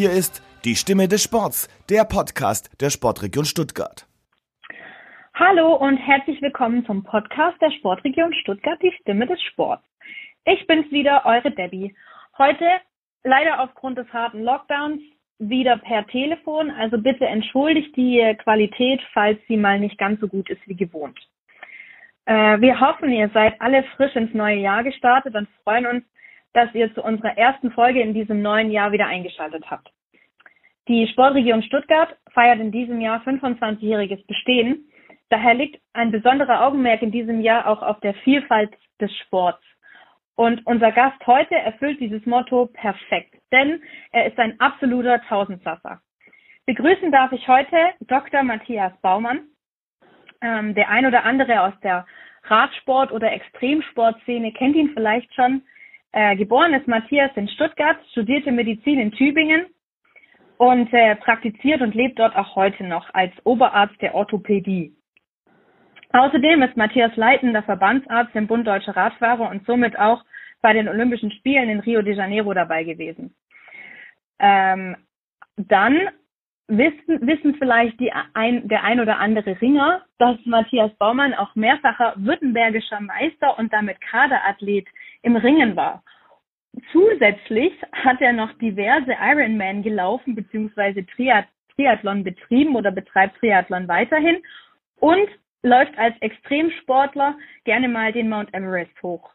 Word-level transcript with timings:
Hier 0.00 0.12
ist 0.12 0.42
die 0.64 0.76
Stimme 0.76 1.08
des 1.08 1.22
Sports, 1.24 1.68
der 1.90 2.04
Podcast 2.04 2.70
der 2.80 2.88
Sportregion 2.88 3.44
Stuttgart. 3.44 4.06
Hallo 5.34 5.74
und 5.74 5.98
herzlich 5.98 6.40
willkommen 6.40 6.86
zum 6.86 7.04
Podcast 7.04 7.60
der 7.60 7.70
Sportregion 7.70 8.32
Stuttgart, 8.32 8.80
die 8.80 8.94
Stimme 9.02 9.26
des 9.26 9.38
Sports. 9.42 9.84
Ich 10.46 10.66
bin's 10.66 10.90
wieder, 10.90 11.26
eure 11.26 11.50
Debbie. 11.50 11.94
Heute 12.38 12.64
leider 13.24 13.60
aufgrund 13.60 13.98
des 13.98 14.10
harten 14.10 14.42
Lockdowns 14.42 15.02
wieder 15.38 15.76
per 15.76 16.06
Telefon, 16.06 16.70
also 16.70 16.96
bitte 16.96 17.26
entschuldigt 17.26 17.94
die 17.94 18.34
Qualität, 18.42 19.02
falls 19.12 19.38
sie 19.48 19.58
mal 19.58 19.78
nicht 19.78 19.98
ganz 19.98 20.18
so 20.20 20.28
gut 20.28 20.48
ist 20.48 20.66
wie 20.66 20.76
gewohnt. 20.76 21.18
Äh, 22.24 22.58
wir 22.58 22.80
hoffen, 22.80 23.10
ihr 23.10 23.28
seid 23.34 23.60
alle 23.60 23.82
frisch 23.96 24.16
ins 24.16 24.32
neue 24.32 24.60
Jahr 24.60 24.82
gestartet 24.82 25.34
und 25.34 25.46
freuen 25.62 25.84
uns, 25.84 26.04
dass 26.52 26.74
ihr 26.74 26.92
zu 26.94 27.02
unserer 27.02 27.36
ersten 27.36 27.70
Folge 27.72 28.00
in 28.00 28.14
diesem 28.14 28.42
neuen 28.42 28.70
Jahr 28.70 28.92
wieder 28.92 29.06
eingeschaltet 29.06 29.70
habt. 29.70 29.90
Die 30.88 31.06
Sportregion 31.08 31.62
Stuttgart 31.62 32.16
feiert 32.32 32.58
in 32.58 32.72
diesem 32.72 33.00
Jahr 33.00 33.22
25-jähriges 33.22 34.26
Bestehen. 34.26 34.90
Daher 35.28 35.54
liegt 35.54 35.80
ein 35.92 36.10
besonderer 36.10 36.66
Augenmerk 36.66 37.02
in 37.02 37.12
diesem 37.12 37.40
Jahr 37.40 37.68
auch 37.68 37.82
auf 37.82 38.00
der 38.00 38.14
Vielfalt 38.14 38.72
des 39.00 39.16
Sports. 39.18 39.62
Und 40.34 40.66
unser 40.66 40.90
Gast 40.90 41.24
heute 41.26 41.54
erfüllt 41.54 42.00
dieses 42.00 42.24
Motto 42.26 42.66
perfekt, 42.66 43.34
denn 43.52 43.82
er 44.10 44.26
ist 44.26 44.38
ein 44.38 44.58
absoluter 44.58 45.20
Tausendsasser. 45.28 46.00
Begrüßen 46.66 47.12
darf 47.12 47.32
ich 47.32 47.46
heute 47.46 47.76
Dr. 48.00 48.42
Matthias 48.42 48.92
Baumann. 49.02 49.48
Ähm, 50.40 50.74
der 50.74 50.88
ein 50.88 51.04
oder 51.04 51.24
andere 51.24 51.60
aus 51.62 51.74
der 51.82 52.06
Radsport- 52.44 53.12
oder 53.12 53.32
Extremsportszene 53.32 54.52
kennt 54.52 54.76
ihn 54.76 54.92
vielleicht 54.94 55.34
schon. 55.34 55.62
Äh, 56.12 56.36
geboren 56.36 56.74
ist 56.74 56.88
Matthias 56.88 57.30
in 57.36 57.48
Stuttgart, 57.48 57.96
studierte 58.10 58.50
Medizin 58.50 58.98
in 58.98 59.12
Tübingen 59.12 59.66
und 60.58 60.92
äh, 60.92 61.14
praktiziert 61.16 61.80
und 61.82 61.94
lebt 61.94 62.18
dort 62.18 62.34
auch 62.36 62.56
heute 62.56 62.84
noch 62.84 63.14
als 63.14 63.32
Oberarzt 63.44 64.00
der 64.02 64.14
Orthopädie. 64.14 64.92
Außerdem 66.12 66.62
ist 66.62 66.76
Matthias 66.76 67.14
leitender 67.14 67.62
Verbandsarzt 67.62 68.34
im 68.34 68.48
Bund 68.48 68.66
Deutscher 68.66 68.96
Radfahrer 68.96 69.48
und 69.48 69.64
somit 69.66 69.96
auch 69.98 70.24
bei 70.60 70.72
den 70.72 70.88
Olympischen 70.88 71.30
Spielen 71.30 71.70
in 71.70 71.80
Rio 71.80 72.02
de 72.02 72.14
Janeiro 72.14 72.52
dabei 72.52 72.82
gewesen. 72.82 73.32
Ähm, 74.40 74.96
dann 75.56 76.08
wissen, 76.66 77.26
wissen 77.26 77.54
vielleicht 77.54 78.00
die 78.00 78.12
ein, 78.34 78.66
der 78.66 78.82
ein 78.82 78.98
oder 78.98 79.18
andere 79.18 79.60
Ringer, 79.60 80.02
dass 80.18 80.36
Matthias 80.44 80.92
Baumann 80.96 81.34
auch 81.34 81.54
mehrfacher 81.54 82.14
württembergischer 82.16 83.00
Meister 83.00 83.56
und 83.58 83.72
damit 83.72 84.00
Kaderathlet 84.00 84.88
im 85.22 85.36
Ringen 85.36 85.76
war. 85.76 86.02
Zusätzlich 86.92 87.72
hat 87.92 88.20
er 88.20 88.32
noch 88.32 88.52
diverse 88.54 89.12
Ironman 89.20 89.82
gelaufen 89.82 90.34
bzw. 90.34 91.04
Triathlon 91.74 92.24
betrieben 92.24 92.76
oder 92.76 92.90
betreibt 92.92 93.36
Triathlon 93.38 93.88
weiterhin 93.88 94.38
und 95.00 95.28
läuft 95.62 95.96
als 95.98 96.14
Extremsportler 96.20 97.36
gerne 97.64 97.88
mal 97.88 98.12
den 98.12 98.28
Mount 98.28 98.52
Everest 98.54 99.02
hoch. 99.02 99.30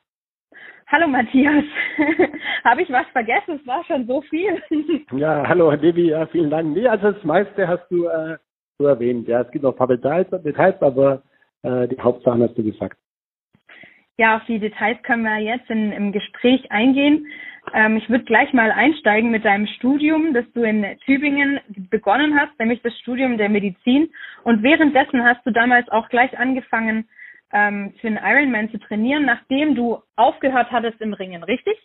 Hallo 0.88 1.08
Matthias, 1.08 1.66
habe 2.64 2.84
ich 2.84 2.92
was 2.92 3.08
vergessen? 3.08 3.60
Es 3.60 3.68
war 3.68 3.84
schon 3.86 4.06
so 4.06 4.22
viel. 4.22 4.62
ja, 5.12 5.44
hallo 5.48 5.76
Debbie, 5.76 6.10
ja, 6.10 6.26
vielen 6.28 6.52
Dank. 6.52 6.76
Nee, 6.76 6.88
also 6.88 7.12
das 7.12 7.24
meiste 7.24 7.68
hast 7.68 7.88
du, 7.90 8.06
äh, 8.06 8.38
du 8.78 8.86
erwähnt. 8.86 9.28
Ja, 9.28 9.42
es 9.42 9.52
gibt 9.52 9.64
noch 9.64 9.74
ein 9.74 9.78
paar 9.78 9.88
Details, 9.88 10.30
Details 10.30 10.80
aber 10.82 11.24
äh, 11.64 11.88
die 11.88 12.00
Hauptsachen 12.00 12.44
hast 12.44 12.56
du 12.58 12.64
gesagt. 12.64 12.98
Ja, 14.18 14.38
auf 14.38 14.46
die 14.46 14.60
Details 14.60 15.02
können 15.04 15.24
wir 15.24 15.40
jetzt 15.40 15.70
in, 15.70 15.92
im 15.92 16.12
Gespräch 16.14 16.72
eingehen. 16.72 17.28
Ähm, 17.74 17.98
ich 17.98 18.10
würde 18.10 18.24
gleich 18.24 18.54
mal 18.54 18.72
einsteigen 18.72 19.30
mit 19.30 19.44
deinem 19.44 19.68
Studium, 19.68 20.34
das 20.34 20.46
du 20.54 20.64
in 20.64 20.86
Tübingen 21.06 21.60
begonnen 21.90 22.40
hast, 22.40 22.58
nämlich 22.58 22.82
das 22.82 22.98
Studium 23.00 23.38
der 23.38 23.50
Medizin. 23.50 24.10
Und 24.44 24.64
währenddessen 24.64 25.24
hast 25.24 25.46
du 25.46 25.52
damals 25.52 25.90
auch 25.90 26.08
gleich 26.08 26.38
angefangen, 26.40 27.10
ähm, 27.52 27.94
für 28.00 28.08
den 28.08 28.20
Ironman 28.24 28.70
zu 28.72 28.78
trainieren, 28.80 29.26
nachdem 29.26 29.76
du 29.76 29.98
aufgehört 30.16 30.72
hattest 30.72 31.02
im 31.02 31.14
Ringen, 31.14 31.44
richtig? 31.44 31.78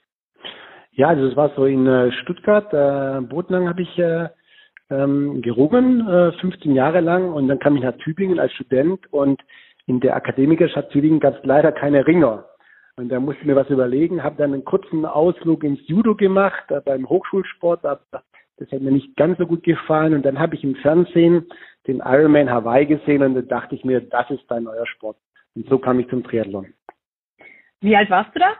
Ja, 0.93 1.09
also 1.09 1.27
es 1.27 1.37
war 1.37 1.51
so 1.57 1.65
in 1.65 1.87
äh, 1.87 2.13
Stuttgart, 2.13 2.73
äh, 2.73 3.23
Bodenlang 3.23 3.69
habe 3.69 3.83
ich 3.83 3.99
äh, 3.99 4.29
ähm, 4.91 5.43
gerungen, 5.43 6.07
äh, 6.09 6.33
15 6.41 6.75
Jahre 6.75 7.01
lang 7.01 7.33
und 7.33 7.49
dann 7.49 7.59
kam 7.59 7.77
ich 7.77 7.83
nach 7.83 7.97
Tübingen 7.99 8.39
als 8.39 8.53
Student 8.53 9.13
und 9.13 9.41
in 9.91 9.99
der 9.99 10.15
Akademikerstadt 10.15 10.91
Tübingen 10.91 11.19
gab 11.19 11.35
es 11.35 11.45
leider 11.45 11.73
keine 11.73 12.07
Ringer. 12.07 12.45
Und 12.97 13.09
da 13.09 13.19
musste 13.19 13.41
ich 13.41 13.47
mir 13.49 13.57
was 13.57 13.69
überlegen, 13.71 14.23
habe 14.23 14.37
dann 14.37 14.55
einen 14.55 14.65
kurzen 14.65 15.05
Ausflug 15.05 15.65
ins 15.65 15.81
Judo 15.89 16.15
gemacht, 16.15 16.71
äh, 16.71 16.81
beim 16.81 17.09
Hochschulsport, 17.09 17.83
das 17.83 18.71
hat 18.71 18.81
mir 18.81 18.93
nicht 18.93 19.17
ganz 19.17 19.37
so 19.39 19.47
gut 19.49 19.65
gefallen 19.65 20.15
und 20.15 20.25
dann 20.25 20.39
habe 20.39 20.55
ich 20.55 20.63
im 20.63 20.77
Fernsehen 20.77 21.47
den 21.89 21.99
Ironman 22.05 22.49
Hawaii 22.51 22.87
gesehen 22.87 23.23
und 23.23 23.35
da 23.35 23.41
dachte 23.41 23.75
ich 23.75 23.85
mir, 23.85 24.01
das 24.01 24.31
ist 24.31 24.45
dein 24.49 24.63
neuer 24.63 24.87
Sport. 24.87 25.17
Und 25.57 25.69
so 25.69 25.79
kam 25.79 25.99
ich 25.99 26.09
zum 26.09 26.23
Triathlon. 26.23 26.67
Wie 27.81 27.97
alt 27.97 28.11
warst 28.11 28.33
du 28.37 28.39
da? 28.39 28.53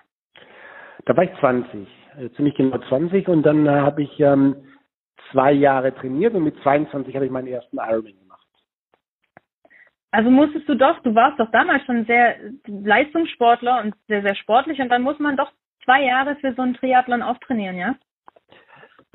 Da 1.05 1.17
war 1.17 1.23
ich 1.23 1.31
20, 1.39 1.87
äh, 2.19 2.31
ziemlich 2.31 2.57
genau 2.57 2.79
20 2.89 3.29
und 3.29 3.45
dann 3.45 3.67
äh, 3.67 3.71
habe 3.71 4.03
ich 4.03 4.19
ähm, 4.19 4.57
zwei 5.31 5.53
Jahre 5.53 5.95
trainiert 5.95 6.35
und 6.35 6.43
mit 6.43 6.61
22 6.65 7.15
habe 7.15 7.27
ich 7.27 7.31
meinen 7.31 7.47
ersten 7.47 7.77
Ironman. 7.77 8.20
Also 10.13 10.31
musstest 10.31 10.69
du 10.69 10.75
doch, 10.75 10.99
du 11.03 11.15
warst 11.15 11.39
doch 11.39 11.51
damals 11.53 11.85
schon 11.85 12.05
sehr 12.07 12.37
Leistungssportler 12.67 13.83
und 13.85 13.95
sehr, 14.09 14.23
sehr 14.23 14.35
sportlich 14.35 14.81
und 14.81 14.89
dann 14.89 15.03
muss 15.03 15.19
man 15.21 15.37
doch 15.37 15.53
zwei 15.85 16.03
Jahre 16.03 16.37
für 16.37 16.53
so 16.55 16.63
einen 16.63 16.75
Triathlon 16.75 17.23
auftrainieren, 17.23 17.77
ja? 17.77 17.95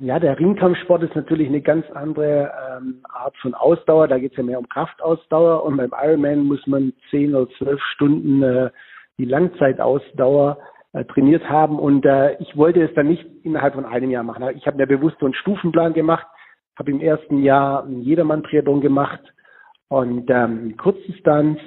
Ja, 0.01 0.19
der 0.19 0.37
Ringkampfsport 0.37 1.03
ist 1.03 1.15
natürlich 1.15 1.47
eine 1.47 1.61
ganz 1.61 1.89
andere 1.91 2.51
ähm, 2.77 3.01
Art 3.09 3.35
von 3.37 3.53
Ausdauer. 3.53 4.09
Da 4.09 4.19
geht 4.19 4.31
es 4.31 4.37
ja 4.37 4.43
mehr 4.43 4.59
um 4.59 4.67
Kraftausdauer 4.67 5.63
und 5.63 5.77
beim 5.77 5.93
Ironman 5.93 6.43
muss 6.43 6.65
man 6.67 6.91
zehn 7.09 7.33
oder 7.33 7.49
zwölf 7.57 7.81
Stunden 7.93 8.43
äh, 8.43 8.71
die 9.17 9.23
Langzeitausdauer 9.23 10.57
äh, 10.91 11.05
trainiert 11.05 11.49
haben 11.49 11.79
und 11.79 12.05
äh, 12.05 12.35
ich 12.41 12.57
wollte 12.57 12.83
es 12.83 12.93
dann 12.93 13.07
nicht 13.07 13.25
innerhalb 13.43 13.75
von 13.75 13.85
einem 13.85 14.11
Jahr 14.11 14.23
machen. 14.23 14.43
Ich 14.55 14.67
habe 14.67 14.77
mir 14.77 14.87
bewusst 14.87 15.17
so 15.19 15.27
einen 15.27 15.35
Stufenplan 15.35 15.93
gemacht, 15.93 16.27
habe 16.77 16.91
im 16.91 16.99
ersten 16.99 17.41
Jahr 17.41 17.83
einen 17.83 18.01
Jedermann-Triathlon 18.01 18.81
gemacht 18.81 19.21
und 19.89 20.29
ähm, 20.29 20.75
Kurzdistanz 20.77 21.59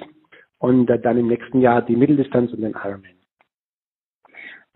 und 0.59 0.89
äh, 0.89 0.99
dann 0.99 1.17
im 1.17 1.27
nächsten 1.27 1.61
Jahr 1.61 1.81
die 1.81 1.95
Mitteldistanz 1.95 2.51
und 2.53 2.61
den 2.61 2.73
Ironman. 2.73 3.19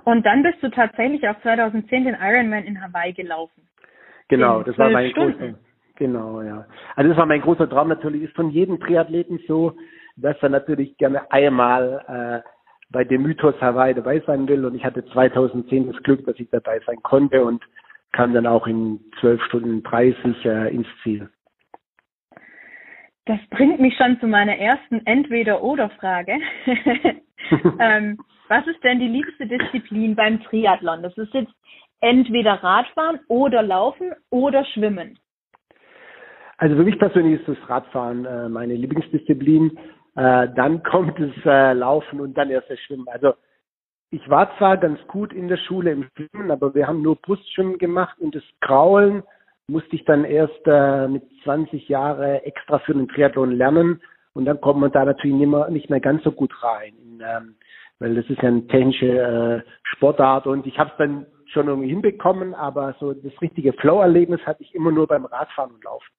Und 0.06 0.26
dann 0.26 0.44
bist 0.44 0.62
du 0.62 0.70
tatsächlich 0.70 1.28
auch 1.28 1.40
2010 1.42 2.06
den 2.06 2.18
Ironman 2.20 2.66
in 2.66 2.82
Hawaii 2.82 3.14
gelaufen. 3.14 3.68
Genau, 4.28 4.60
in 4.60 4.66
das 4.66 4.78
war 4.78 4.90
mein 4.90 5.12
großer, 5.12 5.54
genau, 5.96 6.42
ja. 6.42 6.66
Also 6.96 7.10
das 7.10 7.18
war 7.18 7.26
mein 7.26 7.42
großer 7.42 7.70
Traum 7.70 7.90
natürlich, 7.90 8.24
ist 8.24 8.36
von 8.36 8.50
jedem 8.50 8.80
Triathleten 8.80 9.40
so, 9.48 9.76
dass 10.18 10.36
er 10.42 10.50
natürlich 10.50 10.98
gerne 10.98 11.32
einmal 11.32 12.44
äh, 12.44 12.50
bei 12.90 13.04
dem 13.04 13.24
Mythos 13.24 13.60
Hawaii 13.60 13.94
dabei 13.94 14.22
sein 14.26 14.48
will. 14.48 14.66
Und 14.66 14.76
ich 14.76 14.86
hatte 14.86 15.06
2010 15.06 15.92
das 15.92 16.04
Glück, 16.04 16.26
dass 16.26 16.40
ich 16.40 16.50
dabei 16.50 16.80
sein 16.86 17.02
konnte 17.02 17.44
und 17.44 17.64
kam 18.12 18.34
dann 18.34 18.46
auch 18.46 18.68
in 18.68 19.00
12 19.20 19.42
Stunden 19.44 19.84
30 19.84 20.46
äh, 20.46 20.74
ins 20.74 20.88
Ziel. 21.02 21.30
Das 23.26 23.40
bringt 23.52 23.80
mich 23.80 23.96
schon 23.96 24.20
zu 24.20 24.28
meiner 24.28 24.58
ersten 24.58 25.06
Entweder-Oder-Frage. 25.06 26.40
ähm, 27.80 28.18
was 28.50 28.68
ist 28.68 28.84
denn 28.84 29.00
die 29.00 29.08
liebste 29.08 29.48
Disziplin 29.48 30.16
beim 30.16 30.44
Triathlon? 30.44 31.02
Das 31.02 31.18
ist 31.18 31.34
jetzt 31.34 31.54
entweder 32.02 32.56
Radfahren 32.56 33.20
oder 33.30 33.64
Laufen 33.64 34.12
oder 34.30 34.66
Schwimmen. 34.66 35.18
Also 36.58 36.76
für 36.76 36.84
mich 36.84 37.00
persönlich 37.00 37.40
ist 37.40 37.48
das 37.48 37.70
Radfahren 37.70 38.26
äh, 38.26 38.50
meine 38.50 38.76
Lieblingsdisziplin. 38.76 39.78
Äh, 40.16 40.50
dann 40.56 40.84
kommt 40.84 41.18
das 41.18 41.32
äh, 41.46 41.74
Laufen 41.74 42.20
und 42.20 42.38
dann 42.38 42.50
erst 42.50 42.70
das 42.70 42.80
Schwimmen. 42.82 43.08
Also 43.08 43.34
ich 44.12 44.30
war 44.30 44.56
zwar 44.58 44.78
ganz 44.78 45.00
gut 45.08 45.34
in 45.34 45.48
der 45.48 45.58
Schule 45.58 45.92
im 45.92 46.08
Schwimmen, 46.16 46.52
aber 46.52 46.76
wir 46.76 46.88
haben 46.88 47.02
nur 47.02 47.16
Brustschwimmen 47.16 47.78
gemacht 47.78 48.20
und 48.20 48.36
das 48.36 48.44
Kraulen 48.60 49.24
musste 49.68 49.96
ich 49.96 50.06
dann 50.06 50.26
erst 50.26 50.66
äh, 50.66 51.08
mit 51.08 51.24
20 51.44 51.88
Jahren 51.88 52.22
extra 52.42 52.80
für 52.80 52.94
den 52.94 53.08
Triathlon 53.08 53.52
lernen 53.52 54.02
und 54.34 54.46
dann 54.46 54.60
kommt 54.62 54.80
man 54.80 54.92
da 54.92 55.06
natürlich 55.06 55.36
nicht 55.36 55.48
mehr, 55.48 55.70
nicht 55.70 55.90
mehr 55.90 56.00
ganz 56.00 56.24
so 56.24 56.32
gut 56.32 56.54
rein. 56.64 56.94
In, 56.98 57.22
ähm, 57.22 57.56
weil 58.00 58.16
das 58.16 58.30
ist 58.30 58.42
ja 58.42 58.50
eine 58.50 58.68
technische 58.68 59.08
äh, 59.08 59.62
Sportart 59.84 60.48
und 60.48 60.66
ich 60.66 60.78
habe 60.78 60.90
es 60.92 60.98
dann 60.98 61.26
schon 61.46 61.68
irgendwie 61.68 61.90
hinbekommen, 61.90 62.54
aber 62.54 62.96
so 63.00 63.14
das 63.14 63.40
richtige 63.42 63.74
Flow-Erlebnis 63.74 64.42
hatte 64.46 64.64
ich 64.64 64.74
immer 64.74 64.92
nur 64.92 65.08
beim 65.08 65.26
Radfahren 65.26 65.72
und 65.72 65.84
Laufen. 65.84 66.12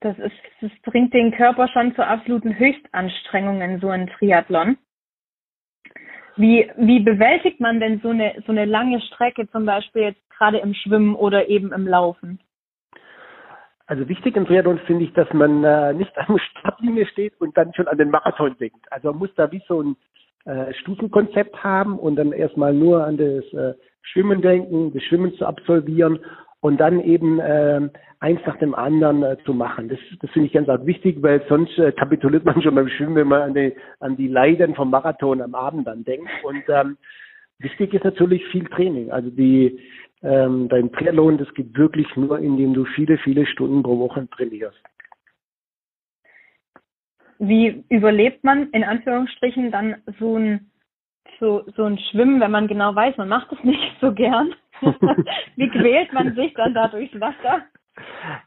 Das 0.00 0.18
ist, 0.18 0.36
das 0.60 0.70
bringt 0.82 1.14
den 1.14 1.32
Körper 1.32 1.68
schon 1.68 1.94
zu 1.94 2.06
absoluten 2.06 2.58
Höchstanstrengungen, 2.58 3.80
so 3.80 3.88
ein 3.88 4.08
Triathlon. 4.08 4.76
Wie, 6.36 6.70
wie 6.76 7.00
bewältigt 7.00 7.60
man 7.60 7.80
denn 7.80 8.00
so 8.02 8.10
eine, 8.10 8.34
so 8.46 8.52
eine 8.52 8.66
lange 8.66 9.00
Strecke, 9.00 9.48
zum 9.50 9.64
Beispiel 9.64 10.02
jetzt 10.02 10.30
gerade 10.30 10.58
im 10.58 10.74
Schwimmen 10.74 11.14
oder 11.14 11.48
eben 11.48 11.72
im 11.72 11.86
Laufen? 11.86 12.38
Also 13.86 14.08
wichtig 14.08 14.36
im 14.36 14.46
Triathlon 14.46 14.80
finde 14.80 15.04
ich, 15.04 15.12
dass 15.12 15.32
man 15.32 15.64
äh, 15.64 15.94
nicht 15.94 16.12
am 16.18 16.38
Startlinie 16.38 17.06
steht 17.06 17.40
und 17.40 17.56
dann 17.56 17.72
schon 17.74 17.88
an 17.88 17.96
den 17.96 18.10
Marathon 18.10 18.56
denkt. 18.58 18.84
Also 18.90 19.10
man 19.10 19.18
muss 19.18 19.30
da 19.36 19.50
wie 19.52 19.62
so 19.68 19.82
ein 19.82 19.96
äh, 20.44 20.74
Stufenkonzept 20.74 21.62
haben 21.62 21.98
und 21.98 22.16
dann 22.16 22.32
erstmal 22.32 22.74
nur 22.74 23.04
an 23.04 23.16
das 23.16 23.44
äh, 23.52 23.74
Schwimmen 24.02 24.42
denken, 24.42 24.92
das 24.92 25.02
Schwimmen 25.04 25.34
zu 25.34 25.46
absolvieren 25.46 26.18
und 26.66 26.78
dann 26.78 27.00
eben 27.00 27.38
äh, 27.38 27.88
eins 28.18 28.40
nach 28.44 28.58
dem 28.58 28.74
anderen 28.74 29.22
äh, 29.22 29.36
zu 29.44 29.54
machen. 29.54 29.88
Das, 29.88 30.00
das 30.20 30.28
finde 30.32 30.48
ich 30.48 30.52
ganz 30.52 30.66
wichtig, 30.84 31.18
weil 31.20 31.40
sonst 31.48 31.78
äh, 31.78 31.92
kapituliert 31.92 32.44
man 32.44 32.60
schon 32.60 32.74
beim 32.74 32.88
Schwimmen, 32.88 33.14
wenn 33.14 33.28
man 33.28 33.42
an 33.42 33.54
die, 33.54 33.72
an 34.00 34.16
die 34.16 34.26
Leiden 34.26 34.74
vom 34.74 34.90
Marathon 34.90 35.40
am 35.42 35.54
Abend 35.54 35.86
dann 35.86 36.02
denkt. 36.02 36.28
Und 36.42 36.64
ähm, 36.66 36.96
wichtig 37.60 37.94
ist 37.94 38.02
natürlich 38.02 38.44
viel 38.46 38.64
Training. 38.64 39.12
Also 39.12 39.30
die 39.30 39.78
ähm, 40.24 40.68
dein 40.68 40.90
Triathlon, 40.90 41.38
das 41.38 41.54
geht 41.54 41.78
wirklich 41.78 42.08
nur, 42.16 42.36
indem 42.40 42.74
du 42.74 42.84
viele, 42.84 43.16
viele 43.18 43.46
Stunden 43.46 43.84
pro 43.84 44.00
Woche 44.00 44.26
trainierst. 44.30 44.82
Wie 47.38 47.84
überlebt 47.90 48.42
man 48.42 48.70
in 48.70 48.82
Anführungsstrichen 48.82 49.70
dann 49.70 50.02
so 50.18 50.36
ein 50.36 50.68
so, 51.40 51.64
so 51.76 51.84
ein 51.84 51.98
Schwimmen, 51.98 52.40
wenn 52.40 52.50
man 52.50 52.68
genau 52.68 52.94
weiß, 52.94 53.16
man 53.16 53.28
macht 53.28 53.52
es 53.52 53.62
nicht 53.64 53.96
so 54.00 54.12
gern? 54.12 54.54
Wie 55.56 55.68
quält 55.70 56.12
man 56.12 56.34
sich 56.34 56.52
dann 56.54 56.74
da 56.74 56.88
durchs 56.88 57.18
Wasser? 57.20 57.62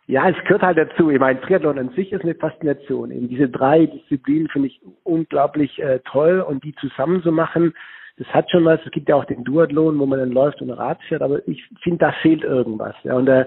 Ja, 0.06 0.30
es 0.30 0.38
gehört 0.44 0.62
halt 0.62 0.78
dazu. 0.78 1.10
Ich 1.10 1.20
meine, 1.20 1.42
Triathlon 1.42 1.80
an 1.80 1.90
sich 1.90 2.12
ist 2.12 2.24
eine 2.24 2.36
Faszination. 2.36 3.12
Eben 3.12 3.30
diese 3.30 3.50
drei 3.50 3.88
Disziplinen 3.88 4.48
finde 4.50 4.68
ich 4.68 4.80
unglaublich 5.04 5.80
äh, 5.80 6.00
toll 6.06 6.42
und 6.42 6.64
die 6.64 6.76
zusammen 6.76 7.24
zu 7.24 7.32
machen, 7.32 7.74
das 8.18 8.28
hat 8.28 8.52
schon 8.52 8.66
was. 8.66 8.80
Es 8.86 8.92
gibt 8.92 9.10
ja 9.10 9.16
auch 9.16 9.26
den 9.26 9.44
Duathlon, 9.44 9.98
wo 9.98 10.06
man 10.06 10.20
dann 10.20 10.32
läuft 10.32 10.62
und 10.62 10.70
Rad 10.72 11.02
fährt, 11.08 11.22
aber 11.22 11.48
ich 11.48 11.64
finde, 11.82 12.00
da 12.00 12.12
fehlt 12.22 12.44
irgendwas. 12.44 12.96
Ja, 13.04 13.16
und 13.16 13.28
äh, 13.28 13.46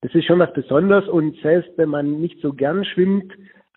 das 0.00 0.14
ist 0.14 0.24
schon 0.24 0.38
was 0.38 0.52
Besonderes 0.52 1.08
und 1.08 1.36
selbst 1.42 1.70
wenn 1.76 1.90
man 1.90 2.20
nicht 2.20 2.40
so 2.40 2.52
gern 2.52 2.84
schwimmt, 2.84 3.32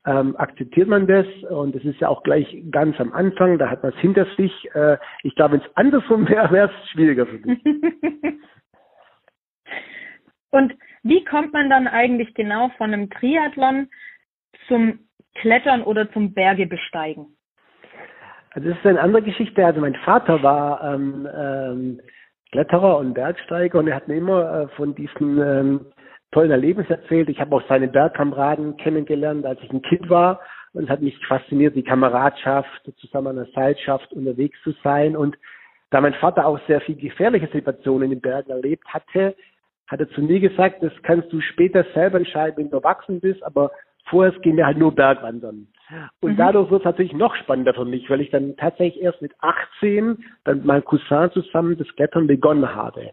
ähm, 0.10 0.36
akzeptiert 0.38 0.88
man 0.88 1.06
das 1.06 1.28
und 1.50 1.76
es 1.76 1.86
ist 1.86 2.00
ja 2.00 2.10
auch 2.10 2.24
gleich 2.24 2.48
ganz 2.72 3.00
am 3.00 3.14
Anfang, 3.14 3.60
da 3.60 3.70
hat 3.70 3.84
man 3.84 3.94
es 3.94 4.00
hinter 4.00 4.26
sich. 4.38 4.52
Äh, 4.74 4.98
ich 5.22 5.36
glaube, 5.36 5.54
wenn 5.54 5.62
es 5.62 5.76
andersrum 5.76 6.28
wäre, 6.28 6.52
wäre 6.52 6.72
es 6.72 6.90
schwieriger 6.90 7.28
für 7.28 7.38
mich. 7.38 7.64
und 10.52 10.74
wie 11.04 11.24
kommt 11.26 11.54
man 11.54 11.70
dann 11.70 11.88
eigentlich 11.88 12.34
genau 12.34 12.70
von 12.78 12.92
einem 12.92 13.10
Triathlon 13.12 13.88
zum 14.68 15.00
Klettern 15.36 15.84
oder 15.84 16.12
zum 16.12 16.34
Bergebesteigen? 16.34 17.38
Also 18.52 18.70
das 18.70 18.80
ist 18.80 18.86
eine 18.88 19.02
andere 19.02 19.22
Geschichte. 19.22 19.64
Also 19.64 19.80
mein 19.80 19.96
Vater 19.96 20.42
war 20.42 20.96
ähm, 20.96 21.28
ähm, 21.32 22.02
Kletterer 22.52 22.98
und 22.98 23.14
Bergsteiger 23.14 23.78
und 23.78 23.88
er 23.88 23.96
hat 23.96 24.08
mir 24.08 24.16
immer 24.16 24.62
äh, 24.62 24.68
von 24.70 24.96
diesen 24.96 25.40
ähm, 25.40 25.86
tollen 26.32 26.52
Erlebnissen 26.52 26.92
erzählt. 26.92 27.30
Ich 27.30 27.40
habe 27.40 27.56
auch 27.56 27.64
seine 27.68 27.88
Bergkameraden 27.88 28.78
kennengelernt, 28.78 29.46
als 29.46 29.60
ich 29.62 29.72
ein 29.72 29.82
Kind 29.82 30.10
war 30.10 30.40
und 30.74 30.84
es 30.84 30.90
hat 30.90 31.02
mich 31.02 31.18
fasziniert, 31.26 31.76
die 31.76 31.84
Kameradschaft, 31.84 32.92
zusammen 32.98 33.28
an 33.28 33.36
der 33.38 33.54
Seilschaft 33.54 34.12
unterwegs 34.14 34.58
zu 34.64 34.74
sein. 34.84 35.18
Und 35.18 35.38
da 35.90 36.02
mein 36.02 36.14
Vater 36.16 36.46
auch 36.46 36.60
sehr 36.68 36.82
viel 36.82 36.96
gefährliche 36.96 37.48
Situationen 37.52 38.04
in 38.04 38.10
den 38.12 38.22
Bergen 38.22 38.52
erlebt 38.52 38.88
hatte, 38.88 39.36
hat 39.88 40.00
er 40.00 40.10
zu 40.10 40.22
mir 40.22 40.40
gesagt, 40.40 40.84
das 40.84 40.94
kannst 41.02 41.34
du 41.34 41.42
später 41.42 41.84
selber 41.96 42.20
entscheiden, 42.20 42.58
wenn 42.58 42.70
du 42.70 42.78
erwachsen 42.78 43.20
bist, 43.20 43.44
aber 43.44 43.72
vorher 44.06 44.32
gehen 44.40 44.58
wir 44.58 44.68
halt 44.68 44.78
nur 44.78 44.94
Bergwandern. 44.94 45.68
Und 46.20 46.34
mhm. 46.34 46.38
dadurch 46.38 46.70
wird 46.70 46.82
es 46.82 46.86
natürlich 46.86 47.14
noch 47.14 47.36
spannender 47.36 47.74
für 47.74 47.86
mich, 47.86 48.10
weil 48.10 48.22
ich 48.22 48.30
dann 48.30 48.56
tatsächlich 48.58 49.02
erst 49.02 49.22
mit 49.22 49.34
18 49.40 50.24
dann 50.44 50.58
mit 50.58 50.66
meinem 50.66 50.86
Cousin 50.86 51.32
zusammen 51.32 51.78
das 51.78 51.88
Klettern 51.96 52.28
begonnen 52.28 52.76
habe. 52.76 53.12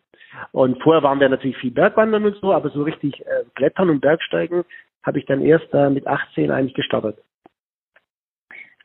Und 0.52 0.82
vorher 0.82 1.02
waren 1.02 1.20
wir 1.20 1.28
natürlich 1.28 1.56
viel 1.56 1.70
Bergwandern 1.70 2.25
und 2.25 2.37
so, 2.37 2.52
aber 2.52 2.69
so 2.70 2.82
richtig 2.82 3.25
äh, 3.26 3.44
Klettern 3.55 3.90
und 3.90 4.00
Bergsteigen 4.00 4.64
habe 5.02 5.19
ich 5.19 5.26
dann 5.26 5.40
erst 5.40 5.73
äh, 5.73 5.88
mit 5.88 6.06
18 6.06 6.50
eigentlich 6.50 6.75
gestartet. 6.75 7.19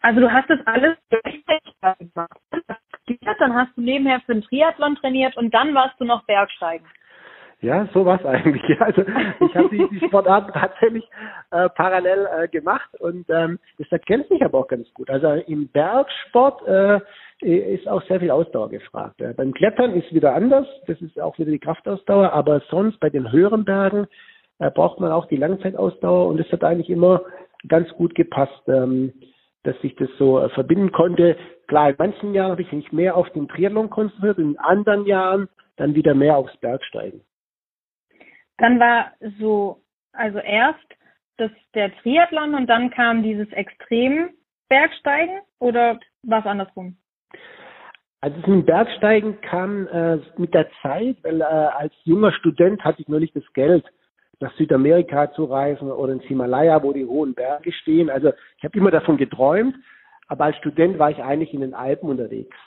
Also 0.02 0.20
du 0.22 0.32
hast 0.32 0.50
das 0.50 0.60
alles 0.66 0.98
gemacht. 1.10 2.40
Dann 3.40 3.56
hast 3.56 3.76
du 3.76 3.82
nebenher 3.82 4.22
für 4.22 4.34
den 4.34 4.44
Triathlon 4.44 4.96
trainiert 4.96 5.36
und 5.38 5.54
dann 5.54 5.76
warst 5.76 6.00
du 6.00 6.06
noch 6.06 6.24
Bergsteigen. 6.26 6.88
Ja, 7.62 7.88
so 7.94 8.06
war 8.06 8.24
eigentlich. 8.26 8.82
Also 8.82 9.04
ich 9.04 9.56
habe 9.56 9.70
die, 9.70 9.88
die 9.92 10.06
Sportarten 10.06 10.52
tatsächlich 10.52 11.08
äh, 11.52 11.70
parallel 11.70 12.28
äh, 12.38 12.48
gemacht 12.48 12.90
und 13.00 13.30
ähm, 13.30 13.60
das 13.78 13.92
erkennt 13.92 14.30
mich 14.30 14.44
aber 14.44 14.60
auch 14.60 14.68
ganz 14.68 14.92
gut. 14.94 15.10
Also 15.10 15.28
im 15.48 15.68
Bergsport 15.68 16.68
äh, 16.68 17.00
ist 17.42 17.88
auch 17.88 18.04
sehr 18.04 18.20
viel 18.20 18.32
Ausdauer 18.32 18.70
gefragt. 18.70 19.22
Äh, 19.22 19.34
beim 19.34 19.54
Klettern 19.54 19.94
ist 19.94 20.14
wieder 20.14 20.34
anders, 20.34 20.68
das 20.88 21.00
ist 21.02 21.20
auch 21.20 21.38
wieder 21.38 21.52
die 21.52 21.60
Kraftausdauer, 21.60 22.34
aber 22.34 22.62
sonst 22.70 23.00
bei 23.00 23.10
den 23.10 23.32
höheren 23.32 23.64
Bergen 23.64 24.08
äh, 24.60 24.72
braucht 24.72 25.00
man 25.00 25.12
auch 25.12 25.28
die 25.28 25.38
Langzeitausdauer 25.38 26.28
und 26.28 26.40
es 26.40 26.52
hat 26.52 26.64
eigentlich 26.64 26.90
immer 26.90 27.22
ganz 27.68 27.90
gut 27.94 28.16
gepasst, 28.16 28.64
ähm, 28.68 29.14
dass 29.64 29.76
ich 29.84 29.96
das 29.96 30.10
so 30.18 30.40
äh, 30.40 30.50
verbinden 30.50 30.92
konnte. 30.92 31.38
Klar, 31.68 31.92
in 31.92 31.96
manchen 32.00 32.34
Jahren 32.34 32.52
habe 32.52 32.64
ich 32.64 32.72
mich 32.72 32.92
mehr 32.92 33.16
auf 33.16 33.30
den 33.32 33.48
Triathlon 33.48 33.92
konzentriert, 33.92 34.40
in 34.40 34.58
anderen 34.58 35.06
Jahren 35.06 35.48
dann 35.78 35.94
wieder 35.94 36.16
mehr 36.16 36.38
aufs 36.38 36.58
Bergsteigen. 36.58 37.22
Dann 38.62 38.80
war 38.80 39.12
so, 39.40 39.82
also 40.14 40.38
erst 40.38 40.86
das, 41.38 41.50
der 41.74 41.92
Triathlon 41.98 42.54
und 42.54 42.68
dann 42.68 42.92
kam 42.92 43.24
dieses 43.24 43.52
Extrembergsteigen 43.54 45.40
oder 45.58 46.00
war 46.22 46.42
es 46.42 46.46
andersrum? 46.46 46.96
Also 48.22 48.40
das 48.40 48.66
Bergsteigen 48.66 49.42
kam 49.42 49.88
äh, 49.88 50.20
mit 50.38 50.54
der 50.54 50.68
Zeit, 50.84 51.18
weil 51.24 51.42
äh, 51.42 51.44
als 51.44 51.92
junger 52.04 52.32
Student 52.34 52.84
hatte 52.84 53.02
ich 53.02 53.08
nur 53.08 53.20
nicht 53.20 53.36
das 53.36 53.52
Geld, 53.54 53.84
nach 54.40 54.54
Südamerika 54.54 55.32
zu 55.34 55.46
reisen 55.46 55.92
oder 55.92 56.14
ins 56.14 56.24
Himalaya, 56.26 56.84
wo 56.84 56.94
die 56.94 57.06
hohen 57.06 57.34
Berge 57.34 57.72
stehen. 57.72 58.12
Also 58.12 58.32
ich 58.58 58.64
habe 58.64 58.78
immer 58.78 58.92
davon 58.92 59.18
geträumt, 59.18 59.76
aber 60.28 60.46
als 60.46 60.58
Student 60.58 61.00
war 61.00 61.10
ich 61.10 61.24
eigentlich 61.24 61.54
in 61.56 61.62
den 61.62 61.74
Alpen 61.74 62.10
unterwegs. 62.10 62.58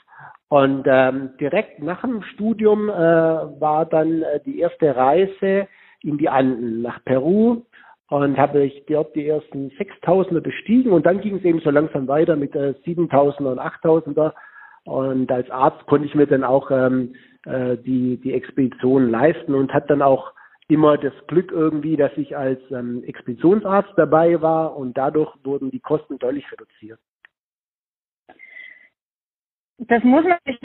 Und 0.49 0.85
ähm, 0.87 1.31
direkt 1.39 1.81
nach 1.81 2.01
dem 2.01 2.21
Studium 2.21 2.89
äh, 2.89 2.93
war 2.93 3.85
dann 3.85 4.23
äh, 4.23 4.41
die 4.45 4.59
erste 4.59 4.93
Reise 4.93 5.69
in 6.01 6.17
die 6.17 6.29
Anden, 6.29 6.81
nach 6.81 7.03
Peru. 7.03 7.63
Und 8.09 8.37
habe 8.37 8.63
ich 8.63 8.85
dort 8.87 9.15
die 9.15 9.27
ersten 9.27 9.71
6000er 9.71 10.41
bestiegen. 10.41 10.91
Und 10.91 11.07
dann 11.07 11.21
ging 11.21 11.37
es 11.37 11.43
eben 11.43 11.59
so 11.61 11.71
langsam 11.71 12.07
weiter 12.07 12.35
mit 12.35 12.55
äh, 12.55 12.75
7000er 12.85 13.51
und 13.51 13.59
8000er 13.59 14.33
und 14.85 15.31
als 15.31 15.49
Arzt 15.49 15.85
konnte 15.87 16.07
ich 16.07 16.15
mir 16.15 16.27
dann 16.27 16.43
auch 16.43 16.69
ähm, 16.69 17.15
äh, 17.45 17.75
die, 17.77 18.17
die 18.17 18.33
Expedition 18.33 19.09
leisten 19.09 19.55
und 19.55 19.73
hatte 19.73 19.87
dann 19.87 20.03
auch 20.03 20.31
immer 20.67 20.97
das 20.97 21.13
Glück 21.27 21.51
irgendwie, 21.51 21.97
dass 21.97 22.11
ich 22.17 22.37
als 22.37 22.59
ähm, 22.71 23.03
Expeditionsarzt 23.03 23.93
dabei 23.97 24.41
war. 24.41 24.77
Und 24.77 24.95
dadurch 24.95 25.31
wurden 25.43 25.71
die 25.71 25.79
Kosten 25.79 26.19
deutlich 26.19 26.45
reduziert. 26.51 26.99
Das 29.77 30.03
muss 30.03 30.23
man 30.23 30.37
sich. 30.45 30.59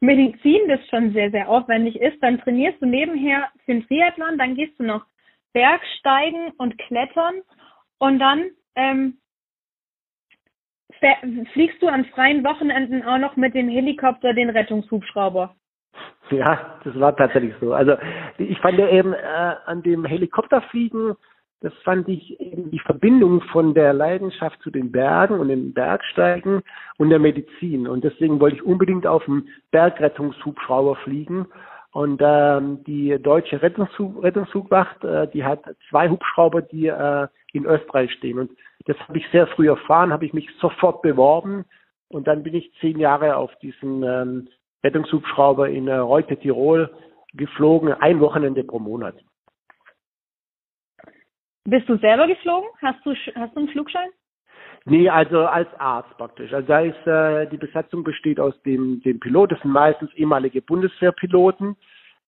Medizin, 0.00 0.66
das 0.68 0.80
schon 0.88 1.12
sehr, 1.12 1.30
sehr 1.30 1.48
aufwendig 1.48 2.00
ist, 2.00 2.22
dann 2.22 2.40
trainierst 2.40 2.80
du 2.80 2.86
nebenher 2.86 3.48
für 3.64 3.72
den 3.72 3.86
Triathlon, 3.86 4.38
dann 4.38 4.54
gehst 4.54 4.78
du 4.78 4.84
noch 4.84 5.04
Bergsteigen 5.52 6.52
und 6.56 6.78
Klettern 6.78 7.42
und 7.98 8.18
dann 8.18 8.50
ähm, 8.76 9.18
fliegst 11.52 11.82
du 11.82 11.88
an 11.88 12.06
freien 12.06 12.44
Wochenenden 12.44 13.04
auch 13.04 13.18
noch 13.18 13.36
mit 13.36 13.54
dem 13.54 13.68
Helikopter 13.68 14.32
den 14.32 14.50
Rettungshubschrauber. 14.50 15.54
Ja, 16.30 16.78
das 16.84 16.98
war 16.98 17.16
tatsächlich 17.16 17.54
so. 17.60 17.74
Also 17.74 17.96
ich 18.38 18.58
fand 18.60 18.78
ja 18.78 18.88
eben 18.88 19.12
äh, 19.12 19.54
an 19.66 19.82
dem 19.82 20.04
Helikopterfliegen 20.04 21.16
das 21.60 21.74
fand 21.84 22.08
ich 22.08 22.40
eben 22.40 22.70
die 22.70 22.78
Verbindung 22.78 23.42
von 23.42 23.74
der 23.74 23.92
Leidenschaft 23.92 24.60
zu 24.62 24.70
den 24.70 24.90
Bergen 24.90 25.38
und 25.38 25.48
den 25.48 25.74
Bergsteigen 25.74 26.62
und 26.96 27.10
der 27.10 27.18
Medizin. 27.18 27.86
Und 27.86 28.02
deswegen 28.02 28.40
wollte 28.40 28.56
ich 28.56 28.62
unbedingt 28.62 29.06
auf 29.06 29.24
dem 29.26 29.46
Bergrettungshubschrauber 29.70 30.96
fliegen. 30.96 31.46
Und 31.92 32.22
ähm, 32.24 32.82
die 32.84 33.18
deutsche 33.20 33.60
Rettungshub 33.60 34.22
Rettungshubwacht, 34.22 35.04
äh, 35.04 35.28
die 35.28 35.44
hat 35.44 35.60
zwei 35.90 36.08
Hubschrauber, 36.08 36.62
die 36.62 36.86
äh, 36.86 37.26
in 37.52 37.66
Österreich 37.66 38.12
stehen. 38.12 38.38
Und 38.38 38.52
das 38.86 38.98
habe 39.00 39.18
ich 39.18 39.26
sehr 39.30 39.46
früh 39.48 39.68
erfahren, 39.68 40.12
habe 40.12 40.24
ich 40.24 40.32
mich 40.32 40.48
sofort 40.60 41.02
beworben. 41.02 41.66
Und 42.08 42.26
dann 42.26 42.42
bin 42.42 42.54
ich 42.54 42.72
zehn 42.80 42.98
Jahre 42.98 43.36
auf 43.36 43.54
diesen 43.56 44.02
ähm, 44.02 44.48
Rettungshubschrauber 44.82 45.68
in 45.68 45.88
äh, 45.88 45.96
Reute, 45.96 46.36
Tirol 46.38 46.90
geflogen, 47.34 47.92
ein 47.92 48.20
Wochenende 48.20 48.64
pro 48.64 48.78
Monat. 48.78 49.14
Bist 51.70 51.88
du 51.88 51.96
selber 51.98 52.26
geflogen? 52.26 52.68
Hast 52.82 52.98
du, 53.06 53.14
hast 53.14 53.54
du 53.54 53.60
einen 53.60 53.68
Flugschein? 53.68 54.08
Nee, 54.86 55.08
also 55.08 55.46
als 55.46 55.68
Arzt 55.78 56.10
praktisch. 56.18 56.52
Also 56.52 56.66
da 56.66 56.80
ist 56.80 57.06
äh, 57.06 57.46
die 57.46 57.58
Besatzung 57.58 58.02
besteht 58.02 58.40
aus 58.40 58.60
dem, 58.62 59.00
dem 59.02 59.20
Pilot, 59.20 59.52
das 59.52 59.60
sind 59.60 59.70
meistens 59.70 60.12
ehemalige 60.14 60.62
Bundeswehrpiloten. 60.62 61.76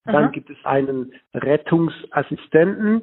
Dann 0.04 0.24
Aha. 0.24 0.28
gibt 0.28 0.48
es 0.48 0.64
einen 0.64 1.12
Rettungsassistenten, 1.34 3.02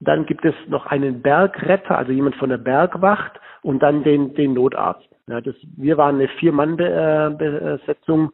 dann 0.00 0.24
gibt 0.24 0.46
es 0.46 0.54
noch 0.68 0.86
einen 0.86 1.20
Bergretter, 1.20 1.98
also 1.98 2.12
jemand 2.12 2.36
von 2.36 2.48
der 2.48 2.58
Bergwacht 2.58 3.38
und 3.62 3.82
dann 3.82 4.04
den, 4.04 4.34
den 4.34 4.54
Notarzt. 4.54 5.08
Ja, 5.26 5.42
das, 5.42 5.54
wir 5.76 5.98
waren 5.98 6.14
eine 6.14 6.28
Vier-Mann-Besetzung 6.28 8.32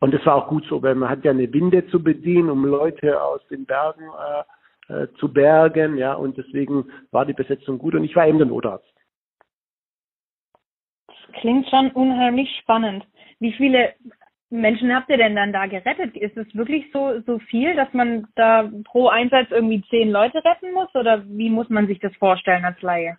und 0.00 0.12
das 0.12 0.26
war 0.26 0.34
auch 0.34 0.48
gut 0.48 0.66
so, 0.66 0.82
weil 0.82 0.96
man 0.96 1.08
hat 1.08 1.24
ja 1.24 1.30
eine 1.30 1.50
Winde 1.50 1.86
zu 1.86 2.02
bedienen, 2.02 2.50
um 2.50 2.66
Leute 2.66 3.22
aus 3.22 3.40
den 3.48 3.64
Bergen 3.64 4.04
äh, 4.04 4.42
äh, 4.90 5.08
zu 5.18 5.32
bergen, 5.32 5.96
ja, 5.96 6.14
und 6.14 6.36
deswegen 6.36 6.90
war 7.10 7.24
die 7.24 7.32
Besetzung 7.32 7.78
gut 7.78 7.94
und 7.94 8.04
ich 8.04 8.16
war 8.16 8.26
eben 8.26 8.38
der 8.38 8.46
Notarzt. 8.46 8.92
Das 11.06 11.40
klingt 11.40 11.68
schon 11.68 11.90
unheimlich 11.92 12.48
spannend. 12.60 13.06
Wie 13.38 13.52
viele 13.52 13.94
Menschen 14.50 14.92
habt 14.92 15.08
ihr 15.08 15.16
denn 15.16 15.36
dann 15.36 15.52
da 15.52 15.66
gerettet? 15.66 16.16
Ist 16.16 16.36
es 16.36 16.52
wirklich 16.54 16.90
so, 16.92 17.20
so 17.24 17.38
viel, 17.38 17.76
dass 17.76 17.92
man 17.92 18.26
da 18.34 18.68
pro 18.84 19.08
Einsatz 19.08 19.46
irgendwie 19.50 19.82
zehn 19.90 20.10
Leute 20.10 20.44
retten 20.44 20.72
muss? 20.72 20.92
Oder 20.94 21.24
wie 21.28 21.50
muss 21.50 21.68
man 21.68 21.86
sich 21.86 22.00
das 22.00 22.14
vorstellen 22.16 22.64
als 22.64 22.82
Laie? 22.82 23.16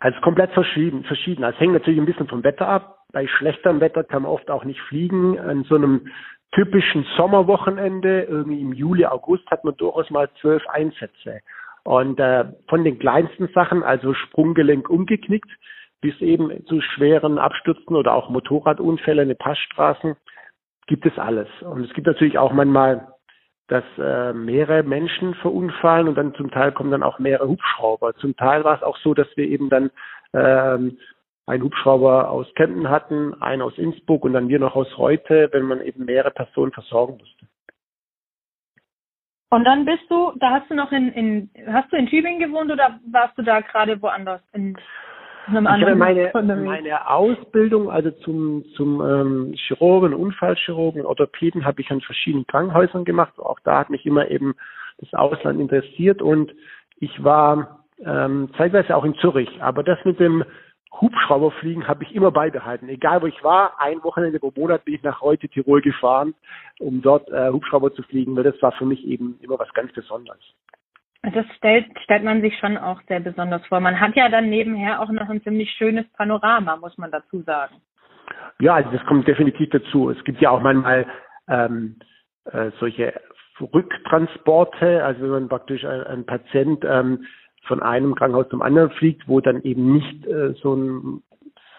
Also 0.00 0.20
komplett 0.20 0.50
verschieden, 0.50 1.04
verschieden. 1.04 1.44
Es 1.44 1.58
hängt 1.60 1.72
natürlich 1.72 2.00
ein 2.00 2.06
bisschen 2.06 2.28
vom 2.28 2.42
Wetter 2.42 2.66
ab. 2.66 3.04
Bei 3.12 3.26
schlechterem 3.26 3.80
Wetter 3.80 4.02
kann 4.02 4.22
man 4.22 4.32
oft 4.32 4.50
auch 4.50 4.64
nicht 4.64 4.80
fliegen. 4.80 5.38
An 5.38 5.62
so 5.64 5.76
einem 5.76 6.08
typischen 6.52 7.06
Sommerwochenende, 7.16 8.22
irgendwie 8.22 8.60
im 8.60 8.72
Juli, 8.72 9.06
August, 9.06 9.50
hat 9.50 9.64
man 9.64 9.76
durchaus 9.76 10.10
mal 10.10 10.28
zwölf 10.40 10.66
Einsätze. 10.68 11.40
Und 11.84 12.18
äh, 12.18 12.46
von 12.68 12.82
den 12.82 12.98
kleinsten 12.98 13.48
Sachen, 13.54 13.82
also 13.82 14.14
Sprunggelenk 14.14 14.88
umgeknickt, 14.88 15.50
bis 16.00 16.20
eben 16.20 16.66
zu 16.66 16.80
schweren 16.80 17.38
Abstürzen 17.38 17.96
oder 17.96 18.14
auch 18.14 18.28
Motorradunfälle 18.28 19.22
in 19.22 19.28
den 19.28 19.38
Passstraßen 19.38 20.16
gibt 20.86 21.06
es 21.06 21.18
alles. 21.18 21.48
Und 21.62 21.84
es 21.84 21.92
gibt 21.94 22.06
natürlich 22.06 22.38
auch 22.38 22.52
manchmal, 22.52 23.08
dass 23.68 23.84
äh, 23.98 24.32
mehrere 24.32 24.82
Menschen 24.84 25.34
verunfallen 25.34 26.06
und 26.08 26.16
dann 26.16 26.34
zum 26.34 26.50
Teil 26.50 26.72
kommen 26.72 26.92
dann 26.92 27.02
auch 27.02 27.18
mehrere 27.18 27.48
Hubschrauber. 27.48 28.14
Zum 28.14 28.36
Teil 28.36 28.62
war 28.62 28.76
es 28.76 28.82
auch 28.82 28.96
so, 28.98 29.14
dass 29.14 29.26
wir 29.36 29.46
eben 29.48 29.68
dann 29.68 29.90
ähm, 30.32 30.98
einen 31.46 31.62
Hubschrauber 31.62 32.30
aus 32.30 32.46
Kempten 32.54 32.90
hatten, 32.90 33.40
einen 33.40 33.62
aus 33.62 33.78
Innsbruck 33.78 34.24
und 34.24 34.32
dann 34.32 34.48
wir 34.48 34.58
noch 34.58 34.74
aus 34.74 34.98
Reute, 34.98 35.48
wenn 35.52 35.62
man 35.62 35.80
eben 35.80 36.04
mehrere 36.04 36.32
Personen 36.32 36.72
versorgen 36.72 37.18
musste. 37.18 37.46
Und 39.50 39.64
dann 39.64 39.84
bist 39.84 40.02
du, 40.08 40.32
da 40.40 40.50
hast 40.50 40.68
du 40.68 40.74
noch 40.74 40.90
in, 40.90 41.12
in 41.12 41.50
hast 41.68 41.92
du 41.92 41.96
in 41.96 42.08
Tübingen 42.08 42.40
gewohnt 42.40 42.70
oder 42.70 42.98
warst 43.10 43.38
du 43.38 43.42
da 43.42 43.60
gerade 43.60 44.02
woanders? 44.02 44.40
In, 44.52 44.76
ich 45.48 45.54
habe 45.54 45.94
meine, 45.94 46.32
meine 46.34 47.08
Ausbildung, 47.08 47.88
also 47.88 48.10
zum, 48.10 48.64
zum 48.74 49.00
ähm, 49.00 49.54
Chirurgen, 49.54 50.12
Unfallchirurgen, 50.12 51.06
Orthopäden, 51.06 51.64
habe 51.64 51.80
ich 51.80 51.90
an 51.92 52.00
verschiedenen 52.00 52.48
Krankenhäusern 52.48 53.04
gemacht. 53.04 53.38
Auch 53.38 53.60
da 53.60 53.78
hat 53.78 53.90
mich 53.90 54.04
immer 54.04 54.28
eben 54.28 54.56
das 54.98 55.14
Ausland 55.14 55.60
interessiert 55.60 56.20
und 56.20 56.52
ich 56.98 57.22
war 57.22 57.84
ähm, 58.04 58.50
zeitweise 58.56 58.96
auch 58.96 59.04
in 59.04 59.14
Zürich. 59.16 59.62
Aber 59.62 59.84
das 59.84 60.04
mit 60.04 60.18
dem 60.18 60.44
Hubschrauberfliegen 60.92 61.88
habe 61.88 62.04
ich 62.04 62.14
immer 62.14 62.30
beibehalten. 62.30 62.88
Egal 62.88 63.20
wo 63.22 63.26
ich 63.26 63.42
war, 63.44 63.80
ein 63.80 64.02
Wochenende 64.02 64.38
pro 64.38 64.52
Monat 64.56 64.84
bin 64.84 64.94
ich 64.94 65.02
nach 65.02 65.20
heute 65.20 65.48
Tirol 65.48 65.82
gefahren, 65.82 66.34
um 66.78 67.02
dort 67.02 67.28
äh, 67.30 67.50
Hubschrauber 67.50 67.92
zu 67.92 68.02
fliegen, 68.02 68.34
weil 68.36 68.44
das 68.44 68.60
war 68.62 68.72
für 68.72 68.86
mich 68.86 69.04
eben 69.06 69.38
immer 69.42 69.58
was 69.58 69.72
ganz 69.74 69.92
Besonderes. 69.92 70.40
Das 71.22 71.44
stellt, 71.56 71.86
stellt 72.04 72.22
man 72.22 72.40
sich 72.40 72.56
schon 72.58 72.78
auch 72.78 73.00
sehr 73.08 73.20
besonders 73.20 73.66
vor. 73.66 73.80
Man 73.80 73.98
hat 73.98 74.14
ja 74.14 74.28
dann 74.28 74.48
nebenher 74.48 75.00
auch 75.00 75.10
noch 75.10 75.28
ein 75.28 75.42
ziemlich 75.42 75.70
schönes 75.72 76.06
Panorama, 76.12 76.76
muss 76.76 76.96
man 76.98 77.10
dazu 77.10 77.42
sagen. 77.42 77.76
Ja, 78.60 78.74
also 78.74 78.90
das 78.90 79.04
kommt 79.06 79.26
definitiv 79.26 79.70
dazu. 79.70 80.10
Es 80.10 80.22
gibt 80.24 80.40
ja 80.40 80.50
auch 80.50 80.60
manchmal 80.60 81.06
ähm, 81.48 81.96
äh, 82.44 82.70
solche 82.78 83.20
Rücktransporte, 83.60 85.04
also 85.04 85.22
wenn 85.22 85.30
man 85.30 85.48
praktisch 85.48 85.84
ein, 85.84 86.02
ein 86.04 86.26
Patient 86.26 86.84
ähm, 86.84 87.24
von 87.66 87.82
einem 87.82 88.14
Krankenhaus 88.14 88.48
zum 88.48 88.62
anderen 88.62 88.90
fliegt, 88.90 89.28
wo 89.28 89.40
dann 89.40 89.62
eben 89.62 89.92
nicht 89.92 90.26
äh, 90.26 90.52
so 90.62 90.74
ein, 90.74 91.22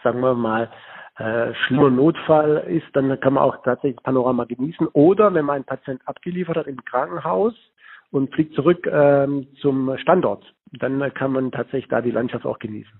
sagen 0.03 0.21
wir 0.21 0.33
mal, 0.33 0.69
äh, 1.17 1.53
schlimmer 1.65 1.89
Notfall 1.89 2.63
ist, 2.67 2.85
dann 2.93 3.19
kann 3.19 3.33
man 3.33 3.43
auch 3.43 3.63
tatsächlich 3.63 4.01
Panorama 4.03 4.45
genießen. 4.45 4.87
Oder 4.93 5.33
wenn 5.33 5.45
man 5.45 5.55
einen 5.57 5.65
Patient 5.65 6.01
abgeliefert 6.05 6.57
hat 6.57 6.67
im 6.67 6.83
Krankenhaus, 6.85 7.55
und 8.11 8.33
fliegt 8.33 8.53
zurück 8.55 8.87
ähm, 8.91 9.47
zum 9.61 9.97
Standort. 9.97 10.43
Dann 10.73 11.13
kann 11.13 11.31
man 11.31 11.51
tatsächlich 11.51 11.89
da 11.89 12.01
die 12.01 12.11
Landschaft 12.11 12.45
auch 12.45 12.59
genießen. 12.59 12.93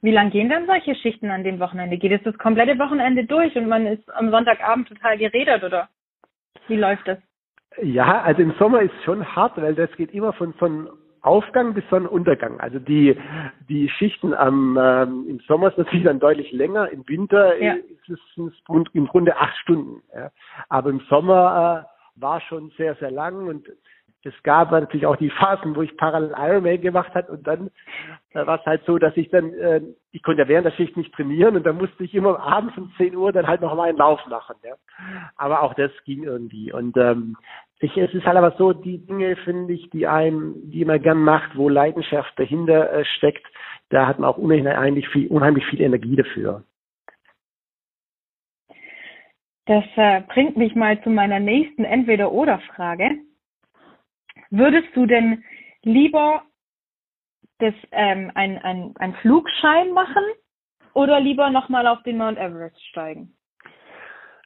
Wie 0.00 0.10
lang 0.10 0.30
gehen 0.30 0.48
dann 0.48 0.66
solche 0.66 0.96
Schichten 0.96 1.30
an 1.30 1.44
dem 1.44 1.60
Wochenende? 1.60 1.96
Geht 1.96 2.12
es 2.12 2.22
das 2.24 2.36
komplette 2.38 2.78
Wochenende 2.78 3.24
durch 3.24 3.54
und 3.56 3.68
man 3.68 3.86
ist 3.86 4.08
am 4.14 4.30
Sonntagabend 4.30 4.88
total 4.88 5.16
gerädert 5.16 5.62
oder 5.62 5.88
wie 6.66 6.76
läuft 6.76 7.06
das? 7.06 7.18
Ja, 7.80 8.20
also 8.22 8.42
im 8.42 8.52
Sommer 8.58 8.82
ist 8.82 8.94
schon 9.04 9.24
hart, 9.24 9.60
weil 9.60 9.74
das 9.74 9.90
geht 9.96 10.12
immer 10.12 10.32
von 10.32 10.52
Sonnenaufgang 11.22 11.74
bis 11.74 11.84
Sonnenuntergang. 11.90 12.60
Also 12.60 12.78
die 12.78 13.16
die 13.68 13.88
Schichten 13.88 14.34
am 14.34 14.78
ähm, 14.80 15.26
im 15.28 15.40
Sommer 15.40 15.68
ist 15.68 15.78
natürlich 15.78 16.04
dann 16.04 16.20
deutlich 16.20 16.52
länger, 16.52 16.90
im 16.90 17.06
Winter 17.08 17.60
ja. 17.60 17.74
ist 17.74 18.08
es 18.08 18.52
im 18.92 19.06
Grunde 19.06 19.36
acht 19.36 19.56
Stunden. 19.58 20.02
Ja. 20.14 20.30
Aber 20.68 20.90
im 20.90 21.00
Sommer 21.08 21.86
äh, 22.16 22.20
war 22.20 22.40
schon 22.40 22.70
sehr 22.76 22.94
sehr 22.96 23.10
lang 23.10 23.46
und 23.46 23.66
es 24.24 24.34
gab 24.44 24.70
natürlich 24.70 25.06
auch 25.06 25.16
die 25.16 25.30
Phasen, 25.30 25.74
wo 25.74 25.82
ich 25.82 25.96
parallel 25.96 26.32
Ironman 26.36 26.80
gemacht 26.80 27.12
hat 27.12 27.28
und 27.28 27.44
dann 27.44 27.70
äh, 28.34 28.46
war 28.46 28.60
es 28.60 28.66
halt 28.66 28.84
so, 28.86 28.96
dass 28.98 29.16
ich 29.16 29.28
dann, 29.30 29.52
äh, 29.54 29.80
ich 30.12 30.22
konnte 30.22 30.42
ja 30.42 30.48
während 30.48 30.66
der 30.66 30.70
Schicht 30.72 30.96
nicht 30.96 31.12
trainieren 31.12 31.56
und 31.56 31.66
dann 31.66 31.76
musste 31.76 32.04
ich 32.04 32.14
immer 32.14 32.38
abends 32.38 32.76
um 32.78 32.92
10 32.96 33.16
Uhr 33.16 33.32
dann 33.32 33.48
halt 33.48 33.62
noch 33.62 33.74
mal 33.74 33.88
einen 33.88 33.98
Lauf 33.98 34.24
machen. 34.26 34.54
Ja. 34.62 34.74
Aber 35.36 35.62
auch 35.62 35.74
das 35.74 35.90
ging 36.04 36.22
irgendwie. 36.22 36.72
Und 36.72 36.96
ähm, 36.96 37.36
ich, 37.82 37.96
es 37.96 38.14
ist 38.14 38.24
halt 38.24 38.36
aber 38.36 38.52
so, 38.56 38.72
die 38.72 39.04
Dinge 39.04 39.36
finde 39.36 39.72
ich, 39.72 39.90
die 39.90 40.06
einem, 40.06 40.70
die 40.70 40.84
man 40.84 41.02
gern 41.02 41.18
macht, 41.18 41.56
wo 41.56 41.68
Leidenschaft 41.68 42.32
dahinter 42.38 42.92
äh, 42.92 43.04
steckt, 43.04 43.46
da 43.88 44.06
hat 44.06 44.18
man 44.18 44.30
auch 44.30 44.38
unheimlich 44.38 45.08
viel, 45.08 45.28
unheimlich 45.28 45.66
viel 45.66 45.80
Energie 45.80 46.16
dafür. 46.16 46.64
Das 49.66 49.84
äh, 49.96 50.22
bringt 50.22 50.56
mich 50.56 50.74
mal 50.74 51.00
zu 51.02 51.10
meiner 51.10 51.38
nächsten 51.38 51.84
Entweder-Oder-Frage. 51.84 53.18
Würdest 54.50 54.88
du 54.94 55.06
denn 55.06 55.44
lieber 55.82 56.42
das, 57.58 57.74
ähm, 57.92 58.30
ein, 58.34 58.58
ein, 58.58 58.94
ein 58.98 59.14
Flugschein 59.14 59.92
machen 59.92 60.24
oder 60.94 61.20
lieber 61.20 61.50
nochmal 61.50 61.86
auf 61.86 62.02
den 62.02 62.18
Mount 62.18 62.38
Everest 62.38 62.80
steigen? 62.88 63.36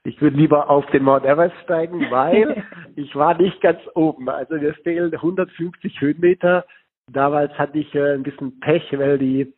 Ich 0.07 0.21
würde 0.23 0.37
lieber 0.37 0.71
auf 0.71 0.87
den 0.87 1.03
Mount 1.03 1.25
Everest 1.25 1.57
steigen, 1.65 2.01
weil 2.11 2.65
ich 2.95 3.15
war 3.17 3.37
nicht 3.37 3.61
ganz 3.61 3.81
oben. 3.95 4.29
Also 4.29 4.55
mir 4.55 4.75
fehlen 4.75 5.13
150 5.13 6.01
Höhenmeter. 6.01 6.65
Damals 7.13 7.53
hatte 7.59 7.79
ich 7.79 7.93
äh, 7.95 8.15
ein 8.15 8.23
bisschen 8.23 8.61
Pech, 8.61 8.85
weil 8.97 9.19
die, 9.19 9.53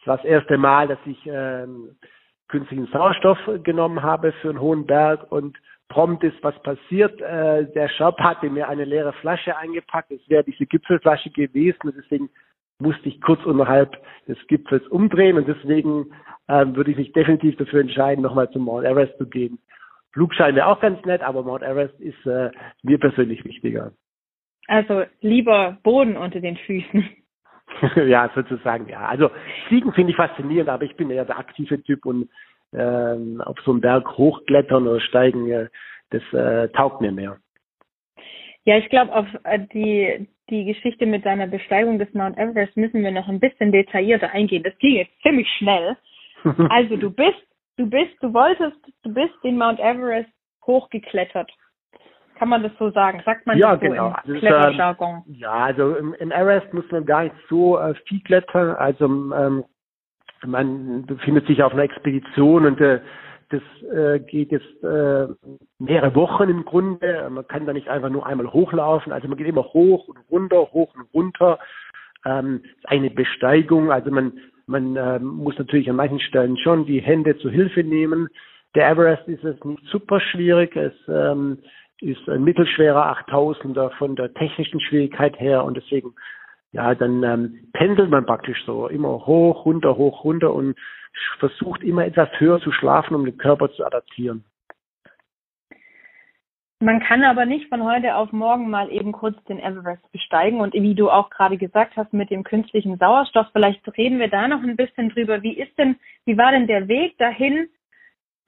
es 0.00 0.06
war 0.06 0.18
das 0.18 0.26
erste 0.26 0.58
Mal, 0.58 0.88
dass 0.88 0.98
ich 1.06 1.26
äh, 1.26 1.66
künstlichen 2.48 2.86
Sauerstoff 2.92 3.38
genommen 3.62 4.02
habe 4.02 4.32
für 4.42 4.50
einen 4.50 4.60
hohen 4.60 4.86
Berg 4.86 5.32
und 5.32 5.56
prompt 5.88 6.22
ist 6.22 6.42
was 6.42 6.60
passiert. 6.62 7.20
Äh, 7.22 7.72
der 7.72 7.88
Shop 7.88 8.18
hatte 8.20 8.50
mir 8.50 8.68
eine 8.68 8.84
leere 8.84 9.14
Flasche 9.14 9.56
eingepackt. 9.56 10.10
Es 10.10 10.28
wäre 10.28 10.44
diese 10.44 10.66
Gipfelflasche 10.66 11.30
gewesen 11.30 11.80
und 11.82 11.96
deswegen 11.96 12.28
musste 12.78 13.08
ich 13.08 13.22
kurz 13.22 13.42
unterhalb 13.46 13.96
des 14.28 14.36
Gipfels 14.48 14.86
umdrehen 14.88 15.38
und 15.38 15.48
deswegen 15.48 16.10
äh, 16.48 16.66
würde 16.66 16.90
ich 16.90 16.98
mich 16.98 17.12
definitiv 17.12 17.56
dafür 17.56 17.80
entscheiden, 17.80 18.22
nochmal 18.22 18.50
zum 18.50 18.64
Mount 18.64 18.84
Everest 18.84 19.16
zu 19.16 19.26
gehen. 19.26 19.58
Flugschein 20.14 20.54
wäre 20.54 20.68
auch 20.68 20.80
ganz 20.80 21.04
nett, 21.04 21.22
aber 21.22 21.42
Mount 21.42 21.62
Everest 21.62 22.00
ist 22.00 22.24
äh, 22.24 22.50
mir 22.82 22.98
persönlich 22.98 23.44
wichtiger. 23.44 23.92
Also 24.66 25.04
lieber 25.20 25.76
Boden 25.82 26.16
unter 26.16 26.40
den 26.40 26.56
Füßen. 26.56 27.10
ja, 27.96 28.30
sozusagen, 28.34 28.88
ja. 28.88 29.06
Also 29.06 29.30
Fliegen 29.68 29.92
finde 29.92 30.10
ich 30.10 30.16
faszinierend, 30.16 30.68
aber 30.68 30.84
ich 30.84 30.96
bin 30.96 31.10
eher 31.10 31.24
der 31.24 31.38
aktive 31.38 31.82
Typ 31.82 32.06
und 32.06 32.28
ähm, 32.72 33.40
auf 33.40 33.56
so 33.64 33.72
einen 33.72 33.80
Berg 33.80 34.16
hochklettern 34.16 34.86
oder 34.86 35.00
steigen, 35.00 35.50
äh, 35.50 35.68
das 36.10 36.22
äh, 36.32 36.68
taugt 36.70 37.00
mir 37.00 37.12
mehr. 37.12 37.38
Ja, 38.64 38.78
ich 38.78 38.88
glaube, 38.88 39.14
auf 39.14 39.26
äh, 39.44 39.60
die, 39.72 40.28
die 40.50 40.64
Geschichte 40.64 41.06
mit 41.06 41.24
deiner 41.24 41.46
Besteigung 41.46 41.98
des 41.98 42.12
Mount 42.14 42.38
Everest 42.38 42.76
müssen 42.76 43.02
wir 43.02 43.10
noch 43.10 43.28
ein 43.28 43.40
bisschen 43.40 43.72
detaillierter 43.72 44.30
eingehen. 44.30 44.62
Das 44.62 44.76
ging 44.78 44.96
jetzt 44.96 45.22
ziemlich 45.22 45.48
schnell. 45.58 45.96
Also 46.68 46.98
du 46.98 47.10
bist, 47.10 47.42
du 47.76 47.86
bist, 47.86 48.14
du 48.20 48.32
wolltest, 48.32 48.76
du 49.02 49.12
bist 49.12 49.34
den 49.42 49.58
Mount 49.58 49.80
Everest 49.80 50.30
hochgeklettert. 50.66 51.50
Kann 52.36 52.48
man 52.48 52.62
das 52.62 52.72
so 52.78 52.90
sagen? 52.90 53.22
Sagt 53.24 53.46
man 53.46 53.56
ja, 53.58 53.76
das 53.76 53.80
so 53.80 53.86
genau. 53.86 54.08
im 54.08 54.14
also 54.14 54.34
Kletterjargon? 54.34 55.24
Ähm, 55.26 55.34
ja, 55.34 55.52
also 55.52 55.96
im, 55.96 56.14
im 56.14 56.32
Everest 56.32 56.72
muss 56.74 56.90
man 56.90 57.06
gar 57.06 57.24
nicht 57.24 57.36
so 57.48 57.78
äh, 57.78 57.94
viel 58.06 58.20
klettern. 58.22 58.74
Also 58.74 59.04
ähm, 59.06 59.64
man 60.44 61.06
befindet 61.06 61.46
sich 61.46 61.62
auf 61.62 61.72
einer 61.72 61.84
Expedition 61.84 62.66
und 62.66 62.80
äh, 62.80 63.00
das 63.50 63.62
äh, 63.92 64.18
geht 64.20 64.50
jetzt 64.50 64.82
äh, 64.82 65.28
mehrere 65.78 66.14
Wochen 66.16 66.48
im 66.48 66.64
Grunde. 66.64 67.28
Man 67.30 67.46
kann 67.46 67.66
da 67.66 67.72
nicht 67.72 67.88
einfach 67.88 68.10
nur 68.10 68.26
einmal 68.26 68.52
hochlaufen. 68.52 69.12
Also 69.12 69.28
man 69.28 69.36
geht 69.36 69.46
immer 69.46 69.64
hoch 69.64 70.08
und 70.08 70.18
runter, 70.30 70.72
hoch 70.72 70.92
und 70.96 71.06
runter. 71.14 71.58
Ähm, 72.24 72.64
eine 72.84 73.10
Besteigung. 73.10 73.92
Also 73.92 74.10
man 74.10 74.32
man 74.66 74.96
äh, 74.96 75.18
muss 75.18 75.58
natürlich 75.58 75.88
an 75.90 75.96
manchen 75.96 76.20
Stellen 76.20 76.56
schon 76.58 76.86
die 76.86 77.00
Hände 77.00 77.36
zu 77.38 77.50
Hilfe 77.50 77.84
nehmen. 77.84 78.28
Der 78.74 78.88
Everest 78.88 79.28
ist 79.28 79.44
es 79.44 79.62
nicht 79.64 79.84
super 79.86 80.20
schwierig. 80.20 80.74
Es 80.76 80.94
ähm, 81.08 81.58
ist 82.00 82.28
ein 82.28 82.44
mittelschwerer 82.44 83.16
8000er 83.28 83.90
von 83.98 84.16
der 84.16 84.32
technischen 84.34 84.80
Schwierigkeit 84.80 85.38
her 85.38 85.64
und 85.64 85.76
deswegen 85.76 86.14
ja, 86.72 86.92
dann 86.96 87.22
ähm, 87.22 87.68
pendelt 87.72 88.10
man 88.10 88.26
praktisch 88.26 88.64
so 88.66 88.88
immer 88.88 89.26
hoch, 89.26 89.64
runter, 89.64 89.96
hoch, 89.96 90.24
runter 90.24 90.52
und 90.52 90.76
versucht 91.38 91.84
immer 91.84 92.04
etwas 92.04 92.28
höher 92.38 92.60
zu 92.60 92.72
schlafen, 92.72 93.14
um 93.14 93.24
den 93.24 93.38
Körper 93.38 93.70
zu 93.72 93.84
adaptieren. 93.86 94.44
Man 96.80 97.00
kann 97.00 97.24
aber 97.24 97.46
nicht 97.46 97.68
von 97.68 97.84
heute 97.84 98.16
auf 98.16 98.32
morgen 98.32 98.68
mal 98.68 98.90
eben 98.90 99.12
kurz 99.12 99.42
den 99.44 99.58
Everest 99.58 100.10
besteigen 100.12 100.60
und 100.60 100.74
wie 100.74 100.94
du 100.94 101.10
auch 101.10 101.30
gerade 101.30 101.56
gesagt 101.56 101.96
hast 101.96 102.12
mit 102.12 102.30
dem 102.30 102.44
künstlichen 102.44 102.98
Sauerstoff, 102.98 103.46
vielleicht 103.52 103.86
reden 103.96 104.18
wir 104.18 104.28
da 104.28 104.48
noch 104.48 104.62
ein 104.62 104.76
bisschen 104.76 105.08
drüber. 105.08 105.42
Wie 105.42 105.58
ist 105.58 105.78
denn, 105.78 105.96
wie 106.26 106.36
war 106.36 106.50
denn 106.50 106.66
der 106.66 106.88
Weg 106.88 107.16
dahin 107.18 107.68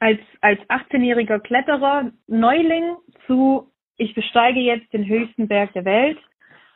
als, 0.00 0.20
als 0.40 0.60
18-jähriger 0.68 1.38
Kletterer, 1.38 2.10
Neuling 2.26 2.96
zu, 3.26 3.70
ich 3.96 4.14
besteige 4.14 4.60
jetzt 4.60 4.92
den 4.92 5.06
höchsten 5.06 5.48
Berg 5.48 5.72
der 5.72 5.84
Welt 5.84 6.18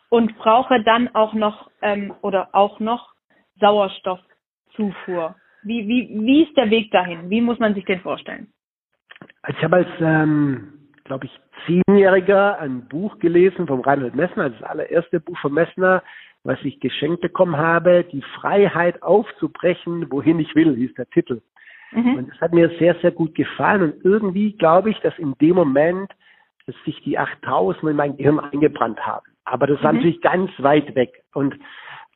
und 0.09 0.37
brauche 0.39 0.83
dann 0.83 1.15
auch 1.15 1.35
noch 1.35 1.71
ähm, 1.83 2.15
oder 2.23 2.49
auch 2.53 2.81
noch 2.81 3.13
Sauerstoffzufuhr. 3.59 5.35
Wie, 5.63 5.87
wie, 5.87 6.09
wie 6.25 6.45
ist 6.45 6.57
der 6.57 6.71
Weg 6.71 6.91
dahin? 6.91 7.29
Wie 7.29 7.43
muss 7.43 7.59
man 7.59 7.75
sich 7.75 7.85
den 7.85 8.01
vorstellen? 8.01 8.51
Ich 9.49 9.63
habe 9.63 9.77
als, 9.77 9.89
ähm, 10.01 10.80
glaube 11.05 11.27
ich, 11.27 11.41
Zehnjähriger 11.67 12.59
ein 12.59 12.89
Buch 12.89 13.19
gelesen 13.19 13.67
vom 13.67 13.81
Reinhold 13.81 14.15
Messner, 14.15 14.51
das 14.51 14.63
allererste 14.63 15.21
Buch 15.21 15.39
von 15.39 15.53
Messner, 15.53 16.03
was 16.45 16.59
ich 16.63 16.81
geschenkt 16.81 17.21
bekommen 17.21 17.57
habe, 17.57 18.05
Die 18.05 18.23
Freiheit 18.41 19.03
aufzubrechen, 19.03 20.11
wohin 20.11 20.39
ich 20.39 20.55
will, 20.55 20.75
hieß 20.75 20.95
der 20.95 21.09
Titel. 21.11 21.43
Mhm. 21.93 22.15
Und 22.17 22.31
das 22.31 22.41
hat 22.41 22.53
mir 22.55 22.71
sehr, 22.79 22.95
sehr 22.97 23.11
gut 23.11 23.35
gefallen. 23.35 23.83
Und 23.83 24.05
irgendwie 24.05 24.53
glaube 24.53 24.91
ich, 24.91 24.99
dass 25.01 25.19
in 25.19 25.35
dem 25.41 25.57
Moment, 25.57 26.11
dass 26.67 26.77
sich 26.85 27.01
die 27.03 27.19
8000 27.19 27.91
in 27.91 27.97
mein 27.97 28.17
Gehirn 28.17 28.41
eingebrannt 28.41 29.05
haben. 29.05 29.27
Aber 29.45 29.67
das 29.67 29.83
war 29.83 29.93
mhm. 29.93 29.99
natürlich 29.99 30.21
ganz 30.23 30.51
weit 30.59 30.95
weg. 30.95 31.23
Und, 31.35 31.57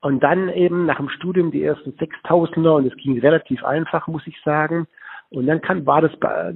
und 0.00 0.23
dann 0.23 0.49
eben 0.49 0.87
nach 0.87 0.99
dem 0.99 1.09
Studium 1.09 1.50
die 1.50 1.64
ersten 1.64 1.91
6000er 1.91 2.76
und 2.76 2.87
es 2.87 2.97
ging 2.97 3.19
relativ 3.19 3.64
einfach, 3.64 4.07
muss 4.07 4.26
ich 4.26 4.41
sagen. 4.43 4.87
Und 5.31 5.47
dann 5.47 5.61
kam, 5.61 5.85
war 5.87 6.00
das, 6.00 6.12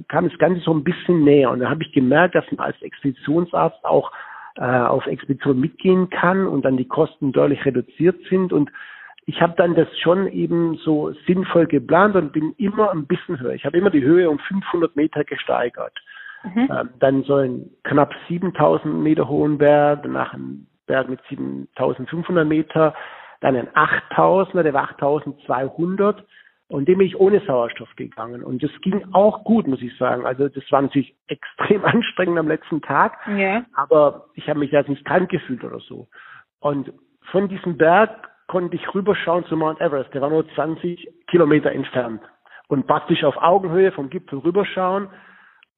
kam 0.07 0.29
das 0.29 0.37
Ganze 0.37 0.61
so 0.61 0.73
ein 0.73 0.83
bisschen 0.83 1.23
näher. 1.23 1.51
Und 1.51 1.59
da 1.59 1.69
habe 1.69 1.83
ich 1.83 1.91
gemerkt, 1.91 2.35
dass 2.35 2.49
man 2.51 2.65
als 2.65 2.81
Expeditionsarzt 2.81 3.83
auch 3.83 4.11
äh, 4.55 4.63
auf 4.63 5.05
Expedition 5.05 5.59
mitgehen 5.59 6.09
kann 6.09 6.47
und 6.47 6.63
dann 6.63 6.77
die 6.77 6.87
Kosten 6.87 7.31
deutlich 7.31 7.65
reduziert 7.65 8.17
sind. 8.29 8.53
Und 8.53 8.71
ich 9.25 9.41
habe 9.41 9.53
dann 9.57 9.75
das 9.75 9.87
schon 9.99 10.27
eben 10.27 10.75
so 10.77 11.13
sinnvoll 11.27 11.67
geplant 11.67 12.15
und 12.15 12.33
bin 12.33 12.53
immer 12.57 12.91
ein 12.91 13.05
bisschen 13.05 13.39
höher. 13.39 13.53
Ich 13.53 13.65
habe 13.65 13.77
immer 13.77 13.89
die 13.89 14.03
Höhe 14.03 14.29
um 14.29 14.39
500 14.39 14.95
Meter 14.95 15.23
gesteigert. 15.23 15.93
Mhm. 16.43 16.69
Ähm, 16.71 16.89
dann 16.99 17.23
so 17.23 17.35
ein 17.35 17.69
knapp 17.83 18.13
7000 18.27 19.01
Meter 19.03 19.27
hohen 19.27 19.57
Berg, 19.57 20.03
danach 20.03 20.33
ein 20.33 20.67
Berg 20.87 21.09
mit 21.09 21.19
7500 21.29 22.47
Meter, 22.47 22.95
dann 23.41 23.55
ein 23.55 23.67
8000er, 23.69 24.63
der 24.63 24.73
war 24.73 24.83
8200 24.83 26.25
und 26.69 26.87
dem 26.87 26.99
bin 26.99 27.07
ich 27.07 27.19
ohne 27.19 27.39
Sauerstoff 27.41 27.89
gegangen. 27.95 28.43
Und 28.43 28.61
das 28.61 28.69
ging 28.81 29.03
auch 29.11 29.43
gut, 29.43 29.67
muss 29.67 29.81
ich 29.81 29.97
sagen. 29.97 30.27
Also 30.27 30.49
das 30.49 30.63
war 30.71 30.83
natürlich 30.83 31.15
extrem 31.27 31.83
anstrengend 31.83 32.37
am 32.37 32.47
letzten 32.47 32.81
Tag. 32.81 33.17
Ja. 33.35 33.65
Aber 33.73 34.27
ich 34.35 34.47
habe 34.47 34.59
mich 34.59 34.71
jetzt 34.71 34.87
nicht 34.87 35.03
krank 35.03 35.29
gefühlt 35.29 35.63
oder 35.63 35.79
so. 35.79 36.07
Und 36.59 36.93
von 37.31 37.49
diesem 37.49 37.75
Berg 37.77 38.29
konnte 38.47 38.75
ich 38.75 38.93
rüberschauen 38.93 39.45
zu 39.45 39.57
Mount 39.57 39.81
Everest. 39.81 40.13
Der 40.13 40.21
war 40.21 40.29
nur 40.29 40.47
20 40.53 41.09
Kilometer 41.27 41.71
entfernt. 41.71 42.21
Und 42.67 42.85
praktisch 42.85 43.23
auf 43.23 43.37
Augenhöhe 43.37 43.91
vom 43.91 44.11
Gipfel 44.11 44.37
rüberschauen. 44.39 45.09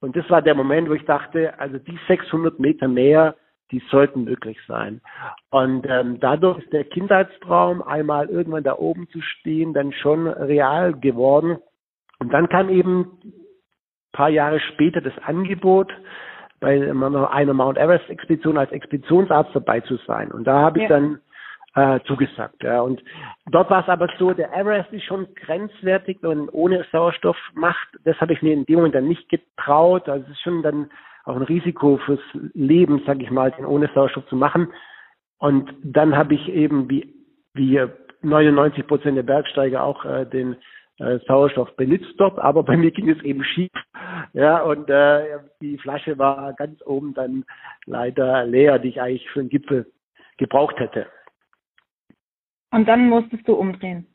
Und 0.02 0.18
das 0.18 0.30
war 0.30 0.42
der 0.42 0.56
Moment, 0.56 0.90
wo 0.90 0.94
ich 0.94 1.06
dachte, 1.06 1.58
also 1.58 1.78
die 1.78 1.98
600 2.10 2.60
Meter 2.60 2.90
mehr, 2.90 3.36
die 3.72 3.82
sollten 3.90 4.24
möglich 4.24 4.58
sein. 4.68 5.02
Und 5.50 5.86
ähm, 5.90 6.20
dadurch 6.20 6.60
ist 6.60 6.74
der 6.74 6.84
Kindheitstraum, 6.84 7.82
einmal 7.82 8.28
irgendwann 8.28 8.64
da 8.64 8.78
oben 8.78 9.08
zu 9.10 9.22
stehen, 9.22 9.74
dann 9.74 9.94
schon 9.94 10.28
real 10.28 10.94
geworden. 10.94 11.58
Und 12.20 12.34
dann 12.34 12.50
kam 12.50 12.70
eben 12.70 13.20
paar 14.12 14.30
Jahre 14.30 14.60
später 14.60 15.02
das 15.02 15.18
Angebot, 15.24 15.92
bei 16.60 16.80
einer 16.80 17.54
Mount 17.54 17.78
Everest 17.78 18.10
Expedition 18.10 18.58
als 18.58 18.72
Expeditionsarzt 18.72 19.56
dabei 19.56 19.80
zu 19.82 19.98
sein. 20.06 20.32
Und 20.32 20.46
da 20.46 20.60
habe 20.60 20.80
ich 20.80 20.88
ja. 20.88 20.90
dann 20.90 21.20
äh, 21.74 22.00
zugesagt. 22.06 22.62
Ja. 22.62 22.82
Und 22.82 23.02
dort 23.50 23.70
war 23.72 23.82
es 23.82 23.90
aber 23.90 24.08
so, 24.20 24.34
der 24.34 24.54
Everest 24.54 24.92
ist 24.94 25.06
schon 25.06 25.34
grenzwertig 25.34 26.22
und 26.24 26.50
ohne 26.50 26.86
Sauerstoff 26.92 27.38
macht. 27.54 27.88
Das 28.04 28.20
habe 28.22 28.34
ich 28.34 28.42
mir 28.42 28.54
in 28.54 28.66
dem 28.66 28.76
Moment 28.76 28.94
dann 28.94 29.08
nicht 29.08 29.28
getraut. 29.30 30.08
Also 30.08 30.24
es 30.26 30.34
ist 30.34 30.42
schon 30.42 30.62
dann 30.62 30.92
auch 31.26 31.36
ein 31.36 31.44
Risiko 31.44 31.98
fürs 31.98 32.22
Leben, 32.54 33.02
sage 33.06 33.24
ich 33.24 33.32
mal, 33.32 33.52
den 33.52 33.66
ohne 33.66 33.90
Sauerstoff 33.94 34.28
zu 34.28 34.36
machen. 34.36 34.74
Und 35.38 35.74
dann 35.84 36.16
habe 36.16 36.36
ich 36.36 36.50
eben 36.50 36.90
wie, 36.90 37.14
wie 37.54 37.82
99 38.22 38.88
Prozent 38.88 39.18
der 39.18 39.24
Bergsteiger 39.24 39.84
auch 39.84 40.06
äh, 40.06 40.26
den 40.26 40.56
äh, 41.00 41.20
Sauerstoff 41.28 41.76
benutzt 41.76 42.14
dort, 42.18 42.38
aber 42.40 42.64
bei 42.64 42.78
mir 42.78 42.92
ging 42.92 43.10
es 43.10 43.22
eben 43.24 43.44
schief. 43.44 43.72
Ja, 44.34 44.62
und 44.62 44.90
äh, 44.90 45.40
die 45.60 45.78
Flasche 45.78 46.18
war 46.18 46.54
ganz 46.54 46.80
oben 46.86 47.14
dann 47.14 47.44
leider 47.86 48.46
leer, 48.46 48.80
die 48.80 48.90
ich 48.90 49.02
eigentlich 49.02 49.30
für 49.32 49.40
den 49.40 49.50
Gipfel 49.50 49.92
gebraucht 50.38 50.80
hätte. 50.80 51.08
Und 52.72 52.88
dann 52.88 53.10
musstest 53.10 53.48
du 53.48 53.54
umdrehen. 53.54 54.08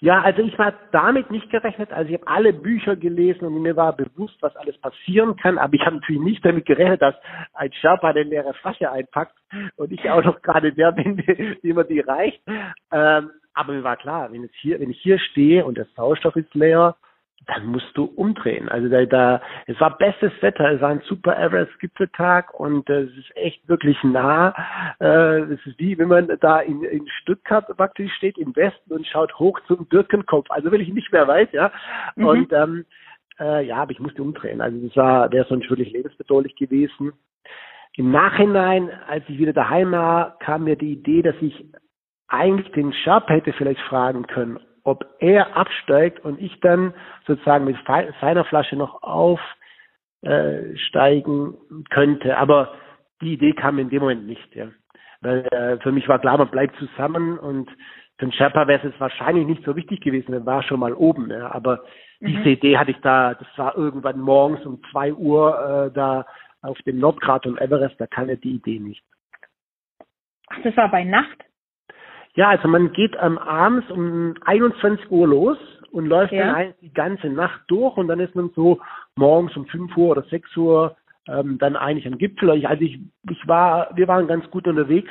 Ja, 0.00 0.20
also 0.22 0.42
ich 0.42 0.56
war 0.58 0.74
damit 0.92 1.30
nicht 1.30 1.50
gerechnet. 1.50 1.92
Also 1.92 2.12
ich 2.12 2.20
habe 2.20 2.28
alle 2.28 2.52
Bücher 2.52 2.94
gelesen 2.94 3.44
und 3.44 3.60
mir 3.60 3.74
war 3.74 3.96
bewusst, 3.96 4.36
was 4.40 4.54
alles 4.56 4.78
passieren 4.78 5.36
kann. 5.36 5.58
Aber 5.58 5.74
ich 5.74 5.84
habe 5.84 5.96
natürlich 5.96 6.22
nicht 6.22 6.44
damit 6.44 6.66
gerechnet, 6.66 7.02
dass 7.02 7.16
ein 7.54 7.72
Sherpa 7.72 8.10
eine 8.10 8.22
leere 8.22 8.54
Flasche 8.54 8.90
einpackt 8.90 9.34
und 9.76 9.90
ich 9.90 10.08
auch 10.08 10.22
noch 10.22 10.40
gerade 10.42 10.72
der 10.72 10.92
bin, 10.92 11.18
wie 11.62 11.72
man 11.72 11.88
die 11.88 12.00
reicht. 12.00 12.40
Ähm, 12.92 13.30
aber 13.54 13.72
mir 13.72 13.82
war 13.82 13.96
klar, 13.96 14.30
wenn, 14.30 14.44
es 14.44 14.52
hier, 14.60 14.78
wenn 14.78 14.90
ich 14.90 15.00
hier 15.00 15.18
stehe 15.18 15.64
und 15.64 15.76
der 15.76 15.86
Sauerstoff 15.96 16.36
ist 16.36 16.54
leer, 16.54 16.94
dann 17.46 17.66
musst 17.66 17.90
du 17.94 18.04
umdrehen. 18.04 18.68
Also 18.68 18.88
da, 18.88 19.04
da 19.06 19.42
es 19.66 19.80
war 19.80 19.96
bestes 19.96 20.32
Wetter, 20.40 20.72
es 20.72 20.80
war 20.80 20.90
ein 20.90 21.02
super 21.06 21.38
Everest-Gipfeltag 21.38 22.58
und 22.58 22.88
äh, 22.90 23.02
es 23.02 23.16
ist 23.16 23.36
echt 23.36 23.66
wirklich 23.68 23.96
nah. 24.04 24.54
Äh, 25.00 25.40
es 25.40 25.66
ist 25.66 25.78
wie 25.78 25.98
wenn 25.98 26.08
man 26.08 26.28
da 26.40 26.60
in, 26.60 26.82
in 26.82 27.08
Stuttgart 27.20 27.66
praktisch 27.76 28.12
steht 28.14 28.36
im 28.38 28.54
Westen 28.54 28.92
und 28.92 29.06
schaut 29.06 29.38
hoch 29.38 29.58
zum 29.66 29.86
Birkenkopf. 29.86 30.50
Also 30.50 30.70
will 30.70 30.80
ich 30.80 30.92
nicht 30.92 31.12
mehr 31.12 31.26
weit, 31.26 31.52
ja. 31.52 31.72
Mhm. 32.16 32.26
Und 32.26 32.52
ähm, 32.52 32.84
äh, 33.40 33.64
ja, 33.66 33.76
aber 33.76 33.92
ich 33.92 34.00
musste 34.00 34.22
umdrehen. 34.22 34.60
Also 34.60 34.78
das 34.86 34.96
war, 34.96 35.32
wäre 35.32 35.46
sonst 35.48 35.70
wirklich 35.70 35.92
lebensbedrohlich 35.92 36.56
gewesen. 36.56 37.12
Im 37.94 38.10
Nachhinein, 38.10 38.90
als 39.08 39.24
ich 39.28 39.38
wieder 39.38 39.52
daheim 39.52 39.92
war, 39.92 40.38
kam 40.38 40.64
mir 40.64 40.76
die 40.76 40.92
Idee, 40.92 41.22
dass 41.22 41.34
ich 41.40 41.64
eigentlich 42.28 42.70
den 42.72 42.92
Sharp 42.92 43.28
hätte 43.28 43.52
vielleicht 43.54 43.80
fragen 43.82 44.26
können, 44.26 44.60
ob 44.88 45.04
er 45.18 45.56
absteigt 45.56 46.24
und 46.24 46.40
ich 46.40 46.60
dann 46.60 46.94
sozusagen 47.26 47.64
mit 47.64 47.76
seiner 48.20 48.44
Flasche 48.44 48.76
noch 48.76 49.02
aufsteigen 49.02 51.56
könnte. 51.90 52.36
Aber 52.36 52.74
die 53.20 53.32
Idee 53.34 53.52
kam 53.52 53.78
in 53.78 53.90
dem 53.90 54.00
Moment 54.00 54.26
nicht, 54.26 54.54
ja. 54.54 54.68
Weil 55.20 55.46
äh, 55.50 55.78
für 55.78 55.92
mich 55.92 56.08
war 56.08 56.20
klar, 56.20 56.38
man 56.38 56.50
bleibt 56.50 56.76
zusammen 56.76 57.38
und 57.38 57.68
für 58.18 58.26
den 58.26 58.32
Sherpa 58.32 58.66
wäre 58.66 58.88
es 58.88 59.00
wahrscheinlich 59.00 59.46
nicht 59.46 59.64
so 59.64 59.76
wichtig 59.76 60.00
gewesen, 60.00 60.32
er 60.32 60.46
war 60.46 60.62
schon 60.62 60.80
mal 60.80 60.94
oben. 60.94 61.30
Ja. 61.30 61.52
Aber 61.52 61.84
mhm. 62.20 62.28
diese 62.28 62.48
Idee 62.50 62.78
hatte 62.78 62.92
ich 62.92 63.00
da, 63.00 63.34
das 63.34 63.48
war 63.56 63.76
irgendwann 63.76 64.20
morgens 64.20 64.64
um 64.64 64.80
zwei 64.90 65.12
Uhr 65.12 65.86
äh, 65.86 65.90
da 65.92 66.24
auf 66.62 66.78
dem 66.82 66.98
Nordkrater 66.98 67.48
und 67.48 67.60
Everest, 67.60 68.00
da 68.00 68.06
kam 68.06 68.28
ja 68.28 68.36
die 68.36 68.56
Idee 68.56 68.80
nicht. 68.80 69.02
Ach, 70.48 70.58
das 70.62 70.76
war 70.76 70.90
bei 70.90 71.04
Nacht? 71.04 71.44
Ja, 72.38 72.50
also 72.50 72.68
man 72.68 72.92
geht 72.92 73.16
ähm, 73.20 73.36
abends 73.36 73.90
um 73.90 74.34
21 74.44 75.10
Uhr 75.10 75.26
los 75.26 75.58
und 75.90 76.06
läuft 76.06 76.32
ja. 76.32 76.52
dann 76.52 76.74
die 76.80 76.92
ganze 76.92 77.28
Nacht 77.28 77.62
durch 77.66 77.96
und 77.96 78.06
dann 78.06 78.20
ist 78.20 78.36
man 78.36 78.50
so 78.54 78.78
morgens 79.16 79.56
um 79.56 79.66
5 79.66 79.96
Uhr 79.96 80.10
oder 80.10 80.22
6 80.22 80.56
Uhr 80.56 80.96
ähm, 81.26 81.58
dann 81.58 81.74
eigentlich 81.74 82.06
am 82.06 82.16
Gipfel. 82.16 82.54
Ich, 82.54 82.68
also 82.68 82.80
ich, 82.80 83.00
ich 83.28 83.48
war, 83.48 83.90
wir 83.96 84.06
waren 84.06 84.28
ganz 84.28 84.48
gut 84.52 84.68
unterwegs. 84.68 85.10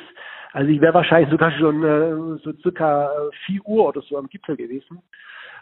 Also 0.53 0.71
ich 0.71 0.79
wäre 0.79 0.93
wahrscheinlich 0.93 1.29
sogar 1.29 1.51
schon 1.51 1.83
äh, 1.83 2.39
so 2.45 2.53
circa 2.61 3.09
4 3.45 3.59
Uhr 3.65 3.89
oder 3.89 4.01
so 4.03 4.17
am 4.17 4.29
Gipfel 4.29 4.55
gewesen. 4.55 5.01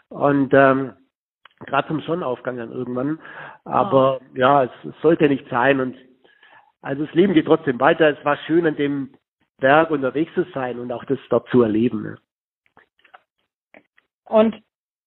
Und 0.08 0.54
ähm, 0.54 0.92
gerade 1.66 1.88
zum 1.88 2.00
Sonnenaufgang 2.02 2.58
dann 2.58 2.70
irgendwann. 2.70 3.18
Aber 3.64 4.20
oh. 4.20 4.38
ja, 4.38 4.62
es, 4.62 4.70
es 4.84 4.94
sollte 5.02 5.28
nicht 5.28 5.48
sein. 5.50 5.80
Und 5.80 5.96
also 6.80 7.06
das 7.06 7.14
Leben 7.16 7.34
geht 7.34 7.46
trotzdem 7.46 7.80
weiter. 7.80 8.16
Es 8.16 8.24
war 8.24 8.36
schön 8.46 8.68
an 8.68 8.76
dem 8.76 9.10
Berg 9.58 9.90
unterwegs 9.90 10.32
zu 10.34 10.44
sein 10.54 10.78
und 10.78 10.92
auch 10.92 11.04
das 11.04 11.18
dort 11.30 11.48
zu 11.48 11.62
erleben. 11.62 12.02
Ne? 12.02 12.18
Und 14.24 14.56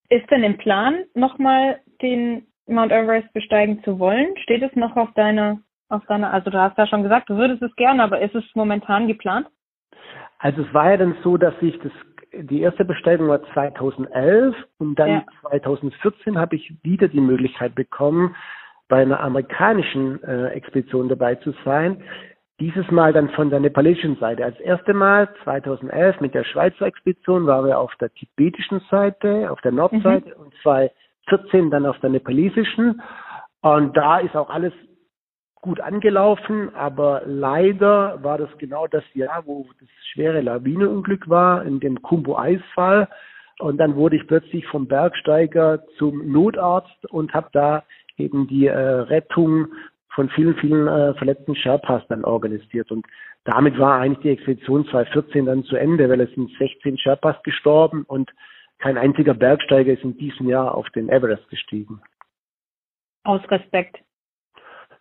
ist 0.10 0.30
denn 0.32 0.44
im 0.44 0.58
Plan, 0.58 1.06
nochmal 1.14 1.82
den 2.02 2.48
Mount 2.68 2.92
Everest 2.92 3.32
besteigen 3.34 3.84
zu 3.84 4.00
wollen? 4.00 4.36
Steht 4.44 4.64
es 4.64 4.76
noch 4.76 4.96
auf 4.96 5.14
deiner, 5.14 5.60
auf 5.90 6.06
deiner, 6.08 6.34
also 6.34 6.50
du 6.50 6.60
hast 6.60 6.78
ja 6.78 6.88
schon 6.88 7.04
gesagt, 7.04 7.30
du 7.30 7.38
würdest 7.38 7.62
es 7.62 7.76
gerne, 7.76 8.04
aber 8.04 8.22
ist 8.22 8.36
es 8.36 8.44
momentan 8.56 9.08
geplant? 9.08 9.48
Also 10.40 10.64
es 10.64 10.74
war 10.74 10.92
ja 10.92 10.98
dann 10.98 11.18
so, 11.24 11.38
dass 11.38 11.54
ich 11.62 11.78
das, 11.80 11.92
die 12.34 12.62
erste 12.62 12.86
Besteigung 12.86 13.28
war 13.28 13.44
2011 13.54 14.56
und 14.78 14.96
dann 14.98 15.10
ja. 15.10 15.26
2014 15.42 16.40
habe 16.40 16.56
ich 16.56 16.74
wieder 16.84 17.08
die 17.08 17.22
Möglichkeit 17.22 17.76
bekommen, 17.76 18.36
bei 18.88 19.02
einer 19.02 19.20
amerikanischen 19.20 20.24
äh, 20.24 20.48
Expedition 20.48 21.10
dabei 21.10 21.36
zu 21.36 21.54
sein. 21.64 22.04
Dieses 22.60 22.92
Mal 22.92 23.14
dann 23.14 23.30
von 23.30 23.50
der 23.50 23.62
nepalesischen 23.62 24.18
Seite. 24.18 24.44
Als 24.44 24.60
erste 24.60 24.94
Mal 24.94 25.30
2011 25.44 26.20
mit 26.20 26.34
der 26.34 26.44
Schweizer 26.44 26.88
Expedition 26.88 27.48
waren 27.48 27.66
wir 27.66 27.80
auf 27.80 27.96
der 28.02 28.14
tibetischen 28.14 28.82
Seite, 28.92 29.50
auf 29.50 29.62
der 29.62 29.72
Nordseite 29.72 30.36
mhm. 30.36 30.44
und 30.44 30.54
2014 30.64 31.72
dann 31.72 31.86
auf 31.86 31.98
der 32.00 32.10
nepalesischen. 32.10 33.02
Und 33.62 33.96
da 33.96 34.20
ist 34.20 34.36
auch 34.36 34.50
alles 34.50 34.74
gut 35.62 35.80
angelaufen, 35.80 36.74
aber 36.76 37.22
leider 37.26 38.22
war 38.24 38.38
das 38.38 38.50
genau 38.58 38.88
das 38.88 39.04
Jahr, 39.14 39.44
wo 39.46 39.66
das 39.80 39.90
schwere 40.12 40.42
Lawinenunglück 40.42 41.30
war, 41.30 41.64
in 41.64 41.80
dem 41.80 42.02
Kumbu-Eisfall. 42.02 43.08
Und 43.60 43.78
dann 43.78 43.96
wurde 43.96 44.16
ich 44.18 44.28
plötzlich 44.28 44.66
vom 44.68 44.88
Bergsteiger 44.88 45.84
zum 45.98 46.32
Notarzt 46.32 47.06
und 47.10 47.34
habe 47.34 47.50
da 47.52 47.84
eben 48.18 48.48
die 48.48 48.68
äh, 48.68 48.78
Rettung 48.78 49.68
von 50.14 50.30
vielen, 50.30 50.56
vielen 50.56 50.88
äh, 50.88 51.14
verletzten 51.16 51.56
Sherpas 51.56 52.04
dann 52.10 52.24
organisiert. 52.26 52.92
Und 52.92 53.06
damit 53.44 53.78
war 53.80 54.00
eigentlich 54.00 54.20
die 54.20 54.30
Expedition 54.30 54.86
2014 54.88 55.46
dann 55.46 55.64
zu 55.64 55.76
Ende, 55.76 56.10
weil 56.10 56.22
es 56.22 56.34
sind 56.34 56.52
16 56.58 56.98
Sherpas 56.98 57.42
gestorben 57.44 58.04
und 58.04 58.32
kein 58.80 58.98
einziger 58.98 59.34
Bergsteiger 59.34 59.94
ist 59.94 60.04
in 60.04 60.18
diesem 60.18 60.48
Jahr 60.48 60.74
auf 60.76 60.90
den 60.92 61.10
Everest 61.10 61.48
gestiegen. 61.50 62.02
Aus 63.24 63.42
Respekt. 63.52 64.00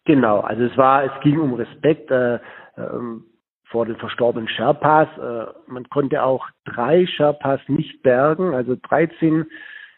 Genau, 0.05 0.41
also 0.41 0.65
es 0.65 0.77
war, 0.77 1.05
es 1.05 1.21
ging 1.23 1.39
um 1.39 1.55
Respekt 1.55 2.11
äh, 2.11 2.39
ähm, 2.77 3.25
vor 3.67 3.87
den 3.87 3.97
verstorbenen 3.97 4.49
Sherpas. 4.49 5.09
Äh, 5.19 5.53
man 5.67 5.89
konnte 5.91 6.23
auch 6.23 6.47
drei 6.65 7.07
Sherpas 7.07 7.61
nicht 7.69 8.03
bergen, 8.03 8.55
also 8.55 8.77
13 8.89 9.47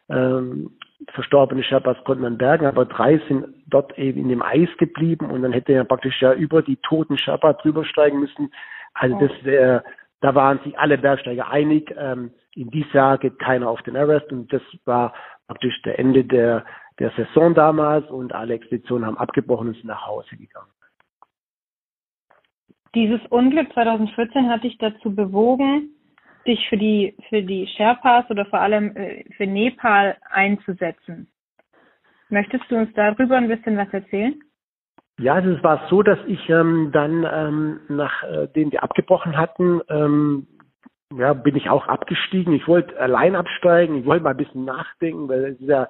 ähm, 0.09 0.77
verstorbene 1.09 1.63
Sherpas 1.63 1.97
konnte 2.05 2.23
man 2.23 2.39
bergen, 2.39 2.67
aber 2.67 2.85
drei 2.85 3.19
sind 3.29 3.47
dort 3.67 3.97
eben 3.99 4.21
in 4.21 4.29
dem 4.29 4.43
Eis 4.43 4.69
geblieben 4.79 5.31
und 5.31 5.43
dann 5.43 5.53
hätte 5.53 5.73
er 5.73 5.85
praktisch 5.85 6.21
ja 6.21 6.33
über 6.33 6.63
die 6.63 6.77
toten 6.77 7.19
Sherpa 7.19 7.55
drüber 7.55 7.85
steigen 7.85 8.21
müssen. 8.21 8.53
Also 8.95 9.19
das 9.19 9.31
wäre, 9.43 9.85
da 10.21 10.35
waren 10.35 10.61
sich 10.65 10.79
alle 10.79 10.99
Bergsteiger 10.99 11.49
einig. 11.49 11.95
Ähm, 11.97 12.33
in 12.55 12.71
dieses 12.71 12.93
Jahr 12.93 13.19
geht 13.19 13.39
keiner 13.39 13.69
auf 13.69 13.83
den 13.83 13.97
Everest 13.97 14.31
und 14.33 14.53
das 14.53 14.63
war 14.85 15.15
praktisch 15.47 15.81
der 15.83 15.99
Ende 15.99 16.25
der, 16.25 16.65
der 16.99 17.11
Saison 17.13 17.55
damals 17.55 18.09
und 18.11 18.35
alle 18.35 18.55
Expeditionen 18.55 19.07
haben 19.07 19.19
abgebrochen 19.19 19.69
und 19.69 19.75
sind 19.75 19.87
nach 19.87 20.07
Hause 20.07 20.37
gegangen. 20.37 20.71
Dieses 22.95 23.21
Unglück 23.31 23.73
2014 23.73 24.51
hat 24.51 24.65
dich 24.65 24.77
dazu 24.79 25.15
bewogen, 25.15 25.91
dich 26.47 26.69
für 26.69 26.77
die, 26.77 27.17
für 27.29 27.43
die 27.43 27.67
Sherpas 27.67 28.29
oder 28.31 28.47
vor 28.47 28.61
allem 28.61 28.97
äh, 28.97 29.25
für 29.37 29.47
Nepal 29.47 30.17
einzusetzen. 30.31 31.29
Möchtest 32.29 32.65
du 32.71 32.77
uns 32.77 32.91
darüber 32.95 33.37
ein 33.37 33.49
bisschen 33.49 33.77
was 33.77 33.93
erzählen? 33.93 34.41
Ja, 35.19 35.39
es 35.39 35.63
war 35.63 35.87
so, 35.91 36.03
dass 36.03 36.19
ich 36.27 36.49
ähm, 36.49 36.91
dann, 36.93 37.27
ähm, 37.31 37.81
nachdem 37.89 38.69
äh, 38.69 38.73
wir 38.73 38.83
abgebrochen 38.83 39.37
hatten, 39.37 39.83
ähm, 39.91 40.47
ja, 41.15 41.35
bin 41.35 41.57
ich 41.57 41.69
auch 41.69 41.89
abgestiegen. 41.89 42.55
Ich 42.55 42.67
wollte 42.69 42.99
allein 42.99 43.37
absteigen, 43.37 43.99
ich 43.99 44.07
wollte 44.07 44.25
mal 44.25 44.31
ein 44.31 44.37
bisschen 44.37 44.65
nachdenken, 44.65 45.29
weil 45.29 45.45
es 45.45 45.61
ist 45.61 45.69
ja 45.69 45.89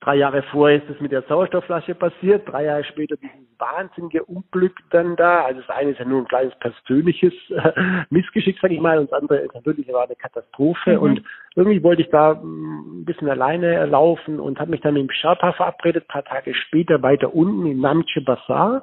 Drei 0.00 0.16
Jahre 0.16 0.42
vorher 0.52 0.76
ist 0.76 0.90
es 0.90 1.00
mit 1.00 1.10
der 1.10 1.22
Sauerstoffflasche 1.22 1.94
passiert, 1.94 2.46
drei 2.46 2.64
Jahre 2.64 2.84
später 2.84 3.16
dieses 3.16 3.34
wahnsinnige 3.58 4.24
Unglück 4.24 4.76
dann 4.90 5.16
da. 5.16 5.44
Also 5.44 5.62
das 5.62 5.70
eine 5.70 5.90
ist 5.90 5.98
ja 5.98 6.04
nur 6.04 6.20
ein 6.20 6.28
kleines 6.28 6.54
persönliches 6.56 7.32
äh, 7.50 7.72
Missgeschick, 8.10 8.58
sage 8.60 8.74
ich 8.74 8.80
mal, 8.80 8.98
und 8.98 9.10
das 9.10 9.20
andere 9.20 9.38
ist 9.38 9.54
natürlich 9.54 9.90
war 9.92 10.04
eine 10.04 10.14
Katastrophe. 10.14 10.96
Mhm. 10.96 11.02
Und 11.02 11.22
irgendwie 11.54 11.82
wollte 11.82 12.02
ich 12.02 12.10
da 12.10 12.34
mm, 12.34 13.00
ein 13.00 13.04
bisschen 13.06 13.28
alleine 13.30 13.86
laufen 13.86 14.38
und 14.38 14.60
habe 14.60 14.70
mich 14.70 14.82
dann 14.82 14.94
mit 14.94 15.02
dem 15.02 15.10
Sherpa 15.10 15.52
verabredet, 15.52 16.04
ein 16.04 16.12
paar 16.12 16.24
Tage 16.24 16.54
später 16.54 17.02
weiter 17.02 17.34
unten 17.34 17.66
in 17.66 17.80
Namche 17.80 18.20
Bazaar. 18.20 18.82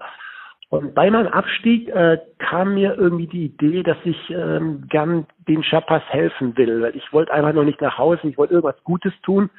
Und 0.69 0.95
bei 0.95 1.11
meinem 1.11 1.27
Abstieg 1.27 1.87
äh, 1.89 2.17
kam 2.39 2.73
mir 2.73 2.97
irgendwie 2.97 3.27
die 3.27 3.45
Idee, 3.45 3.83
dass 3.83 3.97
ich 4.03 4.17
ähm, 4.31 4.87
gern 4.89 5.27
den 5.47 5.63
Sherpas 5.63 6.01
helfen 6.07 6.57
will, 6.57 6.81
weil 6.81 6.95
ich 6.95 7.13
wollte 7.13 7.31
einfach 7.31 7.53
noch 7.53 7.63
nicht 7.63 7.79
nach 7.79 7.99
Hause, 7.99 8.21
ich 8.23 8.37
wollte 8.39 8.55
irgendwas 8.55 8.83
Gutes 8.83 9.13
tun 9.21 9.51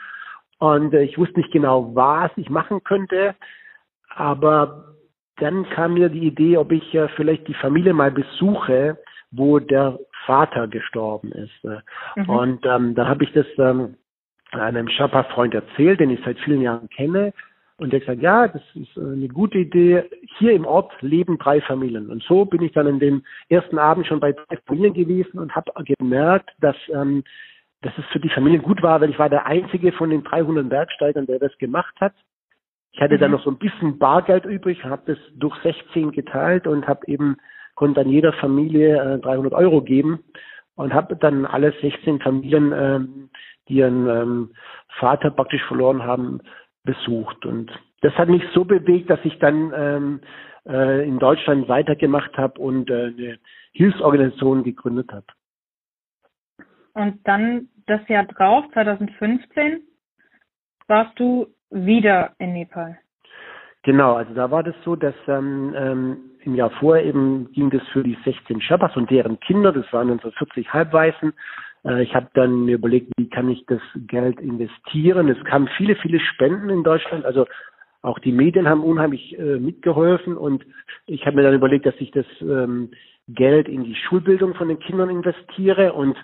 und 0.58 0.94
äh, 0.94 1.02
ich 1.02 1.18
wusste 1.18 1.38
nicht 1.40 1.52
genau, 1.52 1.94
was 1.94 2.30
ich 2.36 2.50
machen 2.50 2.82
könnte. 2.84 3.34
Aber 4.14 4.94
dann 5.36 5.68
kam 5.70 5.94
mir 5.94 6.08
die 6.08 6.26
Idee, 6.26 6.56
ob 6.56 6.72
ich 6.72 6.94
äh, 6.94 7.08
vielleicht 7.16 7.48
die 7.48 7.54
Familie 7.54 7.92
mal 7.92 8.10
besuche, 8.10 8.98
wo 9.30 9.58
der 9.58 9.98
Vater 10.26 10.68
gestorben 10.68 11.32
ist. 11.32 11.64
Äh. 11.64 11.80
Mhm. 12.20 12.30
Und 12.30 12.66
ähm, 12.66 12.94
dann 12.94 13.08
habe 13.08 13.24
ich 13.24 13.32
das 13.32 13.46
ähm, 13.58 13.96
einem 14.52 14.88
Sherpa-Freund 14.88 15.54
erzählt, 15.54 16.00
den 16.00 16.10
ich 16.10 16.20
seit 16.24 16.38
vielen 16.40 16.60
Jahren 16.60 16.88
kenne. 16.88 17.32
Und 17.76 17.92
der 17.92 17.98
hat 17.98 18.06
gesagt, 18.06 18.22
ja, 18.22 18.46
das 18.46 18.62
ist 18.74 18.96
eine 18.96 19.26
gute 19.26 19.58
Idee. 19.58 20.04
Hier 20.38 20.52
im 20.52 20.64
Ort 20.64 20.92
leben 21.00 21.38
drei 21.38 21.60
Familien. 21.60 22.08
Und 22.08 22.22
so 22.22 22.44
bin 22.44 22.62
ich 22.62 22.72
dann 22.72 22.86
in 22.86 23.00
dem 23.00 23.24
ersten 23.48 23.78
Abend 23.78 24.06
schon 24.06 24.20
bei 24.20 24.32
drei 24.32 24.58
Familien 24.64 24.94
gewesen 24.94 25.40
und 25.40 25.56
habe 25.56 25.72
gemerkt, 25.98 26.50
dass 26.60 26.76
ähm, 26.92 27.24
dass 27.84 27.96
es 27.98 28.04
für 28.06 28.20
die 28.20 28.30
Familie 28.30 28.60
gut 28.60 28.82
war, 28.82 29.00
weil 29.00 29.10
ich 29.10 29.18
war 29.18 29.28
der 29.28 29.46
einzige 29.46 29.92
von 29.92 30.08
den 30.08 30.24
300 30.24 30.68
Bergsteigern, 30.68 31.26
der 31.26 31.38
das 31.38 31.56
gemacht 31.58 31.94
hat. 32.00 32.14
Ich 32.92 33.00
hatte 33.00 33.16
mhm. 33.16 33.20
dann 33.20 33.30
noch 33.32 33.44
so 33.44 33.50
ein 33.50 33.58
bisschen 33.58 33.98
Bargeld 33.98 34.46
übrig, 34.46 34.84
habe 34.84 35.02
das 35.06 35.18
durch 35.34 35.56
16 35.62 36.12
geteilt 36.12 36.66
und 36.66 36.88
habe 36.88 37.06
eben 37.06 37.36
konnte 37.74 38.02
dann 38.02 38.10
jeder 38.10 38.32
Familie 38.32 39.16
äh, 39.16 39.18
300 39.18 39.52
Euro 39.52 39.82
geben 39.82 40.24
und 40.76 40.94
habe 40.94 41.16
dann 41.16 41.44
alle 41.44 41.72
16 41.80 42.20
Familien, 42.20 42.72
ähm, 42.72 43.30
die 43.68 43.74
ihren 43.74 44.08
ähm, 44.08 44.54
Vater 44.98 45.30
praktisch 45.30 45.62
verloren 45.64 46.04
haben, 46.04 46.40
besucht. 46.84 47.44
Und 47.44 47.70
das 48.00 48.14
hat 48.14 48.28
mich 48.28 48.42
so 48.54 48.64
bewegt, 48.64 49.10
dass 49.10 49.20
ich 49.24 49.38
dann 49.40 49.72
ähm, 49.76 50.20
äh, 50.66 51.06
in 51.06 51.18
Deutschland 51.18 51.68
weitergemacht 51.68 52.38
habe 52.38 52.60
und 52.60 52.90
äh, 52.90 53.06
eine 53.06 53.38
Hilfsorganisation 53.72 54.62
gegründet 54.62 55.12
habe. 55.12 55.26
Und 56.94 57.26
dann 57.26 57.68
das 57.86 58.06
Jahr 58.08 58.24
drauf, 58.24 58.64
2015, 58.72 59.82
warst 60.88 61.18
du 61.18 61.46
wieder 61.70 62.34
in 62.38 62.52
Nepal. 62.52 62.98
Genau, 63.82 64.14
also 64.14 64.32
da 64.32 64.50
war 64.50 64.62
das 64.62 64.74
so, 64.84 64.96
dass 64.96 65.14
ähm, 65.28 65.74
ähm, 65.76 66.16
im 66.42 66.54
Jahr 66.54 66.70
vorher 66.70 67.04
eben 67.04 67.52
ging 67.52 67.70
das 67.70 67.82
für 67.92 68.02
die 68.02 68.16
16 68.24 68.60
Sherpas 68.60 68.96
und 68.96 69.10
deren 69.10 69.38
Kinder, 69.40 69.72
das 69.72 69.90
waren 69.92 70.08
dann 70.08 70.20
so 70.20 70.30
40 70.30 70.72
Halbweißen. 70.72 71.34
Äh, 71.84 72.02
ich 72.02 72.14
habe 72.14 72.28
dann 72.32 72.64
mir 72.64 72.76
überlegt, 72.76 73.12
wie 73.18 73.28
kann 73.28 73.50
ich 73.50 73.66
das 73.66 73.82
Geld 74.06 74.40
investieren. 74.40 75.28
Es 75.28 75.42
kamen 75.44 75.68
viele, 75.76 75.96
viele 75.96 76.18
Spenden 76.18 76.70
in 76.70 76.82
Deutschland, 76.82 77.26
also 77.26 77.46
auch 78.00 78.18
die 78.18 78.32
Medien 78.32 78.68
haben 78.68 78.84
unheimlich 78.84 79.38
äh, 79.38 79.58
mitgeholfen 79.58 80.36
und 80.36 80.64
ich 81.06 81.26
habe 81.26 81.36
mir 81.36 81.42
dann 81.42 81.54
überlegt, 81.54 81.86
dass 81.86 81.94
ich 81.98 82.10
das 82.10 82.26
ähm, 82.40 82.90
Geld 83.28 83.68
in 83.68 83.84
die 83.84 83.94
Schulbildung 83.94 84.54
von 84.54 84.68
den 84.68 84.78
Kindern 84.78 85.08
investiere 85.08 85.94
und 85.94 86.16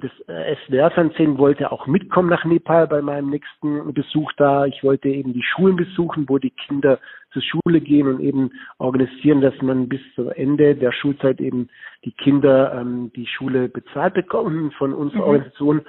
das 0.00 0.10
äh, 0.28 0.56
SWR-Fernsehen 0.66 1.38
wollte 1.38 1.70
auch 1.70 1.86
mitkommen 1.86 2.28
nach 2.28 2.44
Nepal 2.44 2.88
bei 2.88 3.00
meinem 3.00 3.30
nächsten 3.30 3.94
Besuch 3.94 4.32
da. 4.36 4.66
Ich 4.66 4.82
wollte 4.82 5.08
eben 5.08 5.32
die 5.32 5.42
Schulen 5.42 5.76
besuchen, 5.76 6.28
wo 6.28 6.38
die 6.38 6.50
Kinder 6.50 6.98
zur 7.32 7.42
Schule 7.42 7.80
gehen 7.80 8.08
und 8.08 8.20
eben 8.20 8.50
organisieren, 8.78 9.40
dass 9.40 9.54
man 9.62 9.88
bis 9.88 10.00
zum 10.14 10.30
Ende 10.30 10.74
der 10.74 10.92
Schulzeit 10.92 11.40
eben 11.40 11.68
die 12.04 12.12
Kinder 12.12 12.74
ähm, 12.74 13.12
die 13.14 13.26
Schule 13.26 13.68
bezahlt 13.68 14.14
bekommen 14.14 14.72
von 14.72 14.92
unserer 14.92 15.22
mhm. 15.22 15.28
Organisation. 15.28 15.82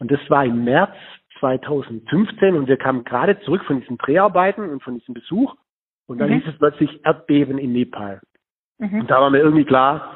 Und 0.00 0.10
das 0.10 0.20
war 0.28 0.44
im 0.44 0.64
März 0.64 0.94
2015 1.40 2.54
und 2.54 2.68
wir 2.68 2.76
kamen 2.76 3.04
gerade 3.04 3.38
zurück 3.40 3.64
von 3.64 3.80
diesen 3.80 3.98
Dreharbeiten 3.98 4.70
und 4.70 4.82
von 4.82 4.98
diesem 4.98 5.14
Besuch 5.14 5.54
und 6.06 6.18
dann 6.18 6.30
mhm. 6.30 6.34
hieß 6.34 6.52
es 6.52 6.58
plötzlich 6.58 7.04
Erdbeben 7.04 7.58
in 7.58 7.72
Nepal. 7.72 8.20
Mhm. 8.78 9.00
Und 9.00 9.10
da 9.10 9.20
war 9.20 9.28
mir 9.28 9.40
irgendwie 9.40 9.64
klar, 9.64 10.14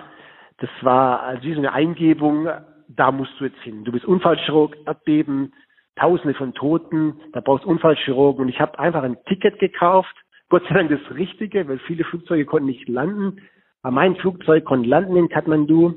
das 0.58 0.70
war 0.80 1.22
also 1.22 1.42
wie 1.42 1.52
so 1.52 1.58
eine 1.58 1.72
Eingebung, 1.72 2.48
da 2.88 3.10
musst 3.10 3.32
du 3.38 3.44
jetzt 3.44 3.60
hin. 3.60 3.84
Du 3.84 3.92
bist 3.92 4.04
Unfallchirurg, 4.04 4.76
Erdbeben, 4.86 5.52
Tausende 5.96 6.34
von 6.34 6.52
Toten, 6.52 7.14
da 7.32 7.40
brauchst 7.40 7.64
du 7.64 7.68
Unfallchirurgen. 7.70 8.42
Und 8.42 8.48
ich 8.48 8.60
habe 8.60 8.78
einfach 8.78 9.02
ein 9.02 9.16
Ticket 9.24 9.58
gekauft, 9.58 10.14
Gott 10.48 10.62
sei 10.68 10.74
Dank 10.74 10.90
das 10.90 11.16
Richtige, 11.16 11.66
weil 11.68 11.78
viele 11.80 12.04
Flugzeuge 12.04 12.44
konnten 12.44 12.66
nicht 12.66 12.88
landen. 12.88 13.40
Aber 13.82 13.94
mein 13.94 14.16
Flugzeug 14.16 14.64
konnte 14.64 14.88
landen 14.88 15.16
in 15.16 15.28
Kathmandu. 15.28 15.94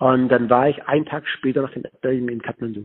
Und 0.00 0.28
dann 0.28 0.50
war 0.50 0.68
ich 0.68 0.82
einen 0.88 1.06
Tag 1.06 1.26
später 1.28 1.62
noch 1.62 1.72
in 1.72 1.84
Erdbeben 1.84 2.28
in 2.28 2.42
Kathmandu. 2.42 2.84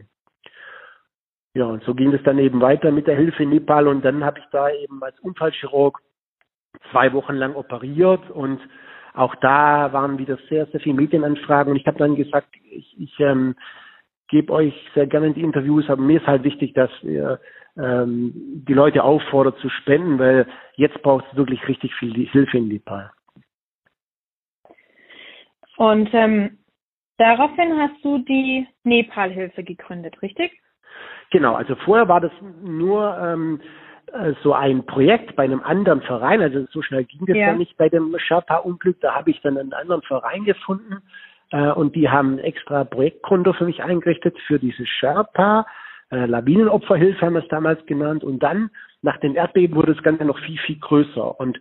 Ja, 1.55 1.65
und 1.65 1.83
so 1.83 1.95
ging 1.95 2.13
es 2.13 2.21
dann 2.23 2.38
eben 2.38 2.62
weiter 2.62 2.91
mit 2.91 3.07
der 3.07 3.15
Hilfe 3.15 3.43
in 3.43 3.49
Nepal. 3.49 3.88
Und 3.88 4.05
dann 4.05 4.23
habe 4.23 4.39
ich 4.39 4.45
da 4.51 4.69
eben 4.69 5.01
als 5.01 5.19
Unfallchirurg 5.19 5.99
zwei 6.91 7.12
Wochen 7.13 7.33
lang 7.33 7.55
operiert 7.55 8.29
und 8.29 8.59
auch 9.13 9.36
da 9.36 9.91
waren 9.93 10.17
wieder 10.17 10.38
sehr, 10.50 10.65
sehr 10.67 10.80
viele 10.80 10.95
Medienanfragen 10.95 11.72
und 11.72 11.78
ich 11.78 11.88
habe 11.88 11.98
dann 11.98 12.15
gesagt, 12.15 12.50
ich, 12.69 12.95
ich 13.00 13.19
ähm, 13.19 13.56
gebe 14.28 14.54
euch 14.54 14.74
sehr 14.93 15.08
gerne 15.08 15.34
die 15.34 15.41
Interviews, 15.41 15.89
aber 15.89 16.02
mir 16.02 16.19
ist 16.22 16.28
halt 16.28 16.43
wichtig, 16.43 16.74
dass 16.74 16.91
ihr 17.04 17.39
ähm, 17.78 18.32
die 18.67 18.74
Leute 18.74 19.04
auffordert 19.04 19.58
zu 19.60 19.69
spenden, 19.69 20.19
weil 20.19 20.48
jetzt 20.76 21.02
braucht 21.02 21.26
es 21.30 21.38
wirklich 21.38 21.67
richtig 21.67 21.93
viel 21.95 22.13
Hilfe 22.28 22.58
in 22.58 22.67
Nepal. 22.67 23.12
Und 25.78 26.10
ähm, 26.13 26.58
daraufhin 27.17 27.78
hast 27.78 28.04
du 28.04 28.19
die 28.19 28.67
Nepal-Hilfe 28.84 29.63
gegründet, 29.63 30.22
richtig? 30.22 30.52
Genau, 31.32 31.56
also 31.56 31.76
vorher 31.76 32.08
war 32.08 32.19
das 32.19 32.32
nur 32.62 33.17
ähm, 33.17 33.62
äh, 33.62 33.69
so 34.43 34.54
ein 34.54 34.86
Projekt 34.86 35.36
bei 35.36 35.43
einem 35.43 35.62
anderen 35.62 36.02
Verein, 36.02 36.41
also 36.41 36.65
so 36.72 36.82
schnell 36.82 37.04
ging 37.04 37.26
das 37.26 37.38
ja. 37.38 37.48
dann 37.48 37.58
nicht 37.58 37.78
bei 37.78 37.89
dem 37.89 38.15
Sherpa-Unglück, 38.17 39.00
da 39.02 39.15
habe 39.15 39.32
ich 39.32 39.41
dann 39.41 39.58
einen 39.58 39.74
anderen 39.74 40.02
Verein 40.04 40.45
gefunden 40.45 40.98
äh, 41.52 41.72
und 41.72 41.95
die 41.95 42.10
haben 42.10 42.36
ein 42.36 42.39
extra 42.39 42.84
Projektkonto 42.84 43.54
für 43.54 43.65
mich 43.65 43.84
eingerichtet 43.84 44.38
für 44.48 44.60
diese 44.60 44.86
Sherpa, 44.86 45.65
äh, 46.12 46.26
Lawinenopferhilfe 46.26 47.26
haben 47.26 47.34
wir 47.34 47.43
es 47.43 47.48
damals 47.50 47.86
genannt 47.86 48.24
und 48.24 48.41
dann 48.41 48.69
nach 49.02 49.17
den 49.17 49.36
Erdbeben 49.36 49.76
wurde 49.76 49.93
das 49.93 50.04
Ganze 50.04 50.26
noch 50.26 50.39
viel, 50.39 50.58
viel 50.60 50.80
größer 50.80 51.39
und 51.39 51.60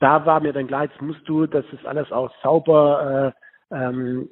da 0.00 0.26
war 0.26 0.40
mir 0.40 0.52
dann 0.52 0.66
klar, 0.66 0.84
jetzt 0.84 1.00
musst 1.00 1.26
du, 1.28 1.46
dass 1.46 1.64
das 1.70 1.84
alles 1.86 2.10
auch 2.12 2.30
sauber 2.42 3.32
äh, 3.34 3.43
ähm, 3.74 4.28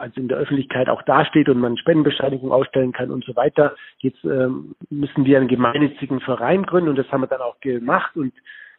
also 0.00 0.20
in 0.20 0.28
der 0.28 0.38
Öffentlichkeit 0.38 0.88
auch 0.88 1.02
dasteht 1.02 1.48
und 1.48 1.60
man 1.60 1.76
Spendenbescheinigung 1.76 2.50
ausstellen 2.50 2.92
kann 2.92 3.10
und 3.10 3.24
so 3.24 3.36
weiter. 3.36 3.76
Jetzt 3.98 4.24
ähm, 4.24 4.74
müssen 4.90 5.24
wir 5.24 5.38
einen 5.38 5.48
gemeinnützigen 5.48 6.20
Verein 6.20 6.64
gründen 6.64 6.90
und 6.90 6.98
das 6.98 7.10
haben 7.12 7.22
wir 7.22 7.28
dann 7.28 7.40
auch 7.40 7.60
gemacht 7.60 8.16
und 8.16 8.32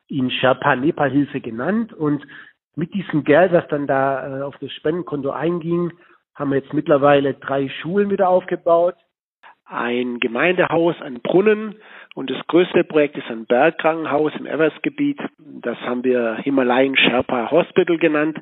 ihn 0.10 0.30
Sherpa 0.30 0.76
Nepal 0.76 1.10
Hilfe 1.10 1.40
genannt 1.42 1.94
und 1.94 2.26
mit 2.76 2.94
diesem 2.94 3.24
Geld, 3.24 3.52
was 3.54 3.68
dann 3.70 3.88
da 3.88 4.40
äh, 4.40 4.42
auf 4.44 4.56
das 4.60 4.72
Spendenkonto 4.72 5.32
einging, 5.32 5.92
haben 6.36 6.52
wir 6.52 6.60
jetzt 6.60 6.74
mittlerweile 6.74 7.34
drei 7.34 7.70
Schulen 7.70 8.12
wieder 8.12 8.30
aufgebaut, 8.30 8.96
ein 9.66 10.20
Gemeindehaus, 10.20 10.96
ein 11.02 11.22
Brunnen 11.22 11.76
und 12.14 12.30
das 12.30 12.38
größte 12.48 12.84
Projekt 12.84 13.18
ist 13.18 13.30
ein 13.30 13.46
Bergkrankenhaus 13.46 14.32
im 14.40 14.46
Everest-Gebiet. 14.46 15.20
Das 15.38 15.78
haben 15.82 16.04
wir 16.04 16.36
Himalayan 16.36 16.96
Sherpa 16.96 17.52
Hospital 17.52 17.98
genannt. 17.98 18.40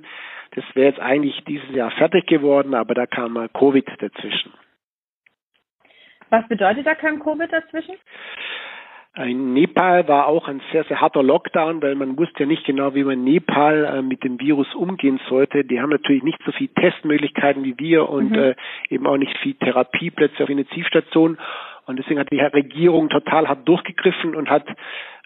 Das 0.52 0.64
wäre 0.74 0.88
jetzt 0.88 1.00
eigentlich 1.00 1.44
dieses 1.46 1.70
Jahr 1.72 1.92
fertig 1.92 2.28
geworden, 2.28 2.74
aber 2.74 2.94
da 2.94 3.06
kam 3.06 3.34
mal 3.34 3.50
Covid 3.50 3.88
dazwischen. 4.00 4.54
Was 6.30 6.48
bedeutet 6.48 6.86
da 6.86 6.96
kam 6.96 7.20
Covid 7.20 7.52
dazwischen? 7.52 7.96
In 9.18 9.54
Nepal 9.54 10.10
war 10.10 10.28
auch 10.28 10.50
ein 10.50 10.62
sehr, 10.74 10.84
sehr 10.84 11.00
harter 11.00 11.24
Lockdown, 11.24 11.82
weil 11.82 11.96
man 11.96 12.18
wusste 12.18 12.42
ja 12.42 12.46
nicht 12.48 12.66
genau, 12.66 12.96
wie 12.96 13.06
man 13.06 13.20
in 13.20 13.24
Nepal 13.24 13.86
äh, 13.86 14.02
mit 14.02 14.26
dem 14.26 14.42
Virus 14.42 14.74
umgehen 14.76 15.22
sollte. 15.30 15.64
Die 15.64 15.80
haben 15.80 15.90
natürlich 15.90 16.24
nicht 16.24 16.40
so 16.46 16.52
viel 16.52 16.68
Testmöglichkeiten 16.68 17.64
wie 17.64 17.80
wir 17.80 18.10
und 18.10 18.32
mhm. 18.32 18.38
äh, 18.38 18.56
eben 18.90 19.08
auch 19.08 19.16
nicht 19.16 19.38
viel 19.38 19.54
Therapieplätze 19.54 20.44
auf 20.44 20.50
Intensivstationen. 20.50 21.38
Und 21.86 21.98
deswegen 21.98 22.20
hat 22.20 22.32
die 22.32 22.40
Regierung 22.40 23.10
total 23.10 23.48
hart 23.48 23.68
durchgegriffen 23.68 24.36
und 24.36 24.50
hat 24.50 24.66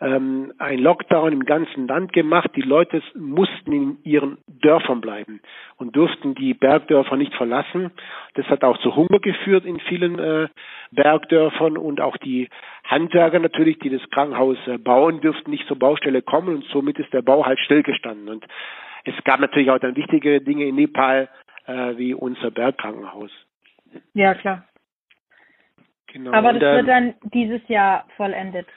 ähm, 0.02 0.54
ein 0.58 0.80
Lockdown 0.80 1.32
im 1.34 1.46
ganzen 1.46 1.88
Land 1.88 2.14
gemacht. 2.14 2.52
Die 2.56 2.62
Leute 2.62 3.02
mussten 3.16 3.72
in 3.72 3.98
ihren 4.04 4.38
Dörfern 4.48 5.02
bleiben 5.02 5.42
und 5.78 5.96
durften 5.96 6.36
die 6.36 6.54
Bergdörfer 6.54 7.16
nicht 7.16 7.34
verlassen. 7.36 7.92
Das 8.36 8.46
hat 8.48 8.64
auch 8.64 8.78
zu 8.80 8.96
Hunger 8.96 9.20
geführt 9.20 9.66
in 9.66 9.80
vielen 9.80 10.20
äh, 10.20 10.48
Bergdörfern 10.92 11.78
und 11.78 12.02
auch 12.02 12.18
die 12.18 12.50
Handwerker 12.84 13.40
natürlich, 13.40 13.80
die 13.80 13.90
das 13.90 14.08
Krankenhaus 14.10 14.58
äh, 14.68 14.78
bauen, 14.78 15.22
dürften 15.22 15.52
nicht 15.52 15.68
zur 15.68 15.80
Baustelle 15.80 16.22
kommen 16.22 16.56
und 16.56 16.66
somit 16.66 17.00
ist 17.00 17.14
der 17.14 17.22
Bau 17.22 17.46
halt 17.46 17.60
stillgestanden. 17.60 18.30
Und 18.30 18.46
es 19.06 19.16
gab 19.24 19.40
natürlich 19.40 19.72
auch 19.72 19.80
dann 19.80 19.96
wichtige 19.96 20.42
Dinge 20.42 20.66
in 20.66 20.76
Nepal 20.76 21.30
äh, 21.68 21.98
wie 21.98 22.14
unser 22.14 22.52
Bergkrankenhaus. 22.52 23.32
Ja, 24.14 24.34
klar. 24.36 24.66
Genau. 26.14 26.32
Aber 26.32 26.54
das 26.54 26.64
und, 26.64 26.78
wird 26.78 26.88
dann 26.88 27.14
dieses 27.34 27.68
Jahr 27.68 28.06
vollendet, 28.18 28.68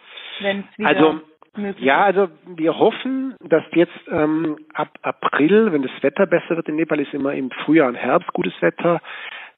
wenn 0.41 0.61
es 0.61 0.79
wieder 0.79 0.89
also, 0.89 1.21
möglich 1.57 1.85
ja, 1.85 2.03
also 2.03 2.29
wir 2.47 2.79
hoffen, 2.79 3.35
dass 3.41 3.63
jetzt 3.73 3.93
ähm, 4.11 4.57
ab 4.75 4.91
April, 5.03 5.73
wenn 5.73 5.83
das 5.83 6.03
Wetter 6.03 6.27
besser 6.27 6.57
wird 6.57 6.69
in 6.69 6.77
Nepal, 6.77 7.01
ist 7.01 7.15
immer 7.15 7.35
im 7.35 7.51
Frühjahr 7.51 7.89
und 7.89 7.95
Herbst 7.95 8.33
gutes 8.33 8.55
Wetter, 8.61 9.01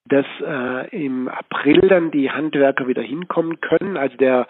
dass 0.07 0.27
äh, 0.41 1.05
im 1.05 1.29
April 1.29 1.81
dann 1.89 2.11
die 2.11 2.31
Handwerker 2.31 2.87
wieder 2.87 3.03
hinkommen 3.03 3.61
können. 3.61 3.97
Also 3.97 4.17
der 4.17 4.47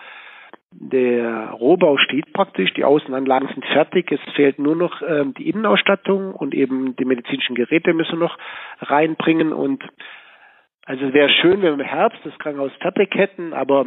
der 0.77 1.51
Rohbau 1.51 1.99
steht 1.99 2.33
praktisch, 2.33 2.73
die 2.75 2.85
Außenanlagen 2.85 3.49
sind 3.49 3.65
fertig, 3.67 4.11
es 4.11 4.21
fehlt 4.35 4.59
nur 4.59 4.75
noch 4.75 5.03
ähm, 5.07 5.33
die 5.35 5.49
Innenausstattung 5.49 6.35
und 6.35 6.53
eben 6.53 6.97
die 6.97 7.05
medizinischen 7.05 7.55
Geräte 7.55 7.95
müssen 7.95 8.19
noch 8.19 8.37
reinbringen 8.81 9.53
und 9.53 9.85
also 10.87 11.07
es 11.07 11.15
wäre 11.15 11.29
schön, 11.29 11.63
wenn 11.63 11.79
wir 11.79 11.85
im 11.85 11.91
Herbst 11.91 12.21
das 12.25 12.39
Krankenhaus 12.39 12.73
fertig 12.81 13.15
hätten, 13.15 13.53
aber 13.53 13.87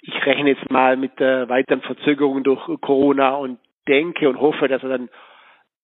ich 0.00 0.26
rechne 0.26 0.50
jetzt 0.50 0.70
mal 0.70 0.96
mit 0.96 1.18
der 1.18 1.48
weiteren 1.48 1.82
Verzögerung 1.82 2.44
durch 2.44 2.64
Corona 2.80 3.30
und 3.34 3.58
denke 3.88 4.28
und 4.28 4.40
hoffe, 4.40 4.68
dass 4.68 4.82
wir 4.82 4.90
dann 4.90 5.08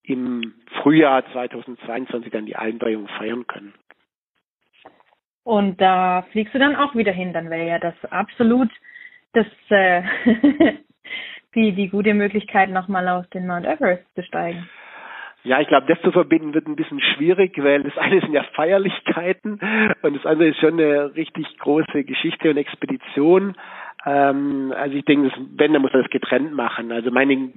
im 0.03 0.55
Frühjahr 0.83 1.25
2022 1.33 2.31
dann 2.31 2.47
die 2.47 2.57
Einweihung 2.57 3.09
feiern 3.09 3.47
können. 3.47 3.73
Und 5.43 5.81
da 5.81 6.27
fliegst 6.33 6.55
du 6.55 6.59
dann 6.59 6.77
auch 6.77 6.95
wieder 6.95 7.13
hin, 7.13 7.33
dann 7.33 7.51
wäre 7.51 7.67
ja 7.67 7.79
das 7.79 7.95
absolut 8.11 8.71
das 9.35 9.47
äh, 9.69 10.03
die, 11.55 11.73
die 11.73 11.89
gute 11.89 12.15
Möglichkeit, 12.15 12.71
nochmal 12.71 13.09
auf 13.09 13.27
den 13.29 13.47
Mount 13.47 13.67
Everest 13.67 14.05
zu 14.15 14.23
steigen. 14.23 14.69
Ja, 15.45 15.61
ich 15.61 15.69
glaube, 15.69 15.87
das 15.87 16.01
zu 16.01 16.11
verbinden 16.11 16.55
wird 16.55 16.67
ein 16.67 16.77
bisschen 16.77 17.01
schwierig, 17.01 17.63
weil 17.63 17.83
das 17.83 17.99
eine 17.99 18.19
sind 18.21 18.33
ja 18.33 18.45
Feierlichkeiten 18.55 19.61
und 20.03 20.17
das 20.17 20.25
andere 20.25 20.49
ist 20.49 20.59
schon 20.59 20.81
eine 20.81 21.15
richtig 21.15 21.59
große 21.59 22.05
Geschichte 22.05 22.49
und 22.49 22.57
Expedition. 22.57 23.55
Ähm, 24.07 24.73
also 24.75 24.97
ich 24.97 25.05
denke, 25.05 25.31
wenn, 25.57 25.75
dann 25.75 25.83
muss 25.83 25.93
man 25.93 26.03
das 26.03 26.11
getrennt 26.11 26.55
machen. 26.55 26.93
Also 26.93 27.11
meine 27.11 27.53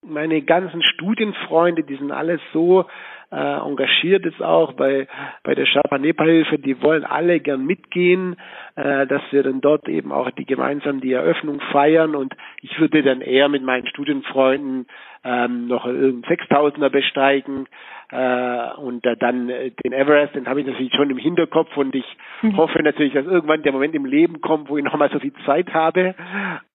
meine 0.00 0.42
ganzen 0.42 0.82
Studienfreunde, 0.82 1.82
die 1.82 1.96
sind 1.96 2.12
alles 2.12 2.40
so 2.52 2.86
äh, 3.30 3.36
engagiert 3.36 4.24
jetzt 4.24 4.42
auch 4.42 4.72
bei 4.72 5.06
bei 5.44 5.54
der 5.54 5.66
Sherpa 5.66 5.98
Nepal 5.98 6.26
Hilfe, 6.26 6.58
die 6.58 6.82
wollen 6.82 7.04
alle 7.04 7.38
gern 7.40 7.64
mitgehen, 7.66 8.36
äh, 8.74 9.06
dass 9.06 9.22
wir 9.30 9.44
dann 9.44 9.60
dort 9.60 9.88
eben 9.88 10.10
auch 10.10 10.30
die 10.32 10.44
gemeinsam 10.44 11.00
die 11.00 11.12
Eröffnung 11.12 11.60
feiern 11.72 12.14
und 12.14 12.34
ich 12.62 12.80
würde 12.80 13.02
dann 13.02 13.20
eher 13.20 13.48
mit 13.48 13.62
meinen 13.62 13.86
Studienfreunden 13.86 14.86
ähm, 15.24 15.66
noch 15.66 15.86
irgendeinen 15.86 16.24
Sechstausender 16.24 16.90
besteigen 16.90 17.66
äh, 18.10 18.70
und 18.76 19.04
äh, 19.04 19.16
dann 19.16 19.48
äh, 19.48 19.70
den 19.84 19.92
Everest, 19.92 20.34
den 20.34 20.48
habe 20.48 20.60
ich 20.60 20.66
natürlich 20.66 20.94
schon 20.94 21.10
im 21.10 21.18
Hinterkopf 21.18 21.76
und 21.76 21.94
ich 21.94 22.06
mhm. 22.42 22.56
hoffe 22.56 22.82
natürlich, 22.82 23.12
dass 23.12 23.26
irgendwann 23.26 23.62
der 23.62 23.72
Moment 23.72 23.94
im 23.94 24.04
Leben 24.06 24.40
kommt, 24.40 24.68
wo 24.68 24.78
ich 24.78 24.84
nochmal 24.84 25.10
so 25.10 25.18
viel 25.18 25.34
Zeit 25.44 25.72
habe 25.74 26.14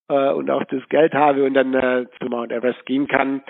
äh, 0.09 0.29
und 0.31 0.49
auch 0.49 0.63
das 0.65 0.87
Geld 0.89 1.13
habe 1.13 1.43
und 1.43 1.53
dann 1.53 1.73
äh, 1.73 2.05
zu 2.19 2.27
Mount 2.27 2.51
Everest 2.51 2.85
gehen 2.85 3.07
kann. 3.07 3.41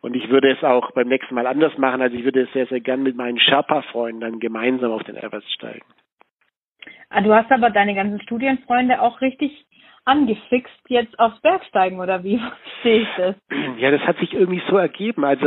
Und 0.00 0.16
ich 0.16 0.28
würde 0.30 0.50
es 0.50 0.62
auch 0.64 0.90
beim 0.92 1.08
nächsten 1.08 1.34
Mal 1.34 1.46
anders 1.46 1.78
machen. 1.78 2.02
Also 2.02 2.16
ich 2.16 2.24
würde 2.24 2.42
es 2.42 2.52
sehr, 2.52 2.66
sehr 2.66 2.80
gern 2.80 3.04
mit 3.04 3.16
meinen 3.16 3.38
Sherpa-Freunden 3.38 4.20
dann 4.20 4.40
gemeinsam 4.40 4.90
auf 4.90 5.04
den 5.04 5.16
Everest 5.16 5.50
steigen. 5.52 5.86
Ah, 7.08 7.20
du 7.20 7.32
hast 7.34 7.50
aber 7.52 7.70
deine 7.70 7.94
ganzen 7.94 8.20
Studienfreunde 8.22 9.00
auch 9.00 9.20
richtig 9.20 9.66
angefixt 10.04 10.72
jetzt 10.88 11.18
aufs 11.18 11.40
Bergsteigen 11.40 12.00
oder 12.00 12.24
wie 12.24 12.40
sehe 12.82 13.02
ich 13.02 13.08
das? 13.16 13.36
Ja, 13.78 13.90
das 13.90 14.00
hat 14.02 14.18
sich 14.18 14.34
irgendwie 14.34 14.62
so 14.68 14.76
ergeben. 14.76 15.24
Also 15.24 15.46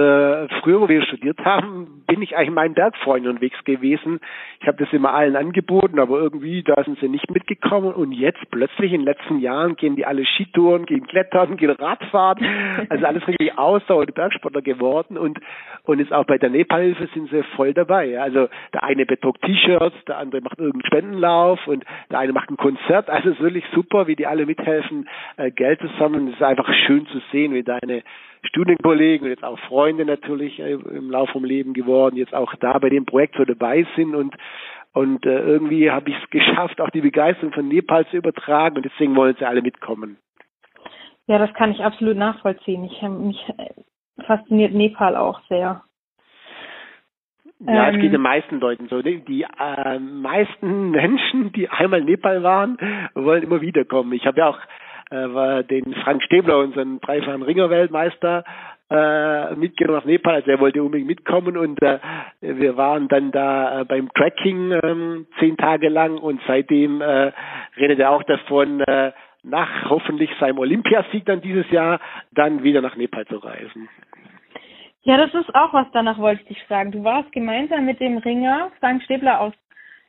früher, 0.61 0.81
wo 0.81 0.89
wir 0.89 1.03
studiert 1.03 1.39
haben, 1.43 2.03
bin 2.07 2.21
ich 2.21 2.35
eigentlich 2.35 2.51
meinen 2.51 2.73
Bergfreunden 2.73 3.31
unterwegs 3.31 3.61
gewesen. 3.65 4.19
Ich 4.61 4.67
habe 4.67 4.77
das 4.77 4.91
immer 4.93 5.13
allen 5.13 5.35
angeboten, 5.35 5.99
aber 5.99 6.19
irgendwie 6.19 6.63
da 6.63 6.83
sind 6.83 6.99
sie 6.99 7.09
nicht 7.09 7.29
mitgekommen 7.29 7.93
und 7.93 8.11
jetzt 8.11 8.49
plötzlich 8.49 8.93
in 8.93 9.01
den 9.01 9.05
letzten 9.05 9.39
Jahren 9.39 9.75
gehen 9.75 9.95
die 9.95 10.05
alle 10.05 10.25
Skitouren, 10.25 10.85
gehen 10.85 11.05
Klettern, 11.07 11.57
gehen 11.57 11.71
Radfahren, 11.71 12.87
also 12.89 13.05
alles 13.05 13.27
wirklich 13.27 13.57
Ausdauer- 13.57 14.01
und 14.01 14.15
Bergsportler 14.15 14.61
geworden 14.61 15.17
und 15.17 15.39
und 15.83 15.99
jetzt 15.99 16.13
auch 16.13 16.25
bei 16.25 16.37
der 16.37 16.49
Nepalhilfe 16.49 17.07
sind 17.13 17.29
sie 17.29 17.43
voll 17.55 17.73
dabei. 17.73 18.19
Also 18.19 18.49
der 18.73 18.83
eine 18.83 19.05
bedruckt 19.05 19.41
T-Shirts, 19.43 19.95
der 20.07 20.17
andere 20.17 20.41
macht 20.41 20.57
irgendeinen 20.57 20.85
Spendenlauf 20.85 21.67
und 21.67 21.85
der 22.09 22.19
eine 22.19 22.33
macht 22.33 22.49
ein 22.49 22.57
Konzert. 22.57 23.09
Also 23.09 23.29
es 23.29 23.35
ist 23.35 23.41
wirklich 23.41 23.65
super, 23.73 24.07
wie 24.07 24.15
die 24.15 24.25
alle 24.25 24.44
mithelfen, 24.45 25.07
äh, 25.37 25.51
Geld 25.51 25.79
zu 25.79 25.87
sammeln. 25.99 26.27
Es 26.29 26.35
ist 26.35 26.43
einfach 26.43 26.71
schön 26.85 27.05
zu 27.07 27.19
sehen, 27.31 27.53
wie 27.53 27.63
deine 27.63 28.03
Studienkollegen 28.43 29.25
und 29.25 29.31
jetzt 29.31 29.43
auch 29.43 29.59
Freunde 29.59 30.05
natürlich 30.05 30.59
äh, 30.59 30.73
im 30.73 31.09
Laufe 31.09 31.33
vom 31.33 31.43
Leben 31.43 31.73
geworden, 31.73 32.17
jetzt 32.17 32.33
auch 32.33 32.53
da 32.55 32.77
bei 32.79 32.89
dem 32.89 33.05
Projekt 33.05 33.35
so 33.37 33.45
dabei 33.45 33.85
sind 33.95 34.15
und 34.15 34.35
und 34.93 35.25
äh, 35.25 35.41
irgendwie 35.41 35.91
habe 35.91 36.09
ich 36.09 36.15
es 36.23 36.29
geschafft, 36.29 36.79
auch 36.79 36.89
die 36.89 37.01
Begeisterung 37.01 37.51
von 37.51 37.67
Nepal 37.67 38.07
zu 38.07 38.15
übertragen 38.15 38.77
und 38.77 38.85
deswegen 38.85 39.13
wollen 39.17 39.35
sie 39.37 39.45
alle 39.45 39.61
mitkommen. 39.61 40.17
Ja, 41.27 41.37
das 41.37 41.53
kann 41.53 41.71
ich 41.71 41.83
absolut 41.83 42.15
nachvollziehen. 42.15 42.85
Ich 42.85 43.01
mich 43.01 43.45
fasziniert 44.25 44.73
Nepal 44.73 45.17
auch 45.17 45.41
sehr. 45.49 45.83
Ja, 47.59 47.89
es 47.89 47.95
geht 47.95 48.05
ähm. 48.05 48.11
den 48.11 48.21
meisten 48.21 48.59
Leuten 48.59 48.87
so. 48.89 49.01
Die, 49.01 49.23
die 49.23 49.43
äh, 49.43 49.99
meisten 49.99 50.91
Menschen, 50.91 51.51
die 51.53 51.69
einmal 51.69 52.01
in 52.01 52.05
Nepal 52.05 52.43
waren, 52.43 52.77
wollen 53.13 53.43
immer 53.43 53.61
wiederkommen. 53.61 54.13
Ich 54.13 54.25
habe 54.25 54.39
ja 54.39 54.47
auch 54.47 54.59
äh, 55.11 55.63
den 55.63 55.93
Frank 56.03 56.23
Stäbler, 56.23 56.59
unseren 56.59 56.99
dreifachen 56.99 57.43
Ringerweltmeister, 57.43 58.43
äh, 58.89 59.55
mitgenommen 59.55 59.99
nach 59.99 60.05
Nepal. 60.05 60.35
Also 60.35 60.51
er 60.51 60.59
wollte 60.59 60.83
unbedingt 60.83 61.07
mitkommen 61.07 61.57
und 61.57 61.81
äh, 61.81 61.99
wir 62.41 62.77
waren 62.77 63.07
dann 63.07 63.31
da 63.31 63.81
äh, 63.81 63.85
beim 63.85 64.09
Tracking 64.13 64.71
ähm, 64.83 65.27
zehn 65.39 65.57
Tage 65.57 65.89
lang 65.89 66.17
und 66.17 66.41
seitdem 66.47 67.01
äh, 67.01 67.31
redet 67.77 67.99
er 67.99 68.11
auch 68.11 68.23
davon, 68.23 68.81
äh, 68.81 69.11
nach 69.43 69.89
hoffentlich 69.89 70.31
seinem 70.39 70.57
Olympiasieg 70.57 71.25
dann 71.25 71.41
dieses 71.41 71.69
Jahr 71.69 71.99
dann 72.33 72.63
wieder 72.63 72.81
nach 72.81 72.95
Nepal 72.95 73.25
zu 73.27 73.37
reisen. 73.37 73.89
Ja, 75.05 75.17
das 75.17 75.33
ist 75.35 75.53
auch 75.53 75.71
was, 75.71 75.85
danach 75.93 76.17
wollte 76.17 76.41
ich 76.41 76.47
dich 76.47 76.63
fragen. 76.63 76.91
Du 76.91 77.03
warst 77.03 77.31
gemeinsam 77.31 77.85
mit 77.85 77.99
dem 77.99 78.17
Ringer 78.17 78.71
Frank 78.79 79.03
Stäbler 79.03 79.39
aus 79.39 79.53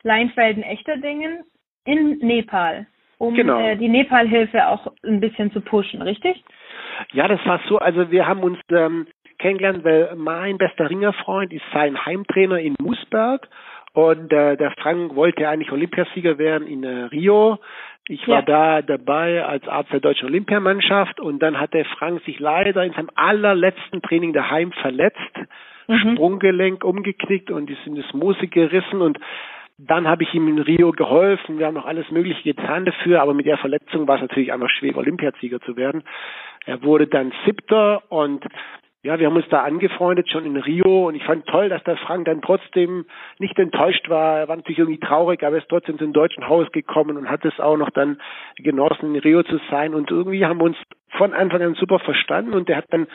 Leinfelden-Echterdingen 0.02 1.44
in 1.84 2.18
Nepal, 2.18 2.86
um 3.18 3.34
genau. 3.34 3.60
äh, 3.60 3.76
die 3.76 3.88
Nepal-Hilfe 3.88 4.66
auch 4.66 4.92
ein 5.04 5.20
bisschen 5.20 5.52
zu 5.52 5.60
pushen, 5.60 6.00
richtig? 6.00 6.42
Ja, 7.12 7.28
das 7.28 7.44
war 7.44 7.60
so. 7.68 7.78
Also 7.78 8.10
wir 8.10 8.26
haben 8.26 8.42
uns 8.42 8.58
ähm, 8.70 9.06
kennengelernt, 9.38 9.84
weil 9.84 10.14
mein 10.16 10.56
bester 10.56 10.88
Ringerfreund 10.88 11.52
ist 11.52 11.64
sein 11.74 12.06
Heimtrainer 12.06 12.58
in 12.58 12.74
Moosberg 12.80 13.48
und 13.92 14.32
äh, 14.32 14.56
der 14.56 14.70
Frank 14.72 15.14
wollte 15.14 15.46
eigentlich 15.46 15.72
Olympiasieger 15.72 16.38
werden 16.38 16.66
in 16.66 16.84
äh, 16.84 17.04
Rio. 17.04 17.58
Ich 18.08 18.26
war 18.28 18.40
ja. 18.40 18.42
da 18.42 18.82
dabei 18.82 19.44
als 19.44 19.66
Arzt 19.66 19.92
der 19.92 20.00
deutschen 20.00 20.28
Olympiamannschaft 20.28 21.18
und 21.20 21.40
dann 21.40 21.58
hat 21.58 21.74
der 21.74 21.84
Frank 21.84 22.22
sich 22.24 22.38
leider 22.38 22.84
in 22.84 22.92
seinem 22.92 23.10
allerletzten 23.16 24.00
Training 24.00 24.32
daheim 24.32 24.72
verletzt 24.72 25.18
mhm. 25.88 26.12
Sprunggelenk 26.12 26.84
umgeknickt 26.84 27.50
und 27.50 27.68
ist 27.68 27.84
in 27.86 27.96
das 27.96 28.12
Mose 28.12 28.46
gerissen 28.46 29.00
und 29.00 29.18
dann 29.78 30.08
habe 30.08 30.22
ich 30.22 30.32
ihm 30.32 30.48
in 30.48 30.58
Rio 30.58 30.92
geholfen. 30.92 31.58
Wir 31.58 31.66
haben 31.66 31.74
noch 31.74 31.84
alles 31.84 32.10
Mögliche 32.10 32.42
getan 32.42 32.86
dafür, 32.86 33.20
aber 33.20 33.34
mit 33.34 33.44
der 33.44 33.58
Verletzung 33.58 34.08
war 34.08 34.16
es 34.16 34.22
natürlich 34.22 34.52
einfach 34.52 34.70
schwer, 34.70 34.96
Olympiasieger 34.96 35.60
zu 35.60 35.76
werden. 35.76 36.02
Er 36.64 36.82
wurde 36.82 37.06
dann 37.06 37.32
Siebter 37.44 38.02
und 38.10 38.42
ja, 39.06 39.20
wir 39.20 39.28
haben 39.28 39.36
uns 39.36 39.48
da 39.50 39.62
angefreundet 39.62 40.28
schon 40.28 40.44
in 40.44 40.56
Rio 40.56 41.06
und 41.06 41.14
ich 41.14 41.22
fand 41.22 41.46
toll, 41.46 41.68
dass 41.68 41.82
der 41.84 41.96
Frank 41.96 42.24
dann 42.24 42.42
trotzdem 42.42 43.06
nicht 43.38 43.56
enttäuscht 43.56 44.08
war. 44.08 44.40
Er 44.40 44.48
war 44.48 44.56
natürlich 44.56 44.80
irgendwie 44.80 44.98
traurig, 44.98 45.44
aber 45.44 45.54
er 45.56 45.62
ist 45.62 45.68
trotzdem 45.68 45.96
zum 45.96 46.12
deutschen 46.12 46.48
Haus 46.48 46.70
gekommen 46.72 47.16
und 47.16 47.30
hat 47.30 47.44
es 47.44 47.60
auch 47.60 47.76
noch 47.76 47.90
dann 47.90 48.20
genossen, 48.56 49.14
in 49.14 49.20
Rio 49.20 49.44
zu 49.44 49.60
sein. 49.70 49.94
Und 49.94 50.10
irgendwie 50.10 50.44
haben 50.44 50.58
wir 50.58 50.64
uns 50.64 50.76
von 51.10 51.34
Anfang 51.34 51.62
an 51.62 51.74
super 51.74 52.00
verstanden 52.00 52.52
und 52.52 52.68
er 52.68 52.78
hat 52.78 52.86
dann 52.90 53.06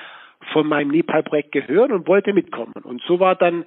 von 0.53 0.65
meinem 0.65 0.91
Nepal-Projekt 0.91 1.51
gehört 1.51 1.91
und 1.91 2.07
wollte 2.07 2.31
mitkommen. 2.31 2.73
Und 2.83 3.01
so 3.01 3.19
war 3.19 3.35
dann 3.35 3.65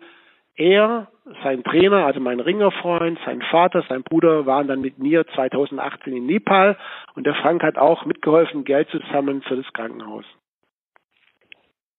er, 0.56 1.08
sein 1.42 1.62
Trainer, 1.62 2.06
also 2.06 2.20
mein 2.20 2.40
Ringerfreund, 2.40 3.18
sein 3.26 3.42
Vater, 3.50 3.84
sein 3.86 4.02
Bruder 4.02 4.46
waren 4.46 4.66
dann 4.66 4.80
mit 4.80 4.98
mir 4.98 5.26
2018 5.26 6.16
in 6.16 6.24
Nepal 6.24 6.78
und 7.16 7.26
der 7.26 7.34
Frank 7.34 7.62
hat 7.62 7.76
auch 7.76 8.06
mitgeholfen, 8.06 8.64
Geld 8.64 8.88
zu 8.88 8.98
sammeln 9.12 9.42
für 9.42 9.56
das 9.56 9.70
Krankenhaus. 9.74 10.24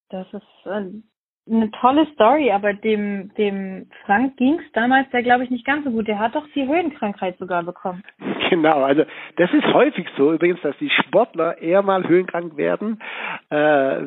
Das 0.10 0.28
ist 0.34 0.65
äh, 0.65 0.91
eine 1.47 1.69
tolle 1.71 2.08
Story, 2.13 2.51
aber 2.51 2.73
dem, 2.73 3.31
dem 3.38 3.88
Frank 4.05 4.36
ging 4.38 4.60
es 4.60 4.71
damals 4.73 5.08
ja, 5.12 5.21
glaube 5.21 5.43
ich, 5.43 5.51
nicht 5.51 5.65
ganz 5.65 5.86
so 5.86 5.91
gut. 5.91 6.08
Der 6.08 6.17
hat 6.17 6.34
doch 6.36 6.47
die 6.55 6.67
Höhenkrankheit 6.67 7.38
sogar 7.38 7.63
bekommen. 7.63 8.03
Genau, 8.47 8.84
also 8.84 9.03
das 9.38 9.51
ist 9.53 9.65
häufig 9.73 10.08
so 10.15 10.31
übrigens, 10.31 10.62
dass 10.62 10.77
die 10.77 10.91
Sportler 10.91 11.58
eher 11.58 11.81
mal 11.81 12.08
höhenkrank 12.08 12.55
werden, 12.58 13.01
äh, 13.49 13.58